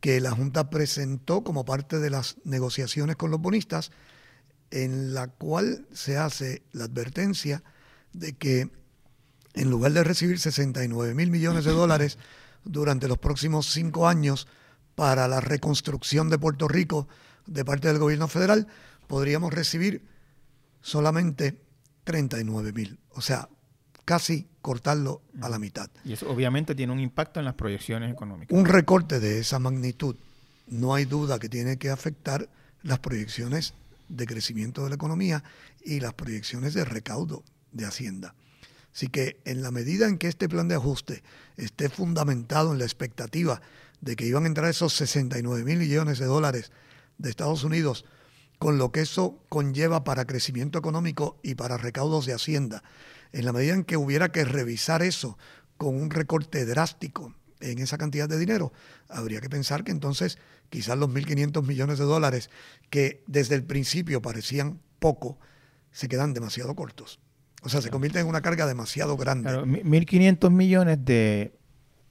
que 0.00 0.20
la 0.20 0.32
Junta 0.32 0.68
presentó 0.68 1.42
como 1.42 1.64
parte 1.64 1.98
de 1.98 2.10
las 2.10 2.36
negociaciones 2.44 3.16
con 3.16 3.30
los 3.30 3.40
bonistas, 3.40 3.92
en 4.70 5.14
la 5.14 5.28
cual 5.28 5.86
se 5.92 6.18
hace 6.18 6.62
la 6.72 6.84
advertencia 6.84 7.62
de 8.12 8.34
que 8.34 8.70
en 9.54 9.70
lugar 9.70 9.92
de 9.92 10.04
recibir 10.04 10.38
69 10.38 11.14
mil 11.14 11.30
millones 11.30 11.64
de 11.64 11.72
dólares 11.72 12.18
durante 12.64 13.08
los 13.08 13.18
próximos 13.18 13.66
cinco 13.66 14.08
años 14.08 14.46
para 14.94 15.28
la 15.28 15.40
reconstrucción 15.40 16.30
de 16.30 16.38
Puerto 16.38 16.68
Rico 16.68 17.08
de 17.46 17.64
parte 17.64 17.88
del 17.88 17.98
gobierno 17.98 18.28
federal, 18.28 18.66
podríamos 19.06 19.52
recibir 19.52 20.02
solamente 20.80 21.60
39 22.04 22.72
mil. 22.72 22.98
O 23.10 23.20
sea, 23.20 23.48
casi 24.04 24.46
cortarlo 24.60 25.22
a 25.40 25.48
la 25.48 25.58
mitad. 25.58 25.90
Y 26.04 26.12
eso 26.12 26.30
obviamente 26.30 26.74
tiene 26.74 26.92
un 26.92 27.00
impacto 27.00 27.40
en 27.40 27.46
las 27.46 27.54
proyecciones 27.54 28.12
económicas. 28.12 28.56
Un 28.56 28.66
recorte 28.66 29.20
de 29.20 29.40
esa 29.40 29.58
magnitud, 29.58 30.16
no 30.66 30.94
hay 30.94 31.04
duda 31.04 31.38
que 31.38 31.48
tiene 31.48 31.78
que 31.78 31.90
afectar 31.90 32.48
las 32.82 32.98
proyecciones 32.98 33.74
de 34.08 34.26
crecimiento 34.26 34.84
de 34.84 34.90
la 34.90 34.94
economía 34.94 35.42
y 35.82 36.00
las 36.00 36.14
proyecciones 36.14 36.74
de 36.74 36.84
recaudo 36.84 37.44
de 37.72 37.86
Hacienda. 37.86 38.34
Así 38.94 39.08
que 39.08 39.40
en 39.44 39.62
la 39.62 39.72
medida 39.72 40.06
en 40.06 40.18
que 40.18 40.28
este 40.28 40.48
plan 40.48 40.68
de 40.68 40.76
ajuste 40.76 41.24
esté 41.56 41.88
fundamentado 41.88 42.72
en 42.72 42.78
la 42.78 42.84
expectativa 42.84 43.60
de 44.00 44.14
que 44.14 44.26
iban 44.26 44.44
a 44.44 44.46
entrar 44.46 44.70
esos 44.70 44.92
69 44.94 45.64
mil 45.64 45.78
millones 45.78 46.20
de 46.20 46.26
dólares 46.26 46.70
de 47.18 47.30
Estados 47.30 47.64
Unidos, 47.64 48.04
con 48.58 48.78
lo 48.78 48.92
que 48.92 49.00
eso 49.00 49.42
conlleva 49.48 50.04
para 50.04 50.26
crecimiento 50.26 50.78
económico 50.78 51.38
y 51.42 51.56
para 51.56 51.76
recaudos 51.76 52.24
de 52.26 52.34
Hacienda, 52.34 52.84
en 53.32 53.44
la 53.44 53.52
medida 53.52 53.74
en 53.74 53.82
que 53.82 53.96
hubiera 53.96 54.30
que 54.30 54.44
revisar 54.44 55.02
eso 55.02 55.36
con 55.76 55.96
un 55.96 56.10
recorte 56.10 56.64
drástico 56.64 57.34
en 57.58 57.80
esa 57.80 57.98
cantidad 57.98 58.28
de 58.28 58.38
dinero, 58.38 58.72
habría 59.08 59.40
que 59.40 59.50
pensar 59.50 59.82
que 59.82 59.90
entonces 59.90 60.38
quizás 60.70 60.96
los 60.96 61.10
1.500 61.10 61.66
millones 61.66 61.98
de 61.98 62.04
dólares 62.04 62.48
que 62.90 63.24
desde 63.26 63.56
el 63.56 63.64
principio 63.64 64.22
parecían 64.22 64.80
poco, 65.00 65.38
se 65.90 66.08
quedan 66.08 66.32
demasiado 66.32 66.76
cortos. 66.76 67.18
O 67.64 67.68
sea, 67.70 67.80
se 67.80 67.90
convierte 67.90 68.20
en 68.20 68.26
una 68.26 68.42
carga 68.42 68.66
demasiado 68.66 69.16
grande. 69.16 69.48
Claro, 69.48 69.66
1.500 69.66 70.50
millones 70.50 71.04
de 71.04 71.58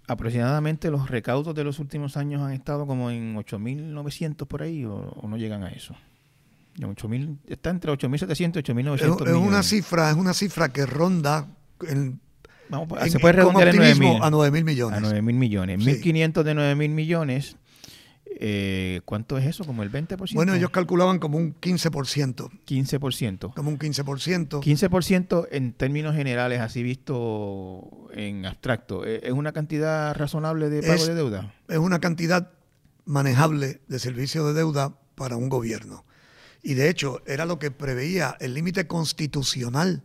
aproximadamente 0.08 0.90
los 0.90 1.10
recaudos 1.10 1.54
de 1.54 1.64
los 1.64 1.80
últimos 1.80 2.18
años 2.18 2.42
han 2.42 2.54
estado 2.54 2.88
como 2.88 3.12
en 3.12 3.36
8.900 3.36 4.48
por 4.48 4.64
ahí 4.64 4.84
o, 4.84 5.16
no 5.28 5.38
llegan 5.38 5.64
a 5.64 5.70
eso. 5.70 5.96
8, 6.84 7.10
está 7.48 7.70
entre 7.70 7.92
8.700 7.92 8.36
y 8.36 8.74
8.900 8.74 8.74
millones. 8.74 9.02
Es 9.28 9.36
una 9.36 9.62
cifra, 9.62 10.10
es 10.10 10.16
una 10.16 10.34
cifra 10.34 10.74
que 10.74 10.88
ronda 10.88 11.48
en, 11.88 12.20
se 13.08 13.20
puede 13.20 13.34
redondear 13.34 13.70
a 13.70 13.74
9.000 13.74 14.20
a 14.24 14.32
9.000 14.32 14.64
millones. 14.64 15.00
A 15.00 15.02
9.000 15.02 15.22
millones. 15.22 15.80
1.500 15.80 16.44
de 16.44 16.56
9.000 16.56 16.90
millones 16.90 17.58
eh, 18.40 19.02
¿Cuánto 19.06 19.38
es 19.38 19.46
eso? 19.46 19.64
¿Como 19.64 19.84
el 19.84 19.92
20%? 19.92 20.34
Bueno, 20.34 20.54
ellos 20.54 20.70
calculaban 20.70 21.20
como 21.20 21.38
un 21.38 21.56
15%. 21.60 22.50
15%. 22.66 23.54
Como 23.54 23.70
un 23.70 23.80
15%. 23.80 24.62
15% 24.62 25.48
en 25.52 25.74
términos 25.74 26.16
generales, 26.16 26.60
así 26.60 26.84
visto 26.84 28.10
en 28.14 28.46
abstracto. 28.46 29.06
¿e-, 29.06 29.22
¿Es 29.24 29.34
una 29.34 29.52
cantidad 29.52 30.16
razonable 30.16 30.70
de 30.70 30.82
pago 30.82 31.06
de 31.06 31.16
deuda? 31.16 31.54
Es 31.68 31.78
una 31.78 32.00
cantidad 32.00 32.52
manejable 33.06 33.82
de 33.88 34.00
servicio 34.00 34.46
de 34.48 34.54
deuda 34.54 34.98
para 35.16 35.38
un 35.38 35.50
gobierno. 35.50 36.06
Y 36.62 36.76
de 36.76 36.90
hecho, 36.90 37.22
era 37.26 37.46
lo 37.46 37.60
que 37.60 37.72
preveía 37.72 38.38
el 38.40 38.54
límite 38.54 38.88
constitucional 38.88 40.04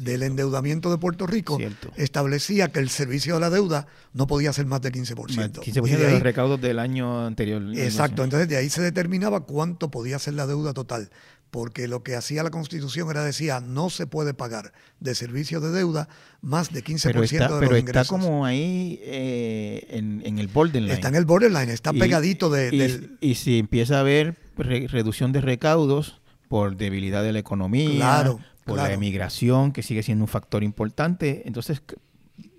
del 0.00 0.22
endeudamiento 0.22 0.90
de 0.90 0.96
Puerto 0.96 1.26
Rico 1.26 1.58
establecía 1.96 2.72
que 2.72 2.78
el 2.78 2.88
servicio 2.88 3.34
de 3.34 3.40
la 3.40 3.50
deuda 3.50 3.86
no 4.14 4.26
podía 4.26 4.50
ser 4.52 4.64
más 4.64 4.80
del 4.80 4.94
15%. 4.94 5.60
15% 5.60 5.82
de, 5.82 6.10
los 6.12 6.22
recaudos 6.22 6.58
del 6.58 6.78
año 6.78 7.26
anterior. 7.26 7.62
Exacto, 7.76 8.24
entonces 8.24 8.48
de 8.48 8.56
ahí 8.56 8.70
se 8.70 8.80
determinaba 8.80 9.40
cuánto 9.40 9.90
podía 9.90 10.18
ser 10.18 10.34
la 10.34 10.46
deuda 10.46 10.72
total, 10.72 11.10
porque 11.50 11.86
lo 11.86 12.02
que 12.02 12.16
hacía 12.16 12.42
la 12.42 12.50
Constitución 12.50 13.10
era 13.10 13.22
decía 13.22 13.60
no 13.60 13.90
se 13.90 14.06
puede 14.06 14.32
pagar 14.32 14.72
de 15.00 15.14
servicio 15.14 15.60
de 15.60 15.70
deuda 15.70 16.08
más 16.40 16.72
de 16.72 16.82
15% 16.82 17.02
pero 17.02 17.22
está, 17.22 17.48
de 17.48 17.60
pero 17.60 17.76
está 17.76 18.04
como 18.06 18.46
ahí 18.46 18.98
eh, 19.02 19.86
en, 19.90 20.38
el 20.38 20.48
borderline. 20.48 20.94
Está 20.94 21.08
en 21.08 21.16
el 21.16 21.26
borderline, 21.26 21.68
está 21.68 21.92
pegadito 21.92 22.48
de, 22.48 22.70
y, 22.72 22.78
del... 22.78 23.18
Y 23.20 23.34
si 23.34 23.58
empieza 23.58 23.98
a 23.98 24.00
haber 24.00 24.38
reducción 24.56 25.32
de 25.32 25.42
recaudos 25.42 26.22
por 26.48 26.78
debilidad 26.78 27.22
de 27.22 27.32
la 27.32 27.38
economía, 27.38 27.90
claro 27.90 28.40
por 28.70 28.78
la 28.78 28.92
emigración, 28.92 29.72
que 29.72 29.82
sigue 29.82 30.02
siendo 30.02 30.24
un 30.24 30.28
factor 30.28 30.62
importante. 30.64 31.42
Entonces 31.46 31.82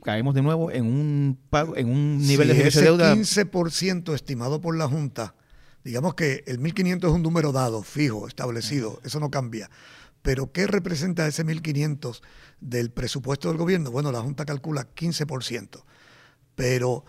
caemos 0.04 0.34
de 0.34 0.42
nuevo 0.42 0.72
en 0.72 0.86
un 0.86 1.40
pago, 1.50 1.76
en 1.78 1.90
un 1.90 2.20
nivel 2.20 2.50
de 2.50 2.68
ese 2.68 2.82
deuda. 2.82 3.16
15% 3.16 4.14
estimado 4.14 4.62
por 4.62 4.78
la 4.78 4.88
Junta, 4.88 5.36
digamos 5.84 6.16
que 6.16 6.44
el 6.48 6.60
1500 6.60 7.10
es 7.10 7.16
un 7.16 7.22
número 7.24 7.52
dado, 7.52 7.84
fijo, 7.84 8.28
establecido, 8.28 9.00
eso 9.04 9.20
no 9.20 9.30
cambia. 9.30 9.70
Pero 10.22 10.52
¿qué 10.52 10.68
representa 10.68 11.28
ese 11.28 11.44
1500 11.44 12.22
del 12.60 12.92
presupuesto 12.92 13.48
del 13.48 13.58
gobierno? 13.58 13.90
Bueno, 13.90 14.12
la 14.12 14.22
Junta 14.22 14.46
calcula 14.46 14.88
15%. 14.94 15.84
Pero 16.56 17.06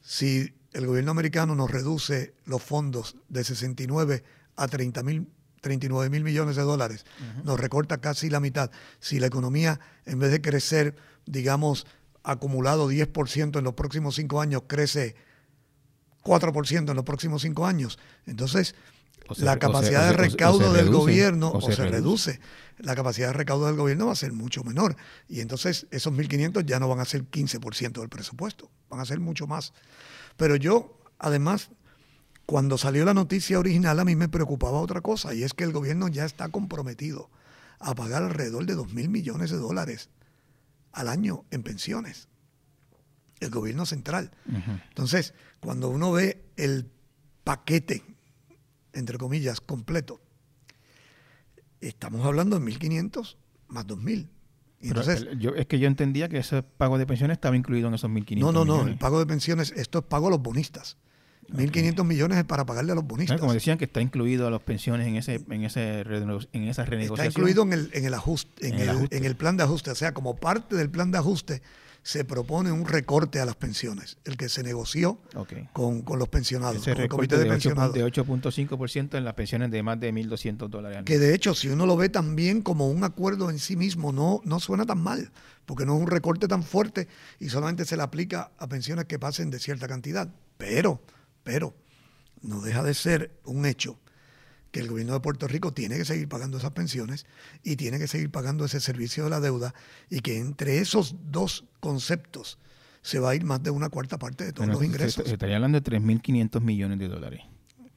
si 0.00 0.54
el 0.72 0.86
gobierno 0.86 1.12
americano 1.12 1.54
nos 1.54 1.70
reduce 1.70 2.34
los 2.44 2.62
fondos 2.62 3.16
de 3.28 3.44
69 3.44 4.24
a 4.56 4.66
30 4.66 5.02
mil 5.04 5.28
39 5.60 6.10
mil 6.10 6.24
millones 6.24 6.56
de 6.56 6.62
dólares, 6.62 7.04
nos 7.44 7.58
recorta 7.58 7.98
casi 7.98 8.30
la 8.30 8.40
mitad. 8.40 8.70
Si 9.00 9.18
la 9.18 9.26
economía, 9.26 9.80
en 10.04 10.18
vez 10.18 10.30
de 10.30 10.40
crecer, 10.40 10.96
digamos, 11.26 11.86
acumulado 12.22 12.90
10% 12.90 13.58
en 13.58 13.64
los 13.64 13.74
próximos 13.74 14.14
cinco 14.14 14.40
años, 14.40 14.62
crece 14.66 15.16
4% 16.24 16.90
en 16.90 16.96
los 16.96 17.04
próximos 17.04 17.42
cinco 17.42 17.66
años, 17.66 17.98
entonces 18.26 18.74
la 19.36 19.58
capacidad 19.58 20.06
de 20.06 20.12
recaudo 20.14 20.72
del 20.72 20.90
gobierno 20.90 21.50
o, 21.50 21.60
se, 21.60 21.74
reduce. 21.74 22.40
La 22.78 22.94
capacidad 22.94 23.28
de 23.28 23.32
recaudo 23.34 23.66
del 23.66 23.76
gobierno 23.76 24.06
va 24.06 24.12
a 24.12 24.16
ser 24.16 24.32
mucho 24.32 24.64
menor. 24.64 24.96
Y 25.28 25.40
entonces 25.40 25.86
esos 25.90 26.12
1.500 26.12 26.64
ya 26.64 26.80
no 26.80 26.88
van 26.88 27.00
a 27.00 27.04
ser 27.04 27.24
15% 27.24 28.00
del 28.00 28.08
presupuesto, 28.08 28.70
van 28.88 29.00
a 29.00 29.04
ser 29.04 29.20
mucho 29.20 29.46
más. 29.46 29.74
Pero 30.36 30.56
yo, 30.56 30.98
además, 31.18 31.70
cuando 32.48 32.78
salió 32.78 33.04
la 33.04 33.12
noticia 33.12 33.58
original 33.58 34.00
a 34.00 34.06
mí 34.06 34.16
me 34.16 34.30
preocupaba 34.30 34.80
otra 34.80 35.02
cosa 35.02 35.34
y 35.34 35.42
es 35.42 35.52
que 35.52 35.64
el 35.64 35.72
gobierno 35.72 36.08
ya 36.08 36.24
está 36.24 36.48
comprometido 36.48 37.28
a 37.78 37.94
pagar 37.94 38.22
alrededor 38.22 38.64
de 38.64 38.74
2 38.74 38.94
mil 38.94 39.10
millones 39.10 39.50
de 39.50 39.58
dólares 39.58 40.08
al 40.92 41.08
año 41.08 41.44
en 41.50 41.62
pensiones. 41.62 42.28
El 43.40 43.50
gobierno 43.50 43.84
central. 43.84 44.30
Entonces, 44.88 45.34
cuando 45.60 45.90
uno 45.90 46.10
ve 46.10 46.42
el 46.56 46.90
paquete, 47.44 48.02
entre 48.94 49.18
comillas, 49.18 49.60
completo, 49.60 50.18
estamos 51.82 52.24
hablando 52.24 52.58
de 52.58 52.64
1.500 52.64 53.36
más 53.68 53.86
2.000. 53.86 54.26
Entonces, 54.80 55.26
yo, 55.38 55.54
es 55.54 55.66
que 55.66 55.78
yo 55.78 55.86
entendía 55.86 56.30
que 56.30 56.38
ese 56.38 56.62
pago 56.62 56.96
de 56.96 57.04
pensiones 57.04 57.34
estaba 57.34 57.56
incluido 57.56 57.88
en 57.88 57.94
esos 57.94 58.10
1.500. 58.10 58.38
No, 58.38 58.52
no, 58.52 58.64
no. 58.64 58.88
El 58.88 58.96
pago 58.96 59.18
de 59.18 59.26
pensiones, 59.26 59.70
esto 59.76 59.98
es 59.98 60.04
pago 60.06 60.28
a 60.28 60.30
los 60.30 60.40
bonistas. 60.40 60.96
1.500 61.52 62.04
millones 62.04 62.38
es 62.38 62.44
para 62.44 62.66
pagarle 62.66 62.92
a 62.92 62.94
los 62.94 63.04
bonistas. 63.04 63.40
Como 63.40 63.52
decían 63.52 63.78
que 63.78 63.86
está 63.86 64.00
incluido 64.00 64.46
a 64.46 64.50
las 64.50 64.62
pensiones 64.62 65.06
en 65.06 65.16
ese 65.16 65.40
en 65.48 65.64
ese 65.64 66.00
en 66.00 66.64
esa 66.64 66.84
renegociación. 66.84 67.28
Está 67.28 67.40
incluido 67.40 67.62
en 67.62 67.72
el, 67.72 67.90
en 67.92 68.04
el 68.04 68.14
ajuste, 68.14 68.68
en, 68.68 68.78
el, 68.78 69.08
en 69.10 69.24
el 69.24 69.36
plan 69.36 69.56
de 69.56 69.64
ajuste, 69.64 69.90
o 69.90 69.94
sea, 69.94 70.12
como 70.12 70.36
parte 70.36 70.76
del 70.76 70.90
plan 70.90 71.10
de 71.10 71.18
ajuste 71.18 71.62
se 72.08 72.24
propone 72.24 72.72
un 72.72 72.86
recorte 72.86 73.38
a 73.38 73.44
las 73.44 73.56
pensiones, 73.56 74.16
el 74.24 74.38
que 74.38 74.48
se 74.48 74.62
negoció 74.62 75.20
con, 75.74 76.02
los 76.18 76.28
pensionados, 76.28 76.78
Ese 76.78 76.92
con 76.92 77.02
el 77.02 77.08
comité 77.08 77.36
de, 77.36 77.44
pensionados. 77.44 77.94
De 77.94 78.02
8.5% 78.02 79.18
en 79.18 79.24
las 79.24 79.34
pensiones 79.34 79.70
de 79.70 79.82
más 79.82 80.00
de 80.00 80.12
1.200 80.12 80.68
dólares. 80.68 81.02
Que 81.04 81.18
de 81.18 81.34
hecho, 81.34 81.54
si 81.54 81.68
uno 81.68 81.84
lo 81.84 81.98
ve 81.98 82.08
también 82.08 82.62
como 82.62 82.88
un 82.88 83.04
acuerdo 83.04 83.50
en 83.50 83.58
sí 83.58 83.76
mismo, 83.76 84.12
no, 84.12 84.40
no 84.44 84.58
suena 84.58 84.86
tan 84.86 85.02
mal, 85.02 85.30
porque 85.66 85.84
no 85.84 85.96
es 85.96 86.00
un 86.00 86.06
recorte 86.06 86.48
tan 86.48 86.62
fuerte 86.62 87.08
y 87.40 87.50
solamente 87.50 87.84
se 87.84 87.96
le 87.96 88.02
aplica 88.02 88.52
a 88.56 88.68
pensiones 88.68 89.04
que 89.04 89.18
pasen 89.18 89.50
de 89.50 89.58
cierta 89.58 89.86
cantidad. 89.86 90.28
Pero, 90.56 91.02
pero, 91.48 91.74
no 92.42 92.60
deja 92.60 92.82
de 92.82 92.92
ser 92.92 93.40
un 93.46 93.64
hecho 93.64 93.98
que 94.70 94.80
el 94.80 94.88
gobierno 94.88 95.14
de 95.14 95.20
Puerto 95.20 95.48
Rico 95.48 95.72
tiene 95.72 95.96
que 95.96 96.04
seguir 96.04 96.28
pagando 96.28 96.58
esas 96.58 96.72
pensiones 96.72 97.24
y 97.62 97.76
tiene 97.76 97.98
que 97.98 98.06
seguir 98.06 98.30
pagando 98.30 98.66
ese 98.66 98.80
servicio 98.80 99.24
de 99.24 99.30
la 99.30 99.40
deuda 99.40 99.72
y 100.10 100.20
que 100.20 100.36
entre 100.36 100.76
esos 100.76 101.16
dos 101.30 101.64
conceptos 101.80 102.58
se 103.00 103.18
va 103.18 103.30
a 103.30 103.34
ir 103.34 103.44
más 103.44 103.62
de 103.62 103.70
una 103.70 103.88
cuarta 103.88 104.18
parte 104.18 104.44
de 104.44 104.52
todos 104.52 104.68
los 104.68 104.84
ingresos. 104.84 105.26
Se, 105.26 105.32
estaría 105.32 105.56
hablando 105.56 105.80
de 105.80 105.90
3.500 105.90 106.60
millones 106.60 106.98
de 106.98 107.08
dólares. 107.08 107.40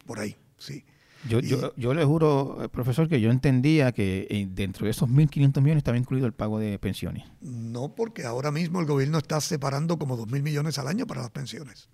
Por 0.05 0.19
ahí, 0.19 0.37
sí. 0.57 0.85
Yo, 1.27 1.41
yo, 1.41 1.75
yo, 1.75 1.93
le 1.93 2.05
juro, 2.05 2.63
eh, 2.63 2.69
profesor, 2.69 3.09
que 3.09 3.19
yo 3.19 3.31
entendía 3.31 3.91
que 3.91 4.27
eh, 4.29 4.47
dentro 4.49 4.85
de 4.85 4.91
esos 4.91 5.09
1.500 5.09 5.61
millones 5.61 5.79
estaba 5.79 5.97
incluido 5.97 6.25
el 6.25 6.33
pago 6.33 6.57
de 6.57 6.79
pensiones. 6.79 7.25
No, 7.41 7.95
porque 7.95 8.23
ahora 8.23 8.49
mismo 8.49 8.79
el 8.79 8.85
gobierno 8.85 9.17
está 9.17 9.41
separando 9.41 9.99
como 9.99 10.17
2.000 10.17 10.41
millones 10.41 10.79
al 10.79 10.87
año 10.87 11.05
para 11.05 11.19
las 11.19 11.31
pensiones. 11.31 11.89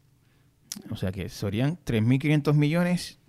O 0.90 0.96
sea 0.96 1.12
que 1.12 1.30
serían 1.30 1.78
3.500 1.86 2.54
millones 2.54 3.20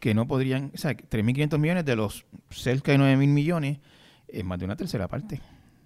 que 0.00 0.14
no 0.14 0.26
podrían, 0.26 0.72
o 0.74 0.78
sea, 0.78 0.96
3.500 0.96 1.58
millones 1.58 1.84
de 1.84 1.96
los 1.96 2.26
cerca 2.50 2.92
de 2.92 2.98
9.000 2.98 3.28
millones 3.28 3.78
es 4.28 4.44
más 4.44 4.58
de 4.58 4.64
una 4.64 4.76
tercera 4.76 5.08
parte 5.08 5.40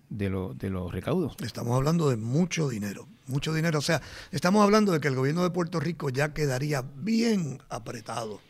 de, 0.08 0.30
lo, 0.30 0.54
de 0.54 0.70
los 0.70 0.92
recaudos. 0.92 1.36
Estamos 1.42 1.76
hablando 1.76 2.08
de 2.10 2.16
mucho 2.16 2.68
dinero, 2.68 3.08
mucho 3.26 3.54
dinero. 3.54 3.78
O 3.78 3.82
sea, 3.82 4.00
estamos 4.30 4.62
hablando 4.62 4.92
de 4.92 5.00
que 5.00 5.08
el 5.08 5.14
gobierno 5.14 5.42
de 5.42 5.50
Puerto 5.50 5.80
Rico 5.80 6.10
ya 6.10 6.32
quedaría 6.32 6.82
bien 6.82 7.60
apretado 7.68 8.40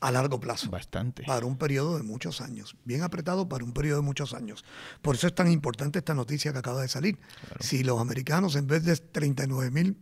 a 0.00 0.12
largo 0.12 0.38
plazo. 0.38 0.70
Bastante. 0.70 1.24
Para 1.24 1.46
un 1.46 1.56
periodo 1.56 1.96
de 1.96 2.02
muchos 2.02 2.40
años. 2.40 2.76
Bien 2.84 3.02
apretado 3.02 3.48
para 3.48 3.64
un 3.64 3.72
periodo 3.72 4.00
de 4.00 4.06
muchos 4.06 4.34
años. 4.34 4.64
Por 5.02 5.16
eso 5.16 5.26
es 5.26 5.34
tan 5.34 5.50
importante 5.50 5.98
esta 5.98 6.14
noticia 6.14 6.52
que 6.52 6.58
acaba 6.58 6.82
de 6.82 6.88
salir. 6.88 7.18
Si 7.60 7.82
los 7.82 8.00
americanos 8.00 8.56
en 8.56 8.66
vez 8.66 8.84
de 8.84 8.96
39 8.96 9.70
mil, 9.70 9.96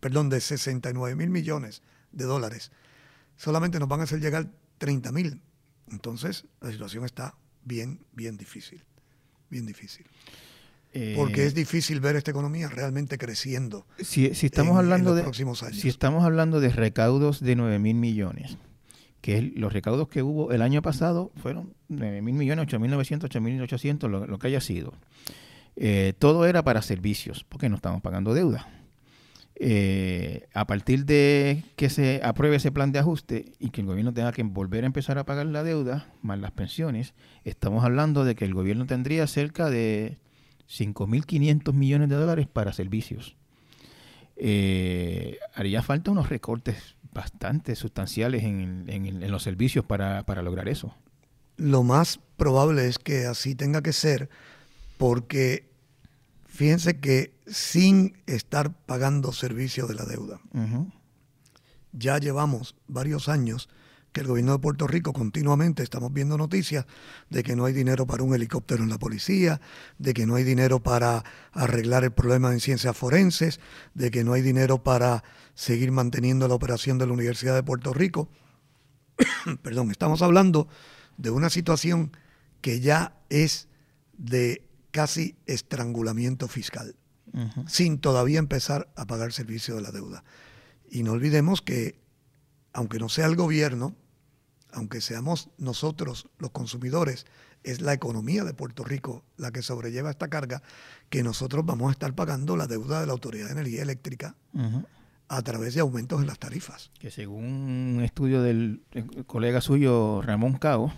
perdón, 0.00 0.28
de 0.28 0.40
69 0.40 1.16
mil 1.16 1.30
millones 1.30 1.82
de 2.12 2.24
dólares, 2.24 2.72
solamente 3.36 3.78
nos 3.78 3.88
van 3.88 4.00
a 4.00 4.04
hacer 4.04 4.20
llegar 4.20 4.50
30 4.78 5.12
mil. 5.12 5.42
Entonces, 5.90 6.46
la 6.60 6.70
situación 6.70 7.04
está 7.04 7.34
bien, 7.64 8.00
bien 8.12 8.36
difícil. 8.36 8.84
Bien 9.48 9.66
difícil. 9.66 10.06
Eh, 10.92 11.14
Porque 11.16 11.46
es 11.46 11.54
difícil 11.54 12.00
ver 12.00 12.16
esta 12.16 12.32
economía 12.32 12.68
realmente 12.68 13.16
creciendo. 13.16 13.86
Si, 13.98 14.26
estamos 14.26 14.76
hablando 14.76 15.14
de 15.14 15.22
próximos 15.22 15.62
años. 15.62 15.78
Si 15.78 15.88
estamos 15.88 16.24
hablando 16.24 16.60
de 16.60 16.70
recaudos 16.70 17.40
de 17.40 17.54
9 17.54 17.78
mil 17.78 17.94
millones, 17.94 18.58
que 19.20 19.42
los 19.42 19.72
recaudos 19.72 20.08
que 20.08 20.22
hubo 20.22 20.50
el 20.50 20.62
año 20.62 20.82
pasado 20.82 21.30
fueron 21.36 21.74
9 21.88 22.22
mil 22.22 22.34
millones, 22.34 22.64
8 22.64 22.80
mil 22.80 22.90
900, 22.90 23.26
8 23.26 23.40
mil 23.40 23.62
800, 23.62 24.10
lo, 24.10 24.38
que 24.38 24.46
haya 24.48 24.60
sido. 24.60 24.94
Eh, 25.76 26.14
todo 26.18 26.46
era 26.46 26.64
para 26.64 26.82
servicios, 26.82 27.44
porque 27.48 27.68
no 27.68 27.76
estamos 27.76 28.02
pagando 28.02 28.34
deuda. 28.34 28.68
Eh, 29.62 30.48
a 30.54 30.66
partir 30.66 31.04
de 31.04 31.64
que 31.76 31.90
se 31.90 32.22
apruebe 32.24 32.56
ese 32.56 32.72
plan 32.72 32.92
de 32.92 32.98
ajuste 32.98 33.52
y 33.58 33.68
que 33.68 33.82
el 33.82 33.86
gobierno 33.86 34.14
tenga 34.14 34.32
que 34.32 34.42
volver 34.42 34.84
a 34.84 34.86
empezar 34.86 35.18
a 35.18 35.26
pagar 35.26 35.44
la 35.44 35.62
deuda, 35.62 36.06
más 36.22 36.38
las 36.38 36.52
pensiones, 36.52 37.12
estamos 37.44 37.84
hablando 37.84 38.24
de 38.24 38.34
que 38.34 38.46
el 38.46 38.54
gobierno 38.54 38.86
tendría 38.86 39.26
cerca 39.26 39.68
de 39.68 40.16
5.500 40.66 41.74
millones 41.74 42.08
de 42.08 42.14
dólares 42.14 42.48
para 42.50 42.72
servicios. 42.72 43.36
Eh, 44.36 45.36
haría 45.54 45.82
falta 45.82 46.10
unos 46.10 46.30
recortes 46.30 46.96
bastante 47.12 47.76
sustanciales 47.76 48.44
en, 48.44 49.30
los 49.30 49.42
servicios 49.42 49.84
para, 49.84 50.24
para 50.24 50.40
lograr 50.40 50.70
eso. 50.70 50.94
Lo 51.58 51.82
más 51.82 52.18
probable 52.38 52.86
es 52.86 52.98
que 52.98 53.26
así 53.26 53.54
tenga 53.54 53.82
que 53.82 53.92
ser 53.92 54.30
porque 54.96 55.68
fíjense 56.46 56.98
que 56.98 57.34
sin 57.50 58.16
estar 58.26 58.72
pagando 58.86 59.32
servicio 59.32 59.86
de 59.86 59.94
la 59.94 60.04
deuda, 60.04 60.40
ya 61.92 62.18
llevamos 62.18 62.76
varios 62.86 63.28
años 63.28 63.68
que 64.12 64.20
el 64.22 64.26
gobierno 64.26 64.52
de 64.52 64.58
Puerto 64.58 64.86
Rico 64.86 65.12
continuamente 65.12 65.82
estamos 65.82 66.12
viendo 66.12 66.36
noticias 66.36 66.86
de 67.28 67.42
que 67.42 67.54
no 67.54 67.64
hay 67.64 67.72
dinero 67.72 68.06
para 68.06 68.22
un 68.22 68.34
helicóptero 68.34 68.82
en 68.82 68.90
la 68.90 68.98
policía, 68.98 69.60
de 69.98 70.14
que 70.14 70.26
no 70.26 70.34
hay 70.34 70.44
dinero 70.44 70.80
para 70.80 71.24
arreglar 71.52 72.04
el 72.04 72.10
problema 72.10 72.52
en 72.52 72.60
ciencias 72.60 72.96
forenses, 72.96 73.60
de 73.94 74.10
que 74.10 74.24
no 74.24 74.32
hay 74.32 74.42
dinero 74.42 74.82
para 74.82 75.22
seguir 75.54 75.92
manteniendo 75.92 76.48
la 76.48 76.54
operación 76.54 76.98
de 76.98 77.06
la 77.06 77.12
Universidad 77.12 77.54
de 77.54 77.62
Puerto 77.62 77.92
Rico. 77.92 78.28
Perdón, 79.62 79.90
estamos 79.90 80.22
hablando 80.22 80.68
de 81.16 81.30
una 81.30 81.50
situación 81.50 82.16
que 82.60 82.80
ya 82.80 83.16
es 83.28 83.68
de 84.16 84.66
casi 84.90 85.36
estrangulamiento 85.46 86.48
fiscal, 86.48 86.96
sin 87.66 87.98
todavía 87.98 88.38
empezar 88.38 88.92
a 88.96 89.06
pagar 89.06 89.32
servicio 89.32 89.74
de 89.76 89.82
la 89.82 89.90
deuda. 89.90 90.24
Y 90.90 91.02
no 91.02 91.12
olvidemos 91.12 91.62
que, 91.62 92.00
aunque 92.72 92.98
no 92.98 93.08
sea 93.08 93.26
el 93.26 93.36
gobierno, 93.36 93.94
aunque 94.72 95.00
seamos 95.00 95.50
nosotros 95.58 96.28
los 96.38 96.50
consumidores, 96.50 97.26
es 97.62 97.80
la 97.80 97.92
economía 97.92 98.44
de 98.44 98.54
Puerto 98.54 98.84
Rico 98.84 99.24
la 99.36 99.50
que 99.50 99.62
sobrelleva 99.62 100.10
esta 100.10 100.28
carga, 100.28 100.62
que 101.08 101.22
nosotros 101.22 101.64
vamos 101.64 101.88
a 101.88 101.92
estar 101.92 102.14
pagando 102.14 102.56
la 102.56 102.66
deuda 102.66 103.00
de 103.00 103.06
la 103.06 103.12
Autoridad 103.12 103.46
de 103.46 103.52
Energía 103.52 103.82
Eléctrica 103.82 104.34
a 105.28 105.42
través 105.42 105.74
de 105.74 105.80
aumentos 105.80 106.20
en 106.20 106.26
las 106.26 106.38
tarifas. 106.38 106.90
Que 106.98 107.10
según 107.10 107.44
un 107.44 108.02
estudio 108.02 108.42
del 108.42 108.82
colega 109.26 109.60
suyo, 109.60 110.22
Ramón 110.22 110.54
Cao, 110.54 110.92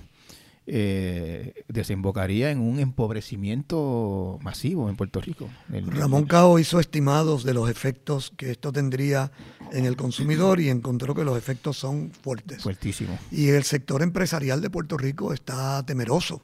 eh, 0.66 1.64
desembocaría 1.66 2.52
en 2.52 2.60
un 2.60 2.78
empobrecimiento 2.78 4.38
masivo 4.42 4.88
en 4.88 4.96
Puerto 4.96 5.20
Rico. 5.20 5.48
Ramón 5.68 6.26
Cao 6.26 6.58
hizo 6.58 6.78
estimados 6.78 7.42
de 7.42 7.52
los 7.52 7.68
efectos 7.68 8.32
que 8.36 8.52
esto 8.52 8.72
tendría 8.72 9.32
en 9.72 9.86
el 9.86 9.96
consumidor 9.96 10.60
y 10.60 10.68
encontró 10.68 11.14
que 11.14 11.24
los 11.24 11.36
efectos 11.36 11.76
son 11.76 12.12
fuertes. 12.12 12.62
Fuertísimos. 12.62 13.18
Y 13.32 13.48
el 13.48 13.64
sector 13.64 14.02
empresarial 14.02 14.60
de 14.60 14.70
Puerto 14.70 14.96
Rico 14.96 15.32
está 15.32 15.84
temeroso 15.84 16.42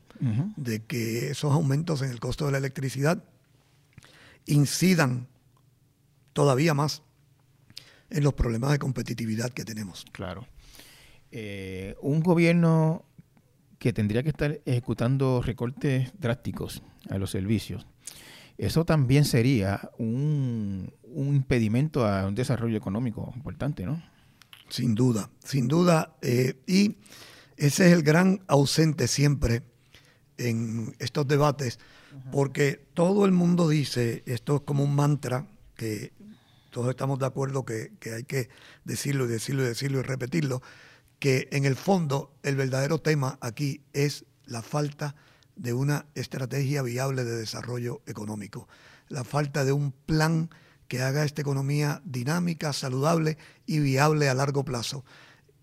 de 0.57 0.83
que 0.83 1.31
esos 1.31 1.53
aumentos 1.53 2.03
en 2.03 2.11
el 2.11 2.19
costo 2.19 2.47
de 2.47 2.53
la 2.53 2.59
electricidad 2.59 3.23
incidan 4.47 5.29
todavía 6.33 6.75
más 6.75 7.03
en 8.11 8.25
los 8.25 8.35
problemas 8.35 8.73
de 8.73 8.81
competitividad 8.81 9.51
que 9.51 9.65
tenemos. 9.65 10.07
Claro. 10.11 10.47
Eh, 11.31 11.95
un 12.01 12.21
gobierno 12.21 13.05
que 13.79 13.93
tendría 13.93 14.23
que 14.23 14.31
estar 14.31 14.61
ejecutando 14.65 15.41
recortes 15.43 16.13
drásticos 16.19 16.83
a 17.09 17.19
los 17.19 17.31
servicios, 17.31 17.87
eso 18.59 18.85
también 18.85 19.25
sería 19.25 19.89
un, 19.99 20.93
impedimento 21.15 22.05
a 22.05 22.27
un 22.27 22.35
desarrollo 22.35 22.77
económico 22.77 23.33
importante, 23.37 23.87
¿no? 23.87 24.03
Sin 24.69 24.95
duda, 24.97 25.31
sin 25.45 25.69
duda. 25.69 26.17
Eh, 26.23 26.61
y 26.67 26.97
ese 27.57 27.87
es 27.87 27.93
el 27.93 28.03
gran 28.03 28.41
ausente 28.49 29.07
siempre 29.07 29.63
en 30.39 30.95
estos 30.99 31.27
debates, 31.27 31.79
porque 32.33 32.85
todo 32.95 33.25
el 33.27 33.33
mundo 33.33 33.69
dice, 33.69 34.23
esto 34.27 34.57
es 34.57 34.63
como 34.63 34.83
un 34.83 34.95
mantra, 34.95 35.47
que 35.77 36.13
todos 36.71 36.91
estamos 36.91 37.19
de 37.21 37.27
acuerdo 37.27 37.65
que, 37.65 37.93
que 38.01 38.15
hay 38.15 38.25
que 38.25 38.49
decirlo 38.85 39.25
y 39.27 39.29
decirlo 39.29 39.63
y 39.63 39.67
decirlo 39.67 40.01
y 40.01 40.03
repetirlo, 40.03 40.63
que 41.19 41.49
en 41.53 41.65
el 41.65 41.77
fondo 41.77 42.35
el 42.43 42.57
verdadero 42.57 43.01
tema 43.01 43.39
aquí 43.41 43.83
es 43.93 44.25
la 44.45 44.63
falta 44.63 45.15
de 45.57 45.73
una 45.73 46.07
estrategia 46.15 46.83
viable 46.83 47.25
de 47.25 47.37
desarrollo 47.37 48.03
económico, 48.07 48.69
la 49.09 49.25
falta 49.25 49.65
de 49.65 49.73
un 49.73 49.93
plan 49.93 50.51
que 50.87 51.03
haga 51.03 51.25
esta 51.25 51.43
economía 51.43 52.01
dinámica, 52.05 52.73
saludable 52.73 53.37
y 53.67 53.81
viable 53.81 54.29
a 54.29 54.35
largo 54.35 54.65
plazo. 54.65 55.05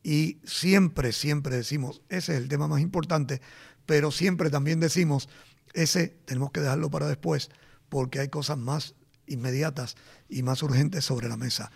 Y 0.04 0.40
siempre, 0.44 1.12
siempre 1.14 1.56
decimos, 1.56 2.02
ese 2.10 2.34
es 2.34 2.42
el 2.42 2.48
tema 2.48 2.68
más 2.68 2.82
importante, 2.82 3.42
pero 3.86 4.12
siempre 4.12 4.50
también 4.50 4.80
decimos, 4.80 5.30
ese 5.74 6.10
tenemos 6.26 6.52
que 6.52 6.62
dejarlo 6.62 6.92
para 6.92 7.08
después, 7.08 7.50
porque 7.90 8.20
hay 8.20 8.30
cosas 8.30 8.58
más 8.58 8.94
inmediatas 9.26 9.96
y 10.30 10.44
más 10.44 10.62
urgentes 10.62 11.06
sobre 11.06 11.28
la 11.28 11.38
mesa. 11.38 11.72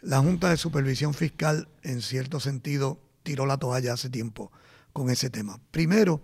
La 0.00 0.20
Junta 0.20 0.50
de 0.50 0.56
Supervisión 0.56 1.12
Fiscal, 1.12 1.68
en 1.82 2.00
cierto 2.00 2.40
sentido, 2.40 3.00
tiró 3.24 3.46
la 3.46 3.58
toalla 3.58 3.94
hace 3.94 4.08
tiempo 4.08 4.52
con 4.92 5.10
ese 5.10 5.30
tema. 5.30 5.58
Primero, 5.72 6.22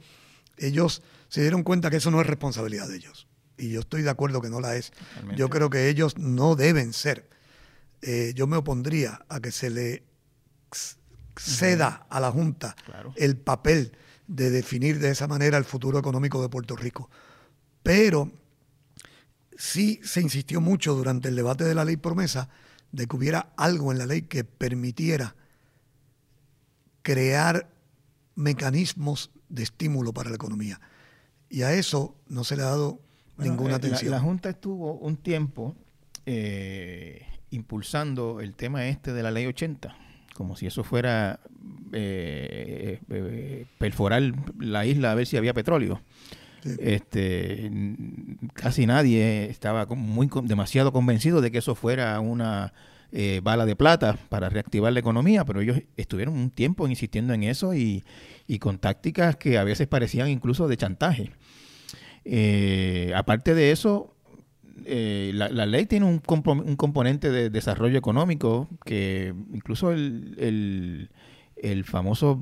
ellos 0.56 1.02
se 1.28 1.40
dieron 1.40 1.64
cuenta 1.64 1.90
que 1.90 1.96
eso 1.96 2.12
no 2.12 2.20
es 2.20 2.26
responsabilidad 2.28 2.88
de 2.88 2.96
ellos. 2.96 3.26
Y 3.58 3.70
yo 3.70 3.80
estoy 3.80 4.02
de 4.02 4.10
acuerdo 4.10 4.40
que 4.40 4.48
no 4.48 4.60
la 4.60 4.76
es. 4.76 4.92
Yo 5.36 5.50
creo 5.50 5.68
que 5.68 5.88
ellos 5.88 6.16
no 6.16 6.54
deben 6.54 6.92
ser. 6.92 7.28
Eh, 8.02 8.32
yo 8.36 8.46
me 8.46 8.56
opondría 8.56 9.24
a 9.28 9.40
que 9.40 9.50
se 9.50 9.68
le 9.68 10.04
ceda 11.36 12.06
a 12.08 12.20
la 12.20 12.30
Junta 12.30 12.76
el 13.16 13.36
papel 13.36 13.96
de 14.26 14.50
definir 14.50 14.98
de 14.98 15.10
esa 15.10 15.26
manera 15.26 15.58
el 15.58 15.64
futuro 15.64 15.98
económico 15.98 16.40
de 16.40 16.48
Puerto 16.48 16.76
Rico. 16.76 17.10
Pero 17.82 18.30
sí 19.56 20.00
se 20.04 20.20
insistió 20.20 20.60
mucho 20.60 20.94
durante 20.94 21.28
el 21.28 21.36
debate 21.36 21.64
de 21.64 21.74
la 21.74 21.84
ley 21.84 21.96
promesa 21.96 22.48
de 22.92 23.06
que 23.06 23.16
hubiera 23.16 23.52
algo 23.56 23.92
en 23.92 23.98
la 23.98 24.06
ley 24.06 24.22
que 24.22 24.44
permitiera 24.44 25.34
crear 27.02 27.68
mecanismos 28.34 29.30
de 29.48 29.62
estímulo 29.62 30.12
para 30.12 30.30
la 30.30 30.36
economía. 30.36 30.80
Y 31.48 31.62
a 31.62 31.72
eso 31.72 32.16
no 32.28 32.44
se 32.44 32.56
le 32.56 32.62
ha 32.62 32.66
dado 32.66 33.00
ninguna 33.36 33.72
eh, 33.72 33.76
atención. 33.76 34.10
La, 34.10 34.20
Junta 34.20 34.50
estuvo 34.50 34.94
un 34.94 35.16
tiempo 35.16 35.74
eh, 36.26 37.26
impulsando 37.50 38.40
el 38.40 38.54
tema 38.54 38.86
este 38.86 39.12
de 39.12 39.22
la 39.22 39.30
ley 39.30 39.46
80, 39.46 39.96
como 40.34 40.56
si 40.56 40.66
eso 40.66 40.84
fuera 40.84 41.40
eh, 41.92 43.00
perforar 43.78 44.22
la 44.58 44.86
isla 44.86 45.12
a 45.12 45.14
ver 45.14 45.26
si 45.26 45.36
había 45.36 45.54
petróleo. 45.54 46.00
Este, 46.78 47.70
casi 48.52 48.86
nadie 48.86 49.48
estaba 49.48 49.86
muy 49.86 50.28
demasiado 50.42 50.92
convencido 50.92 51.40
de 51.40 51.50
que 51.50 51.58
eso 51.58 51.74
fuera 51.74 52.20
una 52.20 52.74
eh, 53.12 53.40
bala 53.42 53.66
de 53.66 53.74
plata 53.74 54.16
para 54.28 54.48
reactivar 54.48 54.92
la 54.92 55.00
economía, 55.00 55.44
pero 55.44 55.60
ellos 55.60 55.78
estuvieron 55.96 56.34
un 56.34 56.50
tiempo 56.50 56.86
insistiendo 56.86 57.34
en 57.34 57.42
eso 57.42 57.74
y, 57.74 58.04
con 58.60 58.78
tácticas 58.78 59.36
que 59.36 59.58
a 59.58 59.64
veces 59.64 59.86
parecían 59.88 60.28
incluso 60.28 60.68
de 60.68 60.76
chantaje. 60.76 61.32
Eh, 62.24 63.12
aparte 63.16 63.54
de 63.54 63.72
eso, 63.72 64.14
eh, 64.84 65.32
la, 65.34 65.66
ley 65.66 65.86
tiene 65.86 66.06
un, 66.06 66.18
componente 66.20 67.30
de 67.30 67.50
desarrollo 67.50 67.98
económico 67.98 68.68
que 68.84 69.34
incluso 69.52 69.92
el 69.92 71.10
el 71.62 71.84
famoso 71.84 72.40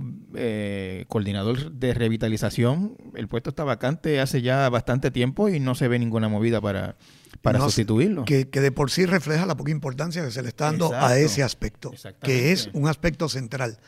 coordinador 1.08 1.72
de 1.72 1.92
revitalización, 1.92 2.96
el 3.14 3.26
puesto 3.26 3.50
está 3.50 3.64
vacante 3.64 4.20
hace 4.20 4.42
ya 4.42 4.68
bastante 4.68 5.10
tiempo 5.10 5.48
y 5.48 5.58
no 5.58 5.74
se 5.74 5.88
ve 5.88 5.98
ninguna 5.98 6.28
movida 6.28 6.60
para, 6.60 6.96
para 7.43 7.61
sustituirlo. 7.61 8.24
Que, 8.24 8.45
de 8.45 8.72
por 8.72 8.91
sí 8.91 9.07
refleja 9.07 9.47
la 9.47 9.57
poca 9.57 9.70
importancia 9.70 10.24
que 10.24 10.31
se 10.31 10.43
le 10.43 10.49
está 10.49 10.66
dando 10.66 10.93
a 10.93 11.18
ese 11.18 11.43
aspecto, 11.43 11.93
que 12.22 12.53
es 12.53 12.70
un 12.72 12.89
aspecto 12.89 13.29
central. 13.29 13.79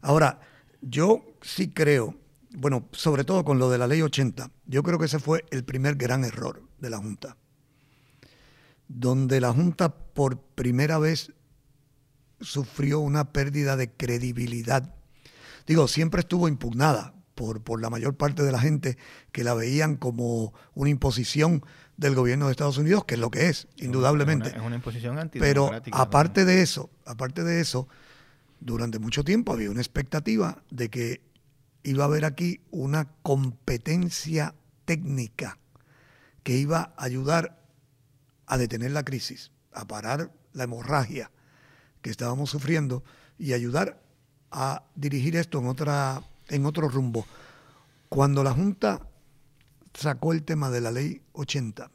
Ahora, 0.00 0.40
yo 0.80 1.24
sí 1.42 1.70
creo, 1.70 2.14
bueno, 2.52 2.88
sobre 2.92 3.24
todo 3.24 3.44
con 3.44 3.58
lo 3.58 3.70
de 3.70 3.78
la 3.78 3.86
ley 3.86 4.02
80, 4.02 4.50
yo 4.66 4.82
creo 4.82 4.98
que 4.98 5.06
ese 5.06 5.18
fue 5.18 5.44
el 5.50 5.64
primer 5.64 5.96
gran 5.96 6.24
error 6.24 6.62
de 6.78 6.90
la 6.90 6.98
Junta, 6.98 7.36
donde 8.88 9.40
la 9.40 9.52
Junta 9.52 9.94
por 9.94 10.40
primera 10.40 10.98
vez 10.98 11.32
sufrió 12.40 13.00
una 13.00 13.32
pérdida 13.32 13.76
de 13.76 13.90
credibilidad. 13.90 14.94
Digo, 15.66 15.88
siempre 15.88 16.20
estuvo 16.20 16.48
impugnada 16.48 17.14
por, 17.34 17.62
por 17.62 17.80
la 17.80 17.90
mayor 17.90 18.16
parte 18.16 18.42
de 18.42 18.52
la 18.52 18.58
gente 18.58 18.96
que 19.32 19.44
la 19.44 19.54
veían 19.54 19.96
como 19.96 20.54
una 20.74 20.90
imposición 20.90 21.62
del 22.00 22.14
gobierno 22.14 22.46
de 22.46 22.52
Estados 22.52 22.78
Unidos, 22.78 23.04
que 23.04 23.14
es 23.14 23.20
lo 23.20 23.30
que 23.30 23.50
es, 23.50 23.68
indudablemente. 23.76 24.48
Es 24.48 24.62
una, 24.62 24.76
imposición 24.76 25.30
Pero 25.34 25.70
aparte 25.92 26.46
de 26.46 26.62
eso, 26.62 26.88
aparte 27.04 27.44
de 27.44 27.60
eso, 27.60 27.88
durante 28.58 28.98
mucho 28.98 29.22
tiempo 29.22 29.52
había 29.52 29.70
una 29.70 29.82
expectativa 29.82 30.62
de 30.70 30.88
que 30.88 31.20
iba 31.82 32.04
a 32.04 32.06
haber 32.06 32.24
aquí 32.24 32.62
una 32.70 33.06
competencia 33.22 34.54
técnica 34.86 35.58
que 36.42 36.56
iba 36.56 36.94
a 36.96 37.04
ayudar 37.04 37.62
a 38.46 38.56
detener 38.56 38.92
la 38.92 39.04
crisis, 39.04 39.52
a 39.74 39.86
parar 39.86 40.32
la 40.54 40.64
hemorragia, 40.64 41.30
que 42.00 42.08
estábamos 42.08 42.48
sufriendo 42.48 43.04
y 43.38 43.52
ayudar 43.52 44.00
a 44.50 44.84
dirigir 44.94 45.36
esto 45.36 45.58
en, 45.58 45.66
otra, 45.66 46.22
en 46.48 46.64
otro 46.64 46.88
rumbo. 46.88 47.26
Cuando 48.08 48.42
la 48.42 48.52
Junta 48.52 49.09
sacó 49.94 50.32
el 50.32 50.42
tema 50.42 50.70
de 50.70 50.80
la 50.80 50.90
ley 50.90 51.22
80 51.32 51.90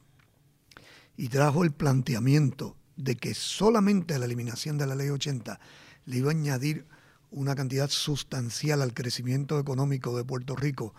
y 1.17 1.29
trajo 1.29 1.63
el 1.63 1.71
planteamiento 1.71 2.75
de 2.95 3.15
que 3.15 3.33
solamente 3.33 4.17
la 4.19 4.25
eliminación 4.25 4.77
de 4.77 4.87
la 4.87 4.95
ley 4.95 5.09
80 5.09 5.59
le 6.05 6.17
iba 6.17 6.29
a 6.29 6.31
añadir 6.31 6.85
una 7.31 7.55
cantidad 7.55 7.89
sustancial 7.89 8.81
al 8.81 8.93
crecimiento 8.93 9.59
económico 9.59 10.15
de 10.15 10.23
Puerto 10.23 10.55
Rico 10.55 10.93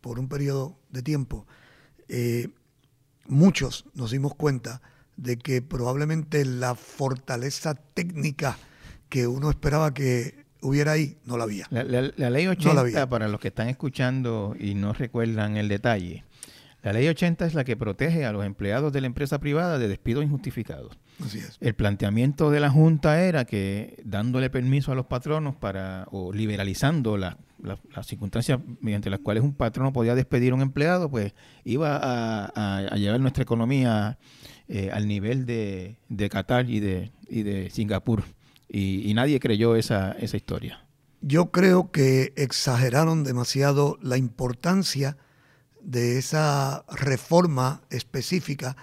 por 0.00 0.18
un 0.18 0.28
periodo 0.28 0.78
de 0.90 1.02
tiempo, 1.02 1.46
eh, 2.08 2.48
muchos 3.26 3.86
nos 3.94 4.12
dimos 4.12 4.34
cuenta 4.34 4.80
de 5.16 5.36
que 5.36 5.62
probablemente 5.62 6.44
la 6.44 6.74
fortaleza 6.74 7.74
técnica 7.74 8.56
que 9.08 9.26
uno 9.26 9.50
esperaba 9.50 9.92
que 9.94 10.45
hubiera 10.66 10.92
ahí, 10.92 11.16
no 11.24 11.36
la 11.36 11.44
había. 11.44 11.66
La, 11.70 12.30
ley 12.30 12.46
80, 12.46 13.08
para 13.08 13.28
los 13.28 13.40
que 13.40 13.48
están 13.48 13.68
escuchando 13.68 14.54
y 14.58 14.74
no 14.74 14.92
recuerdan 14.92 15.56
el 15.56 15.68
detalle, 15.68 16.24
la 16.82 16.92
ley 16.92 17.08
80 17.08 17.46
es 17.46 17.54
la 17.54 17.64
que 17.64 17.76
protege 17.76 18.24
a 18.24 18.32
los 18.32 18.44
empleados 18.44 18.92
de 18.92 19.00
la 19.00 19.06
empresa 19.08 19.40
privada 19.40 19.78
de 19.78 19.88
despidos 19.88 20.24
injustificados. 20.24 20.96
Así 21.24 21.38
es. 21.38 21.56
El 21.60 21.74
planteamiento 21.74 22.50
de 22.50 22.60
la 22.60 22.70
Junta 22.70 23.22
era 23.22 23.44
que 23.44 24.00
dándole 24.04 24.50
permiso 24.50 24.92
a 24.92 24.94
los 24.94 25.06
patronos 25.06 25.56
para, 25.56 26.06
o 26.10 26.32
liberalizando 26.32 27.16
las 27.16 27.36
circunstancias 28.02 28.60
mediante 28.80 29.10
las 29.10 29.20
cuales 29.20 29.42
un 29.42 29.54
patrono 29.54 29.92
podía 29.92 30.14
despedir 30.14 30.52
a 30.52 30.54
un 30.54 30.62
empleado, 30.62 31.10
pues 31.10 31.34
iba 31.64 31.98
a 32.54 32.96
llevar 32.96 33.20
nuestra 33.20 33.42
economía 33.42 34.18
eh, 34.68 34.90
al 34.92 35.06
nivel 35.06 35.46
de, 35.46 35.96
de, 36.08 36.28
Qatar 36.28 36.68
y 36.68 36.80
de, 36.80 37.12
y 37.28 37.44
de 37.44 37.70
Singapur. 37.70 38.24
Y, 38.68 39.12
nadie 39.14 39.40
creyó 39.40 39.76
esa, 39.76 40.12
esa 40.12 40.36
historia. 40.36 40.86
Yo 41.20 41.50
creo 41.50 41.90
que 41.90 42.32
exageraron 42.36 43.24
demasiado 43.24 43.98
la 44.02 44.16
importancia 44.16 45.16
de 45.80 46.18
esa 46.18 46.84
reforma 46.88 47.82
específica 47.90 48.76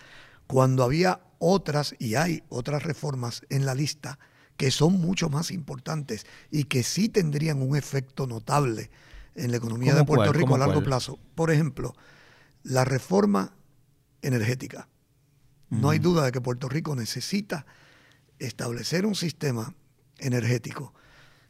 cuando 0.48 0.84
había 0.84 1.22
otras, 1.40 1.96
y 2.00 2.16
hay 2.16 2.44
otras 2.50 2.84
reformas 2.84 3.44
en 3.50 3.66
la 3.66 3.76
lista, 3.76 4.18
que 4.58 4.72
son 4.72 5.02
mucho 5.02 5.30
más 5.30 5.52
importantes 5.52 6.26
y 6.52 6.66
que 6.66 6.84
sí 6.84 7.10
tendrían 7.10 7.62
un 7.62 7.76
efecto 7.76 8.28
notable 8.28 8.90
en 9.36 9.52
la 9.52 9.58
economía 9.58 9.96
de 9.96 10.06
Puerto 10.06 10.32
Rico 10.32 10.56
a 10.56 10.60
largo 10.60 10.84
plazo. 10.84 11.20
Por 11.36 11.52
ejemplo, 11.52 11.96
la 12.64 12.86
reforma 12.86 13.54
energética. 14.22 14.88
No 15.70 15.90
hay 15.90 15.98
duda 15.98 16.24
de 16.24 16.32
que 16.32 16.40
Puerto 16.40 16.70
Rico 16.70 16.96
necesita 16.96 17.66
establecer 18.46 19.06
un 19.06 19.16
sistema 19.16 19.74
energético 20.20 20.94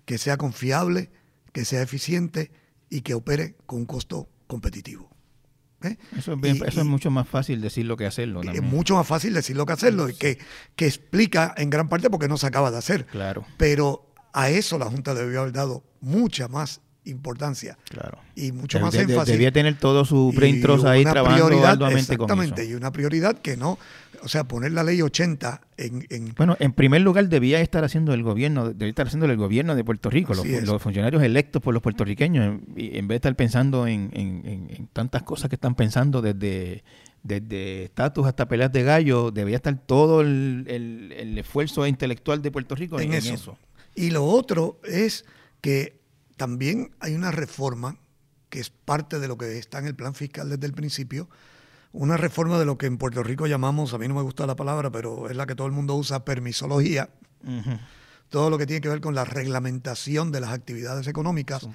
que 0.05 0.17
sea 0.17 0.37
confiable, 0.37 1.11
que 1.51 1.65
sea 1.65 1.81
eficiente 1.81 2.51
y 2.89 3.01
que 3.01 3.13
opere 3.13 3.55
con 3.65 3.79
un 3.79 3.85
costo 3.85 4.29
competitivo. 4.47 5.09
¿eh? 5.81 5.97
Eso, 6.17 6.37
es, 6.43 6.85
mucho 6.85 7.11
más 7.11 7.27
fácil 7.27 7.61
decirlo 7.61 7.97
que 7.97 8.05
hacerlo. 8.05 8.41
Es 8.41 8.61
mucho 8.61 8.95
más 8.95 9.07
fácil 9.07 9.33
decirlo 9.33 9.65
que 9.65 9.73
hacerlo, 9.73 10.09
y 10.09 10.15
que, 10.15 10.39
que 10.75 10.85
explica 10.85 11.53
en 11.57 11.69
gran 11.69 11.89
parte 11.89 12.09
porque 12.09 12.27
no 12.27 12.37
se 12.37 12.47
acaba 12.47 12.71
de 12.71 12.77
hacer. 12.77 13.05
Claro. 13.07 13.45
Pero 13.57 14.13
a 14.33 14.49
eso 14.49 14.77
la 14.77 14.85
Junta 14.85 15.13
debió 15.13 15.41
haber 15.41 15.53
dado 15.53 15.83
mucha 16.01 16.47
más 16.47 16.81
importancia. 17.05 17.77
Claro. 17.89 18.19
Y 18.35 18.51
mucho 18.51 18.79
más 18.79 18.93
énfasis. 18.95 19.31
Debía 19.33 19.51
tener 19.51 19.77
todo 19.77 20.05
su 20.05 20.33
printros 20.35 20.85
ahí 20.85 21.03
trabajando 21.03 21.65
arduamente 21.65 22.13
exactamente, 22.13 22.65
y 22.65 22.73
una 22.73 22.91
prioridad 22.91 23.37
que 23.39 23.57
no, 23.57 23.77
o 24.23 24.27
sea, 24.27 24.45
poner 24.45 24.71
la 24.71 24.83
ley 24.83 25.01
80 25.01 25.61
en, 25.77 26.33
Bueno, 26.37 26.55
en 26.59 26.71
primer 26.71 27.01
lugar 27.01 27.27
debía 27.27 27.59
estar 27.59 27.83
haciendo 27.83 28.13
el 28.13 28.23
gobierno, 28.23 28.69
debía 28.69 28.89
estar 28.89 29.07
haciendo 29.07 29.25
el 29.25 29.35
gobierno 29.37 29.75
de 29.75 29.83
Puerto 29.83 30.09
Rico, 30.09 30.33
los, 30.33 30.81
funcionarios 30.81 31.21
electos 31.21 31.61
por 31.61 31.73
los 31.73 31.83
puertorriqueños, 31.83 32.61
y 32.75 32.97
en 32.97 33.07
vez 33.07 33.15
de 33.15 33.17
estar 33.17 33.35
pensando 33.35 33.85
en, 33.85 34.89
tantas 34.93 35.23
cosas 35.23 35.49
que 35.49 35.55
están 35.55 35.75
pensando 35.75 36.21
desde 36.21 36.83
desde 37.23 37.85
estatus 37.85 38.27
hasta 38.27 38.49
peleas 38.49 38.71
de 38.73 38.83
gallo, 38.83 39.31
debía 39.31 39.55
estar 39.55 39.77
todo 39.77 40.19
el, 40.19 41.35
esfuerzo 41.37 41.87
intelectual 41.87 42.41
de 42.41 42.51
Puerto 42.51 42.75
Rico 42.75 42.99
en, 42.99 43.13
eso. 43.13 43.57
Y 43.95 44.11
lo 44.11 44.25
otro 44.25 44.79
es 44.83 45.23
que 45.61 46.02
también 46.37 46.91
hay 46.99 47.15
una 47.15 47.31
reforma 47.31 47.97
que 48.49 48.59
es 48.59 48.69
parte 48.69 49.19
de 49.19 49.27
lo 49.27 49.37
que 49.37 49.57
está 49.57 49.79
en 49.79 49.87
el 49.87 49.95
plan 49.95 50.13
fiscal 50.13 50.49
desde 50.49 50.65
el 50.65 50.73
principio, 50.73 51.27
una 51.91 52.17
reforma 52.17 52.59
de 52.59 52.65
lo 52.65 52.77
que 52.77 52.85
en 52.85 52.97
Puerto 52.97 53.23
Rico 53.23 53.47
llamamos, 53.47 53.93
a 53.93 53.97
mí 53.97 54.07
no 54.07 54.15
me 54.15 54.21
gusta 54.21 54.45
la 54.45 54.55
palabra, 54.55 54.91
pero 54.91 55.29
es 55.29 55.35
la 55.35 55.45
que 55.45 55.55
todo 55.55 55.67
el 55.67 55.73
mundo 55.73 55.95
usa, 55.95 56.25
permisología. 56.25 57.09
Todo 58.29 58.49
lo 58.49 58.57
que 58.57 58.65
tiene 58.65 58.81
que 58.81 58.89
ver 58.89 58.99
con 58.99 59.13
la 59.13 59.25
reglamentación 59.25 60.31
de 60.31 60.39
las 60.39 60.51
actividades 60.51 61.07
económicas, 61.07 61.67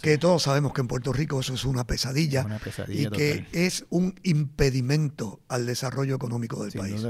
que 0.00 0.16
todos 0.16 0.44
sabemos 0.44 0.72
que 0.72 0.80
en 0.80 0.86
Puerto 0.86 1.12
Rico 1.12 1.40
eso 1.40 1.54
es 1.54 1.64
una 1.64 1.84
pesadilla, 1.84 2.46
y 2.88 3.08
que 3.08 3.46
es 3.52 3.84
un 3.90 4.14
impedimento 4.22 5.40
al 5.48 5.66
desarrollo 5.66 6.14
económico 6.14 6.64
del 6.64 6.72
país. 6.72 7.04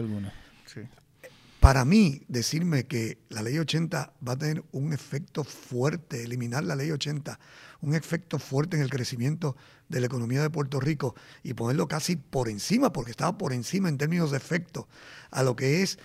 Para 1.64 1.86
mí, 1.86 2.20
decirme 2.28 2.84
que 2.84 3.16
la 3.30 3.40
ley 3.40 3.58
80 3.58 4.12
va 4.28 4.32
a 4.34 4.36
tener 4.36 4.62
un 4.72 4.92
efecto 4.92 5.44
fuerte, 5.44 6.22
eliminar 6.22 6.62
la 6.62 6.76
ley 6.76 6.90
80, 6.90 7.40
un 7.80 7.94
efecto 7.94 8.38
fuerte 8.38 8.76
en 8.76 8.82
el 8.82 8.90
crecimiento 8.90 9.56
de 9.88 10.00
la 10.00 10.06
economía 10.06 10.42
de 10.42 10.50
Puerto 10.50 10.78
Rico 10.78 11.14
y 11.42 11.54
ponerlo 11.54 11.88
casi 11.88 12.16
por 12.16 12.50
encima, 12.50 12.92
porque 12.92 13.12
estaba 13.12 13.38
por 13.38 13.54
encima 13.54 13.88
en 13.88 13.96
términos 13.96 14.30
de 14.30 14.36
efecto, 14.36 14.88
a 15.30 15.42
lo 15.42 15.56
que 15.56 15.82
es 15.82 15.98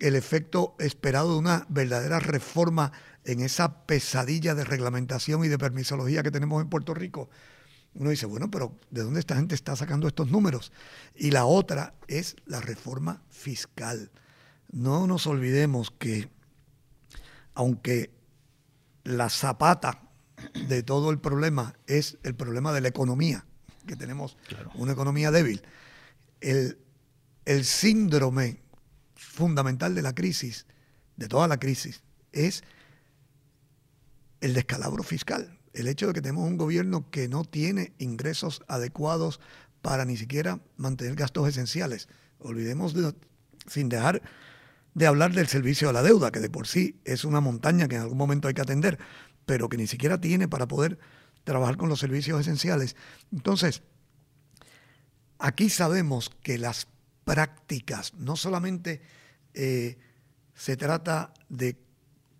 el 0.00 0.16
efecto 0.16 0.76
esperado 0.78 1.32
de 1.32 1.38
una 1.38 1.66
verdadera 1.70 2.20
reforma 2.20 2.92
en 3.24 3.40
esa 3.40 3.86
pesadilla 3.86 4.54
de 4.54 4.64
reglamentación 4.64 5.42
y 5.46 5.48
de 5.48 5.56
permisología 5.56 6.22
que 6.22 6.30
tenemos 6.30 6.60
en 6.60 6.68
Puerto 6.68 6.92
Rico, 6.92 7.30
uno 7.94 8.10
dice, 8.10 8.26
bueno, 8.26 8.50
pero 8.50 8.76
¿de 8.90 9.02
dónde 9.02 9.20
esta 9.20 9.36
gente 9.36 9.54
está 9.54 9.76
sacando 9.76 10.08
estos 10.08 10.30
números? 10.30 10.72
Y 11.14 11.30
la 11.30 11.46
otra 11.46 11.94
es 12.06 12.36
la 12.44 12.60
reforma 12.60 13.22
fiscal. 13.30 14.10
No 14.70 15.06
nos 15.06 15.26
olvidemos 15.26 15.90
que 15.90 16.28
aunque 17.54 18.10
la 19.04 19.30
zapata 19.30 20.02
de 20.68 20.82
todo 20.82 21.10
el 21.10 21.18
problema 21.18 21.74
es 21.86 22.18
el 22.22 22.34
problema 22.34 22.72
de 22.72 22.80
la 22.80 22.88
economía, 22.88 23.46
que 23.86 23.96
tenemos 23.96 24.36
una 24.74 24.92
economía 24.92 25.30
débil, 25.30 25.62
el, 26.40 26.78
el 27.44 27.64
síndrome 27.64 28.60
fundamental 29.14 29.94
de 29.94 30.02
la 30.02 30.14
crisis, 30.14 30.66
de 31.16 31.28
toda 31.28 31.48
la 31.48 31.58
crisis, 31.58 32.02
es 32.32 32.62
el 34.40 34.54
descalabro 34.54 35.02
fiscal. 35.02 35.58
El 35.72 35.88
hecho 35.88 36.08
de 36.08 36.12
que 36.14 36.22
tenemos 36.22 36.48
un 36.48 36.56
gobierno 36.56 37.10
que 37.10 37.28
no 37.28 37.44
tiene 37.44 37.94
ingresos 37.98 38.62
adecuados 38.68 39.40
para 39.82 40.04
ni 40.04 40.16
siquiera 40.16 40.60
mantener 40.76 41.14
gastos 41.14 41.48
esenciales. 41.48 42.08
Olvidemos, 42.38 42.94
sin 43.66 43.88
dejar 43.88 44.22
de 44.96 45.06
hablar 45.06 45.34
del 45.34 45.46
servicio 45.46 45.90
a 45.90 45.92
la 45.92 46.02
deuda, 46.02 46.32
que 46.32 46.40
de 46.40 46.48
por 46.48 46.66
sí 46.66 47.02
es 47.04 47.26
una 47.26 47.42
montaña 47.42 47.86
que 47.86 47.96
en 47.96 48.00
algún 48.00 48.16
momento 48.16 48.48
hay 48.48 48.54
que 48.54 48.62
atender, 48.62 48.98
pero 49.44 49.68
que 49.68 49.76
ni 49.76 49.86
siquiera 49.86 50.22
tiene 50.22 50.48
para 50.48 50.66
poder 50.66 50.98
trabajar 51.44 51.76
con 51.76 51.90
los 51.90 52.00
servicios 52.00 52.40
esenciales. 52.40 52.96
Entonces, 53.30 53.82
aquí 55.38 55.68
sabemos 55.68 56.30
que 56.42 56.56
las 56.56 56.88
prácticas, 57.26 58.14
no 58.14 58.36
solamente 58.36 59.02
eh, 59.52 59.98
se 60.54 60.78
trata 60.78 61.34
de 61.50 61.76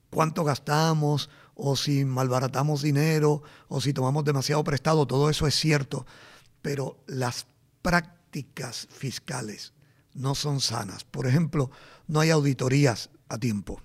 cuánto 0.08 0.42
gastamos 0.42 1.28
o 1.54 1.76
si 1.76 2.06
malbaratamos 2.06 2.80
dinero 2.80 3.42
o 3.68 3.82
si 3.82 3.92
tomamos 3.92 4.24
demasiado 4.24 4.64
prestado, 4.64 5.06
todo 5.06 5.28
eso 5.28 5.46
es 5.46 5.54
cierto, 5.54 6.06
pero 6.62 7.04
las 7.06 7.48
prácticas 7.82 8.88
fiscales 8.90 9.74
no 10.16 10.34
son 10.34 10.60
sanas. 10.60 11.04
Por 11.04 11.26
ejemplo, 11.26 11.70
no 12.08 12.20
hay 12.20 12.30
auditorías 12.30 13.10
a 13.28 13.38
tiempo. 13.38 13.80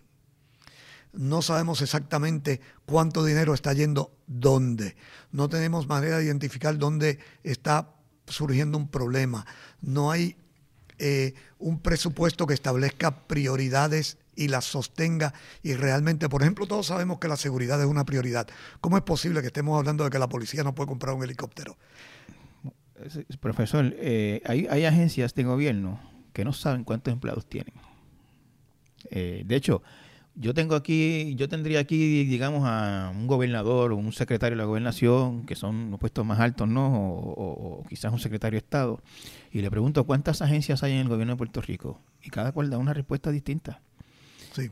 No 1.14 1.42
sabemos 1.42 1.82
exactamente 1.82 2.62
cuánto 2.86 3.24
dinero 3.26 3.54
está 3.54 3.74
yendo 3.74 4.16
dónde. 4.28 4.96
No 5.32 5.50
tenemos 5.50 5.88
manera 5.88 6.18
de 6.18 6.26
identificar 6.26 6.78
dónde 6.78 7.20
está 7.44 7.94
surgiendo 8.28 8.78
un 8.78 8.88
problema. 8.88 9.46
No 9.82 10.10
hay 10.10 10.38
eh, 11.00 11.34
un 11.60 11.80
presupuesto 11.80 12.48
que 12.48 12.54
establezca 12.54 13.28
prioridades 13.28 14.18
y 14.34 14.48
las 14.48 14.64
sostenga 14.64 15.34
y 15.62 15.74
realmente, 15.74 16.30
por 16.30 16.42
ejemplo, 16.42 16.66
todos 16.66 16.88
sabemos 16.88 17.20
que 17.20 17.28
la 17.28 17.36
seguridad 17.36 17.82
es 17.82 17.88
una 17.88 18.06
prioridad. 18.06 18.48
¿Cómo 18.80 18.96
es 18.96 19.04
posible 19.04 19.42
que 19.42 19.48
estemos 19.48 19.78
hablando 19.78 20.06
de 20.06 20.10
que 20.10 20.20
la 20.20 20.30
policía 20.30 20.64
no 20.64 20.74
puede 20.74 20.88
comprar 20.88 21.14
un 21.14 21.24
helicóptero? 21.24 21.78
Profesor, 23.42 23.94
eh, 23.98 24.42
hay, 24.46 24.68
hay 24.70 24.86
agencias 24.86 25.34
de 25.34 25.44
gobierno 25.44 26.11
que 26.34 26.46
no 26.46 26.54
saben 26.54 26.84
cuántos 26.84 27.14
empleados 27.14 27.46
tienen. 27.46 27.74
Eh, 29.10 29.44
de 29.46 29.56
hecho, 29.56 29.82
yo 30.36 30.54
tengo 30.54 30.76
aquí, 30.76 31.36
yo 31.36 31.50
tendría 31.50 31.80
aquí, 31.80 32.24
digamos, 32.24 32.64
a 32.66 33.12
un 33.14 33.28
gobernador 33.28 33.92
o 33.92 33.98
un 33.98 34.14
secretario 34.14 34.56
de 34.56 34.64
la 34.64 34.66
gobernación, 34.66 35.46
que 35.46 35.56
son 35.56 35.92
los 35.92 36.00
puestos 36.00 36.26
más 36.26 36.40
altos, 36.40 36.68
¿no? 36.68 36.90
O, 36.94 37.84
quizás 37.90 38.14
un 38.14 38.20
secretario 38.20 38.58
de 38.58 38.64
Estado, 38.64 39.02
y 39.52 39.62
le 39.62 39.70
pregunto 39.70 40.06
cuántas 40.06 40.42
agencias 40.42 40.84
hay 40.84 40.94
en 40.94 41.00
el 41.00 41.10
gobierno 41.10 41.34
de 41.34 41.38
Puerto 41.38 41.62
Rico, 41.62 42.00
y 42.24 42.30
cada 42.30 42.54
cual 42.54 42.70
da 42.70 42.78
una 42.78 42.94
respuesta 42.94 43.32
distinta. 43.32 43.82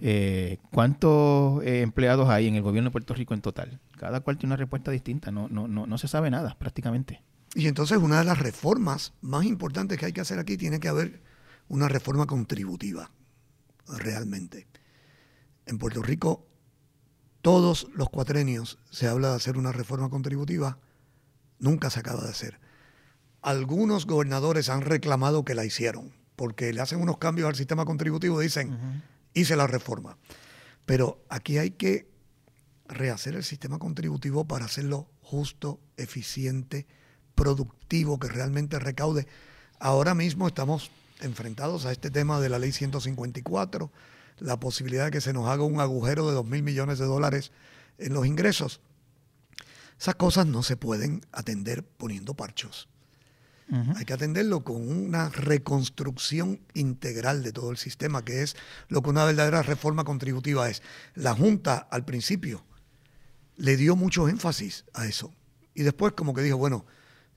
Eh, 0.02 0.58
¿Cuántos 0.72 1.64
eh, 1.64 1.82
empleados 1.82 2.30
hay 2.30 2.48
en 2.48 2.56
el 2.56 2.62
gobierno 2.62 2.90
de 2.90 2.92
Puerto 2.92 3.14
Rico 3.14 3.34
en 3.34 3.42
total? 3.42 3.80
Cada 3.98 4.22
cual 4.22 4.38
tiene 4.38 4.54
una 4.54 4.58
respuesta 4.58 4.92
distinta, 4.92 5.32
no, 5.32 5.48
no, 5.50 5.68
no, 5.68 5.88
no 5.88 5.98
se 5.98 6.08
sabe 6.08 6.30
nada 6.30 6.56
prácticamente. 6.58 7.22
Y 7.56 7.68
entonces 7.68 7.98
una 7.98 8.20
de 8.20 8.26
las 8.26 8.40
reformas 8.40 9.14
más 9.22 9.46
importantes 9.46 9.98
que 9.98 10.06
hay 10.06 10.14
que 10.14 10.22
hacer 10.22 10.40
aquí 10.40 10.58
tiene 10.58 10.80
que 10.80 10.88
haber 10.88 11.22
una 11.70 11.88
reforma 11.88 12.26
contributiva, 12.26 13.12
realmente. 13.88 14.68
En 15.66 15.78
Puerto 15.78 16.02
Rico, 16.02 16.46
todos 17.42 17.88
los 17.94 18.10
cuatrenios 18.10 18.80
se 18.90 19.08
habla 19.08 19.30
de 19.30 19.36
hacer 19.36 19.58
una 19.58 19.72
reforma 19.72 20.10
contributiva, 20.10 20.80
nunca 21.60 21.90
se 21.90 22.00
acaba 22.00 22.24
de 22.24 22.30
hacer. 22.30 22.60
Algunos 23.42 24.06
gobernadores 24.06 24.68
han 24.68 24.82
reclamado 24.82 25.46
que 25.46 25.56
la 25.56 25.64
hicieron, 25.64 26.12
porque 26.36 26.74
le 26.74 26.82
hacen 26.82 27.02
unos 27.02 27.18
cambios 27.18 27.48
al 27.48 27.56
sistema 27.56 27.86
contributivo, 27.86 28.40
dicen, 28.40 29.04
hice 29.34 29.56
la 29.56 29.68
reforma. 29.68 30.18
Pero 30.86 31.24
aquí 31.30 31.60
hay 31.60 31.72
que 31.72 32.10
rehacer 32.88 33.36
el 33.36 33.44
sistema 33.44 33.78
contributivo 33.78 34.46
para 34.46 34.66
hacerlo 34.66 35.08
justo, 35.22 35.80
eficiente, 35.96 36.88
productivo, 37.36 38.20
que 38.20 38.28
realmente 38.28 38.80
recaude. 38.80 39.28
Ahora 39.80 40.16
mismo 40.16 40.48
estamos 40.48 40.92
enfrentados 41.20 41.86
a 41.86 41.92
este 41.92 42.10
tema 42.12 42.40
de 42.40 42.50
la 42.50 42.60
ley 42.60 42.72
154, 42.72 43.92
la 44.40 44.60
posibilidad 44.60 45.06
de 45.06 45.12
que 45.12 45.22
se 45.22 45.34
nos 45.34 45.48
haga 45.48 45.64
un 45.64 45.80
agujero 45.80 46.28
de 46.28 46.34
2 46.34 46.46
mil 46.46 46.64
millones 46.64 47.00
de 47.00 47.06
dólares 47.06 47.52
en 47.98 48.14
los 48.14 48.26
ingresos. 48.26 48.82
Esas 50.00 50.16
cosas 50.16 50.46
no 50.46 50.64
se 50.64 50.78
pueden 50.78 51.22
atender 51.32 51.84
poniendo 51.84 52.34
parchos. 52.34 52.88
Hay 53.98 54.06
que 54.06 54.14
atenderlo 54.14 54.64
con 54.64 54.90
una 54.90 55.30
reconstrucción 55.30 56.60
integral 56.74 57.44
de 57.44 57.52
todo 57.52 57.70
el 57.70 57.78
sistema, 57.78 58.26
que 58.26 58.42
es 58.42 58.56
lo 58.88 59.04
que 59.04 59.12
una 59.12 59.26
verdadera 59.26 59.62
reforma 59.62 60.04
contributiva 60.04 60.68
es. 60.72 60.82
La 61.14 61.36
Junta 61.36 61.78
al 61.78 62.04
principio 62.04 62.66
le 63.58 63.78
dio 63.78 63.96
mucho 63.96 64.28
énfasis 64.28 64.86
a 64.96 65.06
eso. 65.06 65.32
Y 65.76 65.84
después 65.84 66.14
como 66.14 66.34
que 66.34 66.42
dijo, 66.42 66.58
bueno, 66.58 66.88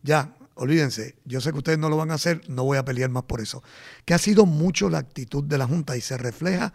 ya, 0.03 0.35
olvídense, 0.63 1.17
yo 1.25 1.41
sé 1.41 1.51
que 1.51 1.59
ustedes 1.59 1.79
no 1.79 1.89
lo 1.89 1.97
van 1.97 2.13
a 2.13 2.15
hacer, 2.15 2.41
no 2.49 2.63
voy 2.63 2.79
a 2.79 2.85
pelear 2.85 3.11
más 3.11 3.25
por 3.25 3.41
eso. 3.41 3.65
Que 4.05 4.15
ha 4.15 4.19
sido 4.19 4.47
mucho 4.47 4.89
la 4.89 4.99
actitud 4.99 5.43
de 5.43 5.59
la 5.59 5.67
Junta 5.67 5.97
y 5.97 6.01
se 6.01 6.17
refleja 6.17 6.73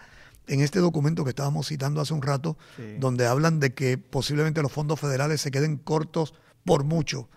en 0.48 0.60
este 0.60 0.80
documento 0.80 1.24
que 1.24 1.30
estábamos 1.30 1.68
citando 1.68 2.02
hace 2.02 2.14
un 2.14 2.22
rato, 2.22 2.58
donde 3.00 3.26
hablan 3.26 3.62
de 3.62 3.74
que 3.74 3.98
posiblemente 3.98 4.62
los 4.62 4.74
fondos 4.74 5.00
federales 5.00 5.40
se 5.40 5.52
queden 5.52 5.78
cortos 5.78 6.34
por 6.66 6.84
mucho. 6.84 7.30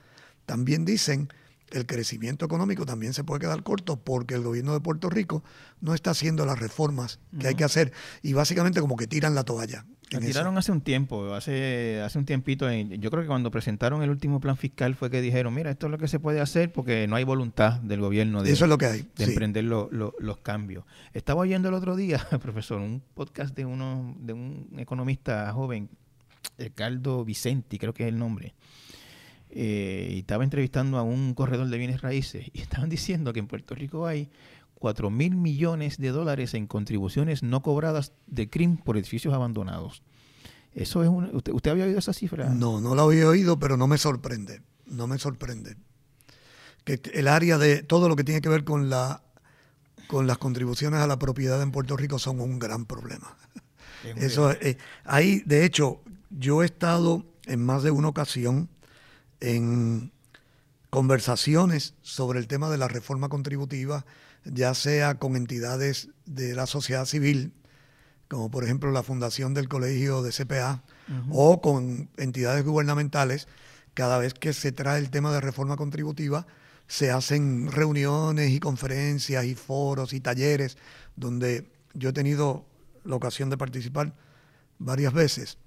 También 0.45 0.85
dicen 0.85 1.33
el 1.71 1.87
crecimiento 1.87 2.45
económico 2.45 2.87
también 2.87 3.13
se 3.13 3.25
puede 3.25 3.41
quedar 3.41 3.63
corto 3.63 3.97
porque 3.97 4.35
el 4.35 4.43
gobierno 4.43 4.73
de 4.73 4.81
Puerto 4.81 5.09
Rico 5.11 5.45
no 5.81 5.95
está 5.95 6.11
haciendo 6.11 6.45
las 6.47 6.59
reformas 6.59 7.21
que 7.39 7.49
hay 7.49 7.55
que 7.55 7.65
hacer 7.65 7.93
y 8.23 8.33
básicamente 8.33 8.81
como 8.81 8.97
que 8.97 9.07
tiran 9.07 9.35
la 9.35 9.45
toalla. 9.45 9.85
La 10.11 10.19
tiraron 10.19 10.59
hace 10.59 10.73
un 10.73 10.81
tiempo, 10.81 11.35
hace, 11.35 12.01
hace 12.05 12.19
un 12.19 12.25
tiempito. 12.25 12.69
yo 12.73 13.11
creo 13.11 13.23
que 13.23 13.29
cuando 13.29 13.53
presentaron 13.53 14.03
el 14.03 14.11
último 14.11 14.41
plan 14.41 14.57
fiscal 14.57 14.97
fue 14.97 15.09
que 15.09 15.21
dijeron, 15.21 15.55
mira, 15.55 15.71
esto 15.71 15.87
es 15.87 15.93
lo 15.93 15.99
que 15.99 16.09
se 16.09 16.19
puede 16.19 16.41
hacer 16.41 16.73
porque 16.73 17.07
no 17.07 17.15
hay 17.15 17.23
voluntad 17.23 17.81
del 17.81 18.01
gobierno 18.01 18.43
de, 18.43 18.51
Eso 18.51 18.65
es 18.65 18.69
lo 18.69 18.77
que 18.77 18.87
hay. 18.87 19.09
de 19.17 19.25
emprender 19.25 19.63
los 19.65 20.39
cambios. 20.43 20.85
Estaba 21.13 21.43
oyendo 21.43 21.69
el 21.69 21.75
otro 21.75 21.95
día, 21.95 22.27
profesor, 22.43 22.81
un 22.81 23.03
podcast 23.15 23.55
de, 23.55 23.65
uno, 23.65 24.17
de 24.19 24.33
un 24.33 24.69
economista 24.79 25.53
joven, 25.53 25.89
Ricardo 26.59 27.25
Vicenti, 27.25 27.79
creo 27.79 27.95
que 27.95 28.03
es 28.05 28.09
el 28.09 28.19
nombre. 28.19 28.55
Eh, 29.53 30.09
y 30.13 30.19
estaba 30.21 30.45
entrevistando 30.45 30.97
a 30.97 31.03
un 31.03 31.35
corredor 31.35 31.69
de 31.69 31.77
bienes 31.77 32.03
raíces 32.03 32.47
y 32.53 32.61
estaban 32.61 32.89
diciendo 32.89 33.33
que 33.33 33.41
en 33.41 33.49
Puerto 33.49 33.75
Rico 33.75 34.07
hay 34.07 34.29
4 34.75 35.11
mil 35.11 35.35
millones 35.35 35.99
de 35.99 36.11
dólares 36.11 36.55
en 36.55 36.69
contribuciones 36.69 37.43
no 37.43 37.61
cobradas 37.61 38.13
de 38.29 38.49
CRIM 38.49 38.77
por 38.77 38.97
edificios 38.97 39.35
abandonados. 39.35 40.03
Eso 40.73 41.03
es 41.03 41.11
¿usted, 41.33 41.71
había 41.71 41.85
oído 41.85 41.99
esa 41.99 42.13
cifra? 42.13 42.49
No, 42.49 42.81
no 42.81 42.95
la 42.95 43.03
había 43.03 43.29
oído, 43.29 43.59
pero 43.59 43.77
no 43.77 43.89
me 43.89 43.99
sorprende. 43.99 44.63
No 44.87 45.09
me 45.09 45.19
sorprende. 45.19 45.77
Que 46.85 47.01
el 47.13 47.27
área 47.27 47.59
de 47.59 47.83
todo 47.83 48.09
lo 48.09 48.15
que 48.15 48.25
tiene 48.25 48.41
que 48.41 48.49
ver 48.49 48.65
con 48.65 48.89
la 48.89 49.23
con 50.07 50.27
las 50.27 50.39
contribuciones 50.39 51.01
a 51.01 51.07
la 51.07 51.19
propiedad 51.21 51.63
en 51.63 51.71
Puerto 51.71 51.97
Rico 51.97 52.19
son 52.19 52.41
un 52.41 52.59
gran 52.59 52.85
problema. 52.85 53.37
Eso 54.17 54.51
eh, 54.51 54.77
ahí, 55.05 55.43
de 55.47 55.65
hecho, 55.65 56.01
yo 56.31 56.63
he 56.63 56.67
estado 56.67 57.25
en 57.47 57.65
más 57.65 57.83
de 57.83 57.91
una 57.91 58.09
ocasión 58.09 58.69
en 59.41 60.13
conversaciones 60.91 61.95
sobre 62.03 62.39
el 62.39 62.47
tema 62.47 62.71
de 62.71 62.79
la 62.79 62.89
reforma 62.89 63.29
contributiva 63.29 64.05
ya 64.45 64.75
sea 64.75 65.17
con 65.17 65.37
entidades 65.37 66.09
de 66.27 66.55
la 66.55 66.67
sociedad 66.67 67.05
civil, 67.05 67.53
como 68.29 68.51
por 68.51 68.65
ejemplo 68.65 68.91
la 68.91 69.03
fundación 69.03 69.55
del 69.55 69.69
colegio 69.69 70.23
de 70.23 70.33
CPA, 70.33 70.83
o 71.31 71.61
con 71.61 72.09
entidades 72.17 72.65
gubernamentales, 72.65 73.49
cada 73.95 74.19
vez 74.19 74.33
que 74.33 74.53
se 74.53 74.71
trae 74.71 75.01
el 75.01 75.11
tema 75.11 75.33
de 75.33 75.41
reforma 75.41 75.77
contributiva, 75.77 76.47
se 76.87 77.11
hacen 77.11 77.71
reuniones 77.71 78.51
y 78.51 78.61
conferencias 78.61 79.45
y 79.45 79.57
foros 79.57 80.13
y 80.13 80.21
talleres 80.21 80.77
donde 81.17 81.69
yo 81.95 82.11
he 82.11 82.13
tenido 82.13 82.65
la 83.05 83.17
ocasión 83.17 83.51
de 83.51 83.57
participar 83.57 84.15
varias 84.79 85.13
veces. 85.13 85.59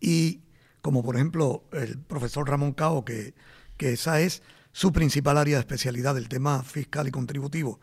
Y 0.00 0.42
como 0.86 1.02
por 1.02 1.16
ejemplo 1.16 1.64
el 1.72 1.98
profesor 1.98 2.48
Ramón 2.48 2.72
Cao, 2.72 3.04
que, 3.04 3.34
que 3.76 3.94
esa 3.94 4.20
es 4.20 4.40
su 4.70 4.92
principal 4.92 5.36
área 5.36 5.56
de 5.56 5.60
especialidad, 5.62 6.16
el 6.16 6.28
tema 6.28 6.62
fiscal 6.62 7.08
y 7.08 7.10
contributivo. 7.10 7.80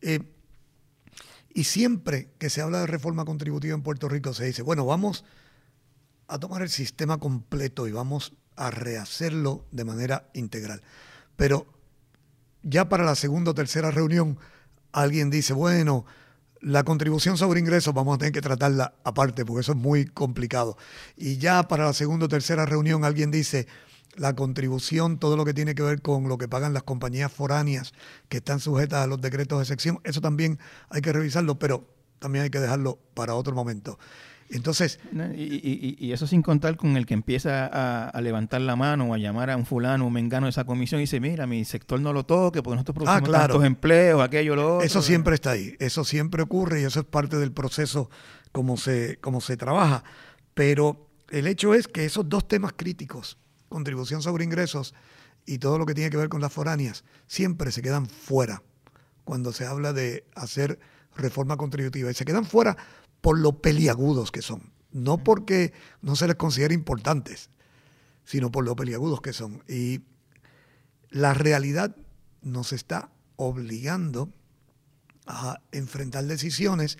Eh, 0.00 0.24
y 1.54 1.62
siempre 1.62 2.30
que 2.40 2.50
se 2.50 2.60
habla 2.60 2.80
de 2.80 2.88
reforma 2.88 3.24
contributiva 3.24 3.76
en 3.76 3.84
Puerto 3.84 4.08
Rico 4.08 4.34
se 4.34 4.46
dice, 4.46 4.62
bueno, 4.62 4.84
vamos 4.84 5.24
a 6.26 6.40
tomar 6.40 6.62
el 6.62 6.68
sistema 6.68 7.18
completo 7.18 7.86
y 7.86 7.92
vamos 7.92 8.32
a 8.56 8.72
rehacerlo 8.72 9.64
de 9.70 9.84
manera 9.84 10.28
integral. 10.34 10.82
Pero 11.36 11.68
ya 12.64 12.88
para 12.88 13.04
la 13.04 13.14
segunda 13.14 13.52
o 13.52 13.54
tercera 13.54 13.92
reunión, 13.92 14.36
alguien 14.90 15.30
dice, 15.30 15.52
bueno, 15.52 16.06
la 16.62 16.84
contribución 16.84 17.36
sobre 17.36 17.60
ingresos 17.60 17.92
vamos 17.92 18.14
a 18.14 18.18
tener 18.18 18.32
que 18.32 18.40
tratarla 18.40 18.94
aparte, 19.04 19.44
porque 19.44 19.60
eso 19.60 19.72
es 19.72 19.78
muy 19.78 20.06
complicado. 20.06 20.78
Y 21.16 21.36
ya 21.38 21.66
para 21.66 21.86
la 21.86 21.92
segunda 21.92 22.26
o 22.26 22.28
tercera 22.28 22.64
reunión 22.64 23.04
alguien 23.04 23.30
dice, 23.30 23.66
la 24.14 24.34
contribución, 24.34 25.18
todo 25.18 25.36
lo 25.36 25.44
que 25.44 25.54
tiene 25.54 25.74
que 25.74 25.82
ver 25.82 26.02
con 26.02 26.28
lo 26.28 26.38
que 26.38 26.48
pagan 26.48 26.72
las 26.72 26.84
compañías 26.84 27.32
foráneas 27.32 27.92
que 28.28 28.38
están 28.38 28.60
sujetas 28.60 29.02
a 29.02 29.06
los 29.06 29.20
decretos 29.20 29.58
de 29.58 29.64
sección, 29.64 30.00
eso 30.04 30.20
también 30.20 30.58
hay 30.88 31.00
que 31.00 31.12
revisarlo, 31.12 31.58
pero 31.58 31.88
también 32.20 32.44
hay 32.44 32.50
que 32.50 32.60
dejarlo 32.60 32.98
para 33.14 33.34
otro 33.34 33.54
momento. 33.54 33.98
Entonces. 34.52 35.00
Y, 35.34 36.12
eso 36.12 36.26
sin 36.26 36.42
contar 36.42 36.76
con 36.76 36.96
el 36.96 37.06
que 37.06 37.14
empieza 37.14 38.08
a, 38.08 38.20
levantar 38.20 38.60
la 38.60 38.76
mano 38.76 39.06
o 39.06 39.14
a 39.14 39.18
llamar 39.18 39.50
a 39.50 39.56
un 39.56 39.66
fulano, 39.66 40.06
un 40.06 40.12
mengano 40.12 40.46
de 40.46 40.50
esa 40.50 40.64
comisión 40.64 41.00
y 41.00 41.04
dice: 41.04 41.20
Mira, 41.20 41.46
mi 41.46 41.64
sector 41.64 42.00
no 42.00 42.12
lo 42.12 42.24
toque 42.24 42.62
porque 42.62 42.76
nosotros 42.76 43.04
producimos 43.04 43.28
ah, 43.34 43.40
tantos 43.40 43.64
empleos, 43.64 44.22
aquello, 44.22 44.56
lo 44.56 44.76
otro. 44.76 44.86
Eso 44.86 45.02
siempre 45.02 45.34
está 45.34 45.52
ahí. 45.52 45.74
Eso 45.78 46.04
siempre 46.04 46.42
ocurre 46.42 46.82
y 46.82 46.84
eso 46.84 47.00
es 47.00 47.06
parte 47.06 47.38
del 47.38 47.52
proceso 47.52 48.10
como 48.52 48.76
se, 48.76 49.18
como 49.20 49.40
se 49.40 49.56
trabaja. 49.56 50.04
Pero 50.54 51.08
el 51.30 51.46
hecho 51.46 51.74
es 51.74 51.88
que 51.88 52.04
esos 52.04 52.28
dos 52.28 52.46
temas 52.46 52.72
críticos, 52.76 53.38
contribución 53.68 54.22
sobre 54.22 54.44
ingresos 54.44 54.94
y 55.46 55.58
todo 55.58 55.78
lo 55.78 55.86
que 55.86 55.94
tiene 55.94 56.10
que 56.10 56.18
ver 56.18 56.28
con 56.28 56.40
las 56.40 56.52
foráneas, 56.52 57.04
siempre 57.26 57.72
se 57.72 57.82
quedan 57.82 58.06
fuera 58.06 58.62
cuando 59.24 59.52
se 59.52 59.66
habla 59.66 59.92
de 59.92 60.24
hacer 60.34 60.78
reforma 61.16 61.56
contributiva. 61.56 62.10
Y 62.10 62.14
se 62.14 62.24
quedan 62.24 62.44
fuera 62.44 62.76
por 63.22 63.38
lo 63.38 63.62
peliagudos 63.62 64.30
que 64.30 64.42
son. 64.42 64.70
No 64.90 65.24
porque 65.24 65.72
no 66.02 66.16
se 66.16 66.26
les 66.26 66.36
considere 66.36 66.74
importantes, 66.74 67.48
sino 68.24 68.52
por 68.52 68.64
lo 68.64 68.76
peliagudos 68.76 69.22
que 69.22 69.32
son. 69.32 69.62
Y 69.66 70.02
la 71.08 71.32
realidad 71.32 71.96
nos 72.42 72.74
está 72.74 73.10
obligando 73.36 74.28
a 75.26 75.60
enfrentar 75.70 76.24
decisiones 76.24 76.98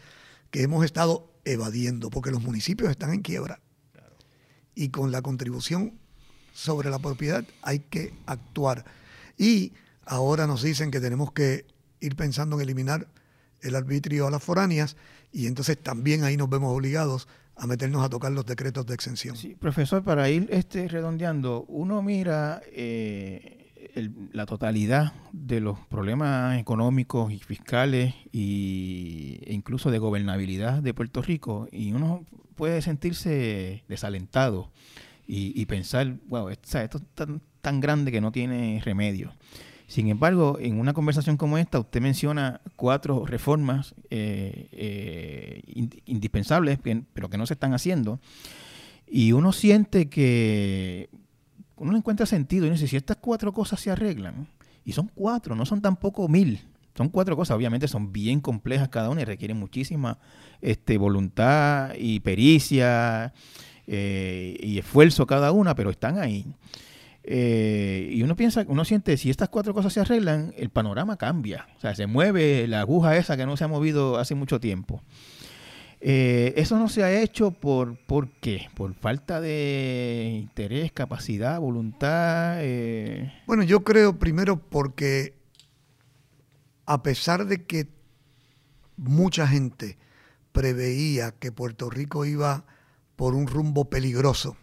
que 0.50 0.62
hemos 0.62 0.84
estado 0.84 1.30
evadiendo, 1.44 2.08
porque 2.08 2.30
los 2.30 2.42
municipios 2.42 2.90
están 2.90 3.12
en 3.12 3.20
quiebra. 3.20 3.60
Y 4.74 4.88
con 4.88 5.12
la 5.12 5.20
contribución 5.20 5.98
sobre 6.54 6.88
la 6.88 6.98
propiedad 6.98 7.44
hay 7.62 7.80
que 7.80 8.14
actuar. 8.26 8.84
Y 9.36 9.72
ahora 10.04 10.46
nos 10.46 10.62
dicen 10.62 10.90
que 10.90 11.00
tenemos 11.00 11.32
que 11.32 11.66
ir 12.00 12.16
pensando 12.16 12.56
en 12.56 12.62
eliminar 12.62 13.08
el 13.60 13.74
arbitrio 13.76 14.26
a 14.26 14.30
las 14.30 14.42
foráneas 14.42 14.96
y 15.32 15.46
entonces 15.46 15.78
también 15.82 16.24
ahí 16.24 16.36
nos 16.36 16.50
vemos 16.50 16.74
obligados 16.74 17.28
a 17.56 17.66
meternos 17.66 18.04
a 18.04 18.08
tocar 18.08 18.32
los 18.32 18.46
decretos 18.46 18.86
de 18.86 18.94
exención. 18.94 19.36
Sí, 19.36 19.54
profesor, 19.54 20.02
para 20.02 20.28
ir 20.28 20.48
este, 20.50 20.88
redondeando, 20.88 21.64
uno 21.68 22.02
mira 22.02 22.62
eh, 22.66 23.62
la 24.32 24.46
totalidad 24.46 25.12
de 25.32 25.60
los 25.60 25.78
problemas 25.86 26.58
económicos 26.58 27.32
y 27.32 27.38
fiscales 27.38 28.14
y, 28.32 29.38
e 29.44 29.52
incluso 29.52 29.90
de 29.90 29.98
gobernabilidad 29.98 30.82
de 30.82 30.94
Puerto 30.94 31.22
Rico 31.22 31.68
y 31.70 31.92
uno 31.92 32.24
puede 32.54 32.82
sentirse 32.82 33.84
desalentado 33.88 34.70
y, 35.34 35.64
pensar, 35.64 36.16
wow, 36.26 36.50
esto, 36.50 36.78
esto 36.78 36.98
es 36.98 37.04
tan, 37.14 37.40
tan 37.62 37.80
grande 37.80 38.12
que 38.12 38.20
no 38.20 38.32
tiene 38.32 38.82
remedio. 38.84 39.32
Sin 39.92 40.08
embargo, 40.08 40.56
en 40.58 40.80
una 40.80 40.94
conversación 40.94 41.36
como 41.36 41.58
esta, 41.58 41.78
usted 41.78 42.00
menciona 42.00 42.62
cuatro 42.76 43.26
reformas 43.26 43.94
eh, 44.08 44.66
eh, 44.72 45.62
indispensables, 46.06 46.78
pero 47.12 47.28
que 47.28 47.36
no 47.36 47.44
se 47.44 47.52
están 47.52 47.74
haciendo. 47.74 48.18
Y 49.06 49.32
uno 49.32 49.52
siente 49.52 50.08
que 50.08 51.10
uno 51.76 51.94
encuentra 51.94 52.24
sentido 52.24 52.64
y 52.64 52.70
dice, 52.70 52.88
si 52.88 52.96
estas 52.96 53.18
cuatro 53.18 53.52
cosas 53.52 53.80
se 53.80 53.90
arreglan, 53.90 54.48
y 54.82 54.92
son 54.92 55.10
cuatro, 55.14 55.54
no 55.54 55.66
son 55.66 55.82
tampoco 55.82 56.26
mil, 56.26 56.60
son 56.96 57.10
cuatro 57.10 57.36
cosas, 57.36 57.54
obviamente 57.54 57.86
son 57.86 58.14
bien 58.14 58.40
complejas 58.40 58.88
cada 58.88 59.10
una 59.10 59.20
y 59.20 59.24
requieren 59.26 59.58
muchísima 59.58 60.16
este, 60.62 60.96
voluntad 60.96 61.90
y 61.98 62.20
pericia 62.20 63.34
eh, 63.86 64.56
y 64.58 64.78
esfuerzo 64.78 65.26
cada 65.26 65.52
una, 65.52 65.74
pero 65.74 65.90
están 65.90 66.18
ahí. 66.18 66.46
Eh, 67.24 68.08
y 68.12 68.22
uno 68.22 68.34
piensa, 68.34 68.64
uno 68.66 68.84
siente, 68.84 69.16
si 69.16 69.30
estas 69.30 69.48
cuatro 69.48 69.74
cosas 69.74 69.92
se 69.92 70.00
arreglan, 70.00 70.52
el 70.56 70.70
panorama 70.70 71.16
cambia. 71.16 71.68
O 71.76 71.80
sea, 71.80 71.94
se 71.94 72.06
mueve 72.06 72.66
la 72.66 72.80
aguja 72.80 73.16
esa 73.16 73.36
que 73.36 73.46
no 73.46 73.56
se 73.56 73.64
ha 73.64 73.68
movido 73.68 74.18
hace 74.18 74.34
mucho 74.34 74.60
tiempo. 74.60 75.02
Eh, 76.04 76.54
eso 76.56 76.76
no 76.78 76.88
se 76.88 77.04
ha 77.04 77.20
hecho 77.22 77.52
por, 77.52 77.96
¿por 77.96 78.28
qué? 78.40 78.68
Por 78.74 78.92
falta 78.94 79.40
de 79.40 80.36
interés, 80.40 80.90
capacidad, 80.90 81.60
voluntad. 81.60 82.56
Eh. 82.58 83.32
Bueno, 83.46 83.62
yo 83.62 83.84
creo 83.84 84.18
primero 84.18 84.56
porque 84.56 85.34
a 86.86 87.04
pesar 87.04 87.46
de 87.46 87.64
que 87.64 87.86
mucha 88.96 89.46
gente 89.46 89.96
preveía 90.50 91.30
que 91.30 91.52
Puerto 91.52 91.88
Rico 91.88 92.24
iba 92.24 92.64
por 93.14 93.36
un 93.36 93.46
rumbo 93.46 93.88
peligroso, 93.88 94.56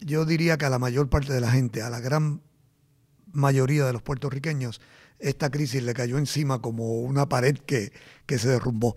yo 0.00 0.24
diría 0.24 0.58
que 0.58 0.64
a 0.66 0.70
la 0.70 0.78
mayor 0.78 1.08
parte 1.08 1.32
de 1.32 1.40
la 1.40 1.50
gente, 1.50 1.82
a 1.82 1.90
la 1.90 2.00
gran 2.00 2.42
mayoría 3.32 3.84
de 3.84 3.92
los 3.92 4.02
puertorriqueños, 4.02 4.80
esta 5.18 5.50
crisis 5.50 5.82
le 5.82 5.94
cayó 5.94 6.18
encima 6.18 6.60
como 6.60 7.00
una 7.00 7.28
pared 7.28 7.56
que, 7.58 7.92
se 8.26 8.48
derrumbó. 8.48 8.96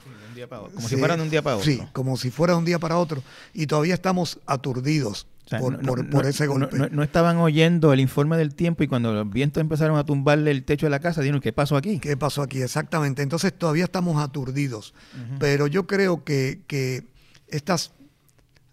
Como 0.73 0.87
si 0.87 0.95
fuera 0.97 1.15
de 1.15 1.23
un 1.23 1.29
día 1.29 1.41
para 1.41 1.57
otro. 1.57 1.65
Sí, 1.65 1.81
como 1.93 2.17
si 2.17 2.29
fuera 2.29 2.53
de 2.53 2.59
un 2.59 2.65
día 2.65 2.79
para 2.79 2.97
otro. 2.97 3.23
Y 3.53 3.67
todavía 3.67 3.93
estamos 3.93 4.39
aturdidos 4.45 5.27
por, 5.57 6.25
ese 6.25 6.47
golpe. 6.47 6.89
No, 6.91 7.03
estaban 7.03 7.37
oyendo 7.37 7.93
el 7.93 7.99
informe 7.99 8.37
del 8.37 8.53
tiempo 8.53 8.83
y 8.83 8.87
cuando 8.87 9.13
los 9.13 9.29
vientos 9.29 9.61
empezaron 9.61 9.97
a 9.97 10.05
tumbarle 10.05 10.51
el 10.51 10.63
techo 10.63 10.85
de 10.85 10.91
la 10.91 10.99
casa, 10.99 11.21
dijeron, 11.21 11.41
¿qué 11.41 11.53
pasó 11.53 11.77
aquí? 11.77 11.99
¿Qué 11.99 12.17
pasó 12.17 12.41
aquí? 12.41 12.61
Exactamente. 12.61 13.21
Entonces 13.21 13.53
todavía 13.57 13.85
estamos 13.85 14.21
aturdidos. 14.21 14.93
Pero 15.39 15.67
yo 15.67 15.87
creo 15.87 16.23
que, 16.23 16.61
que 16.67 17.07
estas 17.47 17.93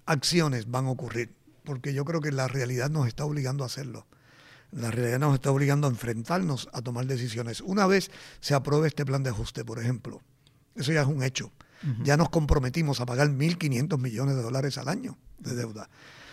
acciones 0.05 0.71
van 0.71 0.87
a 0.87 0.91
ocurrir 0.91 1.36
porque 1.67 1.93
yo 1.93 2.07
creo 2.07 2.23
que 2.23 2.33
la 2.33 2.49
realidad 2.49 2.89
nos 2.89 3.07
está 3.07 3.27
obligando 3.27 3.65
a 3.65 3.67
hacerlo. 3.67 4.07
La 4.71 4.91
realidad 4.91 5.19
nos 5.19 5.35
está 5.35 5.51
obligando 5.51 5.87
a 5.87 5.91
enfrentarnos 5.91 6.69
a 6.73 6.81
tomar 6.81 7.07
decisiones. 7.07 7.61
Una 7.61 7.87
vez 7.87 8.11
se 8.41 8.55
apruebe 8.55 8.89
este 8.89 9.05
plan 9.05 9.23
de 9.23 9.31
ajuste, 9.31 9.65
por 9.65 9.79
ejemplo, 9.79 10.23
eso 10.75 10.93
ya 10.93 11.03
es 11.03 11.09
un 11.09 11.23
hecho. 11.23 11.53
Ya 12.03 12.17
nos 12.17 12.31
comprometimos 12.31 13.01
a 13.01 13.07
pagar 13.07 13.29
1.500 13.29 13.99
millones 13.99 14.35
de 14.35 14.43
dólares 14.43 14.79
al 14.79 14.89
año 14.89 15.19
de 15.39 15.55
deuda. 15.55 15.89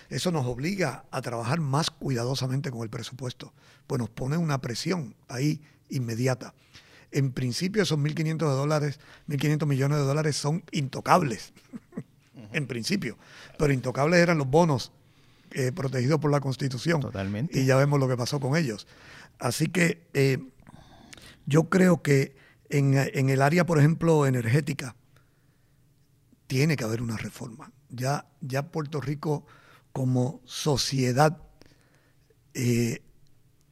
Eso 0.10 0.32
nos 0.32 0.46
obliga 0.46 1.06
a 1.12 1.22
trabajar 1.22 1.60
más 1.60 1.92
cuidadosamente 1.92 2.72
con 2.72 2.82
el 2.82 2.90
presupuesto, 2.90 3.54
pues 3.86 4.00
nos 4.00 4.10
pone 4.10 4.38
una 4.38 4.62
presión 4.62 5.16
ahí 5.28 5.62
inmediata. 5.90 6.54
En 7.12 7.32
principio 7.32 7.84
esos 7.84 8.00
1.500 8.00 8.38
dólares, 8.38 9.00
1.500 9.28 9.66
millones 9.68 9.98
de 10.00 10.06
dólares 10.06 10.38
son 10.38 10.64
intocables, 10.72 11.54
en 12.54 12.66
principio, 12.66 13.18
pero 13.60 13.74
intocables 13.74 14.20
eran 14.20 14.38
los 14.38 14.48
bonos 14.48 14.92
eh, 15.54 15.72
protegidos 15.72 16.20
por 16.20 16.32
la 16.32 16.40
Constitución. 16.40 17.02
Totalmente. 17.02 17.60
Y 17.60 17.66
ya 17.66 17.76
vemos 17.76 18.00
lo 18.00 18.08
que 18.08 18.18
pasó 18.18 18.40
con 18.40 18.56
ellos. 18.58 18.88
Así 19.40 19.68
que 19.68 20.08
eh, 20.14 20.40
yo 21.46 21.70
creo 21.70 22.02
que 22.02 22.36
en, 22.70 22.96
el 23.30 23.42
área, 23.42 23.66
por 23.66 23.78
ejemplo, 23.78 24.26
energética, 24.26 24.96
tiene 26.48 26.76
que 26.76 26.84
haber 26.84 27.02
una 27.02 27.18
reforma. 27.18 27.72
Ya, 27.90 28.26
ya 28.42 28.72
Puerto 28.72 29.00
Rico 29.00 29.46
como 29.92 30.42
sociedad 30.46 31.38
eh, 32.56 33.04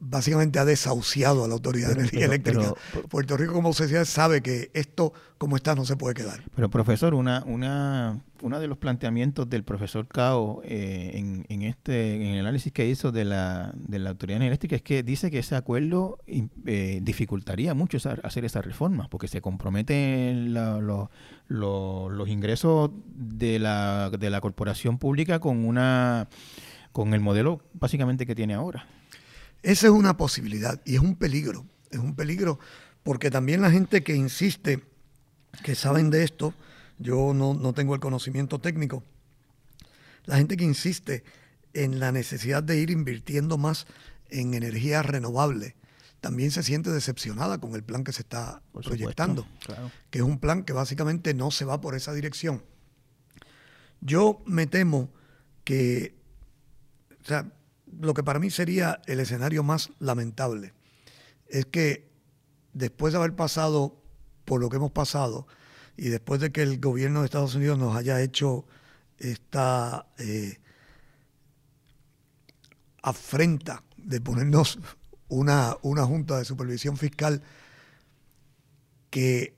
básicamente 0.04 0.58
ha 0.58 0.64
desahuciado 0.64 1.44
a 1.44 1.48
la 1.48 1.54
Autoridad 1.54 1.88
de 1.88 1.94
Energía 1.94 2.26
Eléctrica. 2.26 2.74
Puerto 3.08 3.36
Rico 3.36 3.52
como 3.52 3.72
sociedad 3.72 4.04
sabe 4.04 4.42
que 4.42 4.70
esto 4.74 5.12
como 5.38 5.56
está 5.56 5.74
no 5.76 5.84
se 5.84 5.96
puede 5.96 6.14
quedar. 6.14 6.42
Pero 6.56 6.70
profesor, 6.70 7.14
una, 7.14 7.44
una, 7.46 8.20
uno 8.42 8.58
de 8.58 8.66
los 8.66 8.78
planteamientos 8.78 9.48
del 9.48 9.62
profesor 9.62 10.08
Cao 10.08 10.60
eh, 10.64 11.12
en, 11.14 11.46
en, 11.48 11.62
este 11.62 12.16
en 12.16 12.34
el 12.34 12.40
análisis 12.40 12.72
que 12.72 12.88
hizo 12.88 13.12
de 13.12 13.24
la, 13.24 13.72
de 13.76 14.00
la 14.00 14.10
Autoridad 14.10 14.42
Eléctrica 14.42 14.74
es 14.74 14.82
que 14.82 15.04
dice 15.04 15.30
que 15.30 15.38
ese 15.38 15.54
acuerdo 15.54 16.18
eh, 16.26 16.98
dificultaría 17.00 17.72
mucho 17.74 17.98
hacer 18.24 18.44
esa 18.44 18.60
reforma, 18.60 19.08
porque 19.08 19.28
se 19.28 19.40
comprometen 19.40 20.52
los 20.52 22.28
ingresos 22.28 22.90
de 23.06 23.60
la, 23.60 24.10
de 24.10 24.30
la 24.30 24.40
corporación 24.40 24.98
pública 24.98 25.38
con 25.38 25.64
una 25.64 26.28
con 26.90 27.14
el 27.14 27.20
modelo 27.20 27.62
básicamente 27.72 28.26
que 28.26 28.34
tiene 28.34 28.54
ahora. 28.54 28.86
Esa 29.62 29.86
es 29.86 29.92
una 29.92 30.16
posibilidad 30.16 30.80
y 30.84 30.96
es 30.96 31.00
un 31.00 31.16
peligro. 31.16 31.66
Es 31.90 31.98
un 31.98 32.14
peligro 32.14 32.58
porque 33.02 33.30
también 33.30 33.60
la 33.60 33.70
gente 33.70 34.02
que 34.02 34.14
insiste, 34.14 34.84
que 35.64 35.74
saben 35.74 36.10
de 36.10 36.24
esto, 36.24 36.54
yo 36.98 37.34
no, 37.34 37.72
tengo 37.72 37.94
el 37.94 38.00
conocimiento 38.00 38.60
técnico, 38.60 39.02
la 40.24 40.36
gente 40.36 40.56
que 40.56 40.64
insiste 40.64 41.24
en 41.74 41.98
la 41.98 42.12
necesidad 42.12 42.62
de 42.62 42.78
ir 42.78 42.90
invirtiendo 42.90 43.58
más 43.58 43.86
en 44.28 44.54
energía 44.54 45.02
renovable, 45.02 45.74
también 46.20 46.52
se 46.52 46.62
siente 46.62 46.90
decepcionada 46.90 47.58
con 47.58 47.74
el 47.74 47.82
plan 47.82 48.04
que 48.04 48.12
se 48.12 48.22
está 48.22 48.62
proyectando, 48.72 49.46
que 50.10 50.18
es 50.18 50.24
un 50.24 50.38
plan 50.38 50.62
que 50.62 50.72
básicamente 50.72 51.34
no 51.34 51.50
se 51.50 51.64
va 51.64 51.80
por 51.80 51.96
esa 51.96 52.12
dirección. 52.12 52.62
Yo 54.00 54.42
me 54.46 54.66
temo 54.66 55.10
que 55.64 56.22
o 57.22 57.24
sea, 57.24 57.52
lo 58.00 58.14
que 58.14 58.22
para 58.22 58.38
mí 58.38 58.50
sería 58.50 59.00
el 59.06 59.20
escenario 59.20 59.62
más 59.62 59.90
lamentable 59.98 60.72
es 61.48 61.66
que 61.66 62.10
después 62.72 63.12
de 63.12 63.18
haber 63.18 63.36
pasado 63.36 64.02
por 64.44 64.60
lo 64.60 64.70
que 64.70 64.76
hemos 64.76 64.92
pasado 64.92 65.46
y 65.96 66.08
después 66.08 66.40
de 66.40 66.50
que 66.50 66.62
el 66.62 66.80
gobierno 66.80 67.20
de 67.20 67.26
Estados 67.26 67.54
Unidos 67.54 67.78
nos 67.78 67.94
haya 67.96 68.20
hecho 68.22 68.66
esta 69.18 70.06
eh, 70.18 70.58
afrenta 73.02 73.84
de 73.96 74.20
ponernos 74.20 74.78
una, 75.28 75.76
una 75.82 76.04
junta 76.06 76.38
de 76.38 76.44
supervisión 76.44 76.96
fiscal, 76.96 77.42
que 79.10 79.54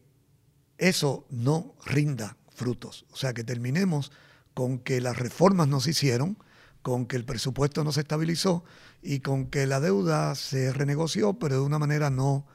eso 0.79 1.27
no 1.31 1.75
rinda 1.85 2.37
frutos. 2.49 3.07
O 3.13 3.17
sea, 3.17 3.33
que 3.33 3.45
terminemos 3.45 4.13
con 4.55 4.79
que 4.79 5.01
las 5.01 5.19
reformas 5.19 5.69
no 5.69 5.81
se 5.81 5.91
hicieron, 5.91 6.39
con 6.85 7.07
que 7.07 7.17
el 7.17 7.25
presupuesto 7.25 7.83
no 7.83 7.93
se 7.93 8.01
estabilizó 8.01 8.63
y 9.03 9.21
con 9.21 9.47
que 9.47 9.67
la 9.67 9.81
deuda 9.81 10.35
se 10.35 10.71
renegoció, 10.71 11.33
pero 11.39 11.55
de 11.55 11.63
una 11.63 11.79
manera 11.79 12.11
no 12.11 12.47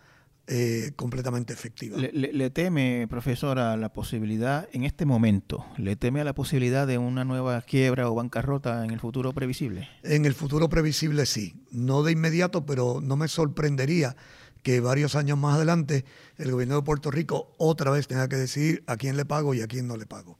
eh, 0.45 0.91
completamente 0.95 1.51
efectiva. 1.51 1.97
Le, 1.97 2.49
teme, 2.51 3.07
profesora, 3.09 3.75
la 3.75 3.91
posibilidad, 3.91 4.69
en 4.71 4.83
este 4.83 5.07
momento, 5.07 5.65
le 5.77 5.95
teme 5.95 6.21
a 6.21 6.23
la 6.23 6.35
posibilidad 6.35 6.85
de 6.85 6.99
una 6.99 7.25
nueva 7.25 7.59
quiebra 7.63 8.07
o 8.07 8.13
bancarrota 8.13 8.85
en 8.85 8.91
el 8.91 8.99
futuro 8.99 9.33
previsible? 9.33 9.89
En 10.03 10.25
el 10.25 10.35
futuro 10.35 10.69
previsible 10.69 11.25
sí, 11.25 11.55
no 11.71 12.03
de 12.03 12.11
inmediato, 12.11 12.67
pero 12.67 13.01
no 13.01 13.17
me 13.17 13.27
sorprendería 13.27 14.15
que 14.61 14.79
varios 14.79 15.15
años 15.15 15.39
más 15.39 15.55
adelante 15.55 16.05
el 16.37 16.51
gobierno 16.51 16.75
de 16.75 16.83
Puerto 16.83 17.09
Rico 17.09 17.55
otra 17.57 17.89
vez 17.89 18.07
tenga 18.07 18.29
que 18.29 18.35
decidir 18.35 18.83
a 18.85 18.95
quién 18.95 19.17
le 19.17 19.25
pago 19.25 19.55
y 19.55 19.61
a 19.61 19.67
quién 19.67 19.87
no 19.87 19.97
le 19.97 20.05
pago. 20.05 20.37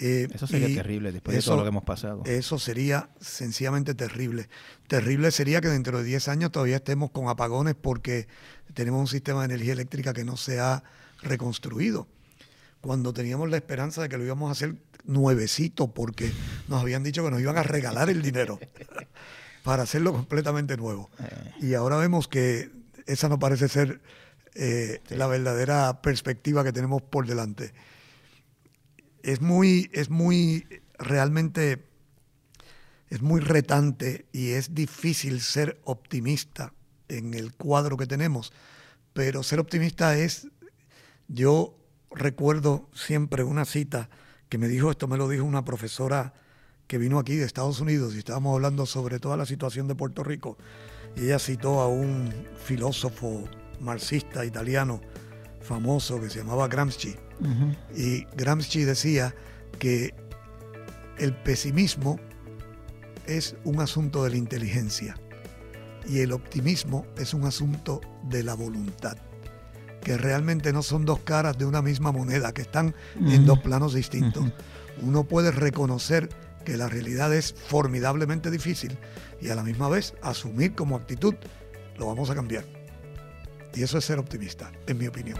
Eh, 0.00 0.28
eso 0.32 0.46
sería 0.46 0.72
terrible 0.76 1.10
después 1.10 1.36
de 1.36 1.42
todo 1.42 1.56
lo 1.56 1.62
que 1.62 1.70
hemos 1.70 1.82
pasado. 1.82 2.22
Eso 2.24 2.60
sería 2.60 3.10
sencillamente 3.20 3.94
terrible. 3.94 4.48
Terrible 4.86 5.32
sería 5.32 5.60
que 5.60 5.68
dentro 5.68 5.98
de 5.98 6.04
10 6.04 6.28
años 6.28 6.52
todavía 6.52 6.76
estemos 6.76 7.10
con 7.10 7.28
apagones 7.28 7.74
porque 7.74 8.28
tenemos 8.74 9.00
un 9.00 9.08
sistema 9.08 9.40
de 9.40 9.46
energía 9.54 9.72
eléctrica 9.72 10.12
que 10.12 10.24
no 10.24 10.36
se 10.36 10.60
ha 10.60 10.84
reconstruido. 11.22 12.06
Cuando 12.80 13.12
teníamos 13.12 13.50
la 13.50 13.56
esperanza 13.56 14.00
de 14.00 14.08
que 14.08 14.16
lo 14.16 14.24
íbamos 14.24 14.50
a 14.50 14.52
hacer 14.52 14.76
nuevecito 15.04 15.88
porque 15.88 16.30
nos 16.68 16.80
habían 16.80 17.02
dicho 17.02 17.24
que 17.24 17.32
nos 17.32 17.40
iban 17.40 17.58
a 17.58 17.64
regalar 17.64 18.08
el 18.08 18.22
dinero 18.22 18.60
para 19.64 19.82
hacerlo 19.82 20.12
completamente 20.12 20.76
nuevo. 20.76 21.10
Eh. 21.18 21.66
Y 21.66 21.74
ahora 21.74 21.96
vemos 21.96 22.28
que 22.28 22.70
esa 23.06 23.28
no 23.28 23.40
parece 23.40 23.66
ser 23.66 24.00
eh, 24.54 25.00
la 25.08 25.26
verdadera 25.26 26.02
perspectiva 26.02 26.62
que 26.62 26.72
tenemos 26.72 27.02
por 27.02 27.26
delante 27.26 27.72
es 29.22 29.40
muy, 29.40 29.90
es 29.92 30.10
muy, 30.10 30.66
realmente, 30.98 31.84
es 33.08 33.22
muy 33.22 33.40
retante 33.40 34.26
y 34.32 34.50
es 34.50 34.74
difícil 34.74 35.40
ser 35.40 35.80
optimista 35.84 36.72
en 37.08 37.34
el 37.34 37.54
cuadro 37.54 37.96
que 37.96 38.06
tenemos, 38.06 38.52
pero 39.12 39.42
ser 39.42 39.60
optimista 39.60 40.16
es, 40.16 40.48
yo 41.28 41.74
recuerdo 42.10 42.88
siempre 42.94 43.42
una 43.42 43.64
cita 43.64 44.08
que 44.48 44.58
me 44.58 44.68
dijo, 44.68 44.90
esto 44.90 45.08
me 45.08 45.16
lo 45.16 45.28
dijo 45.28 45.44
una 45.44 45.64
profesora 45.64 46.34
que 46.86 46.98
vino 46.98 47.18
aquí 47.18 47.36
de 47.36 47.44
Estados 47.44 47.80
Unidos 47.80 48.14
y 48.14 48.18
estábamos 48.18 48.54
hablando 48.54 48.86
sobre 48.86 49.20
toda 49.20 49.36
la 49.36 49.46
situación 49.46 49.88
de 49.88 49.94
Puerto 49.94 50.24
Rico 50.24 50.56
y 51.16 51.24
ella 51.24 51.38
citó 51.38 51.80
a 51.80 51.88
un 51.88 52.32
filósofo 52.64 53.44
marxista 53.80 54.44
italiano 54.44 55.00
famoso 55.60 56.20
que 56.20 56.30
se 56.30 56.38
llamaba 56.38 56.68
Gramsci 56.68 57.27
y 57.94 58.24
Gramsci 58.36 58.84
decía 58.84 59.34
que 59.78 60.14
el 61.18 61.34
pesimismo 61.34 62.18
es 63.26 63.56
un 63.64 63.80
asunto 63.80 64.24
de 64.24 64.30
la 64.30 64.36
inteligencia 64.36 65.16
y 66.08 66.20
el 66.20 66.32
optimismo 66.32 67.06
es 67.16 67.34
un 67.34 67.44
asunto 67.44 68.00
de 68.24 68.42
la 68.42 68.54
voluntad, 68.54 69.16
que 70.02 70.16
realmente 70.16 70.72
no 70.72 70.82
son 70.82 71.04
dos 71.04 71.20
caras 71.20 71.58
de 71.58 71.66
una 71.66 71.82
misma 71.82 72.12
moneda, 72.12 72.52
que 72.52 72.62
están 72.62 72.94
en 73.20 73.44
dos 73.44 73.58
planos 73.60 73.94
distintos. 73.94 74.46
Uno 75.02 75.24
puede 75.24 75.50
reconocer 75.50 76.28
que 76.64 76.76
la 76.76 76.88
realidad 76.88 77.34
es 77.34 77.54
formidablemente 77.54 78.50
difícil 78.50 78.98
y 79.40 79.50
a 79.50 79.54
la 79.54 79.62
misma 79.62 79.88
vez 79.88 80.14
asumir 80.22 80.74
como 80.74 80.96
actitud, 80.96 81.34
lo 81.98 82.06
vamos 82.06 82.30
a 82.30 82.34
cambiar. 82.34 82.64
Y 83.74 83.82
eso 83.82 83.98
es 83.98 84.04
ser 84.04 84.18
optimista, 84.18 84.72
en 84.86 84.98
mi 84.98 85.06
opinión. 85.06 85.38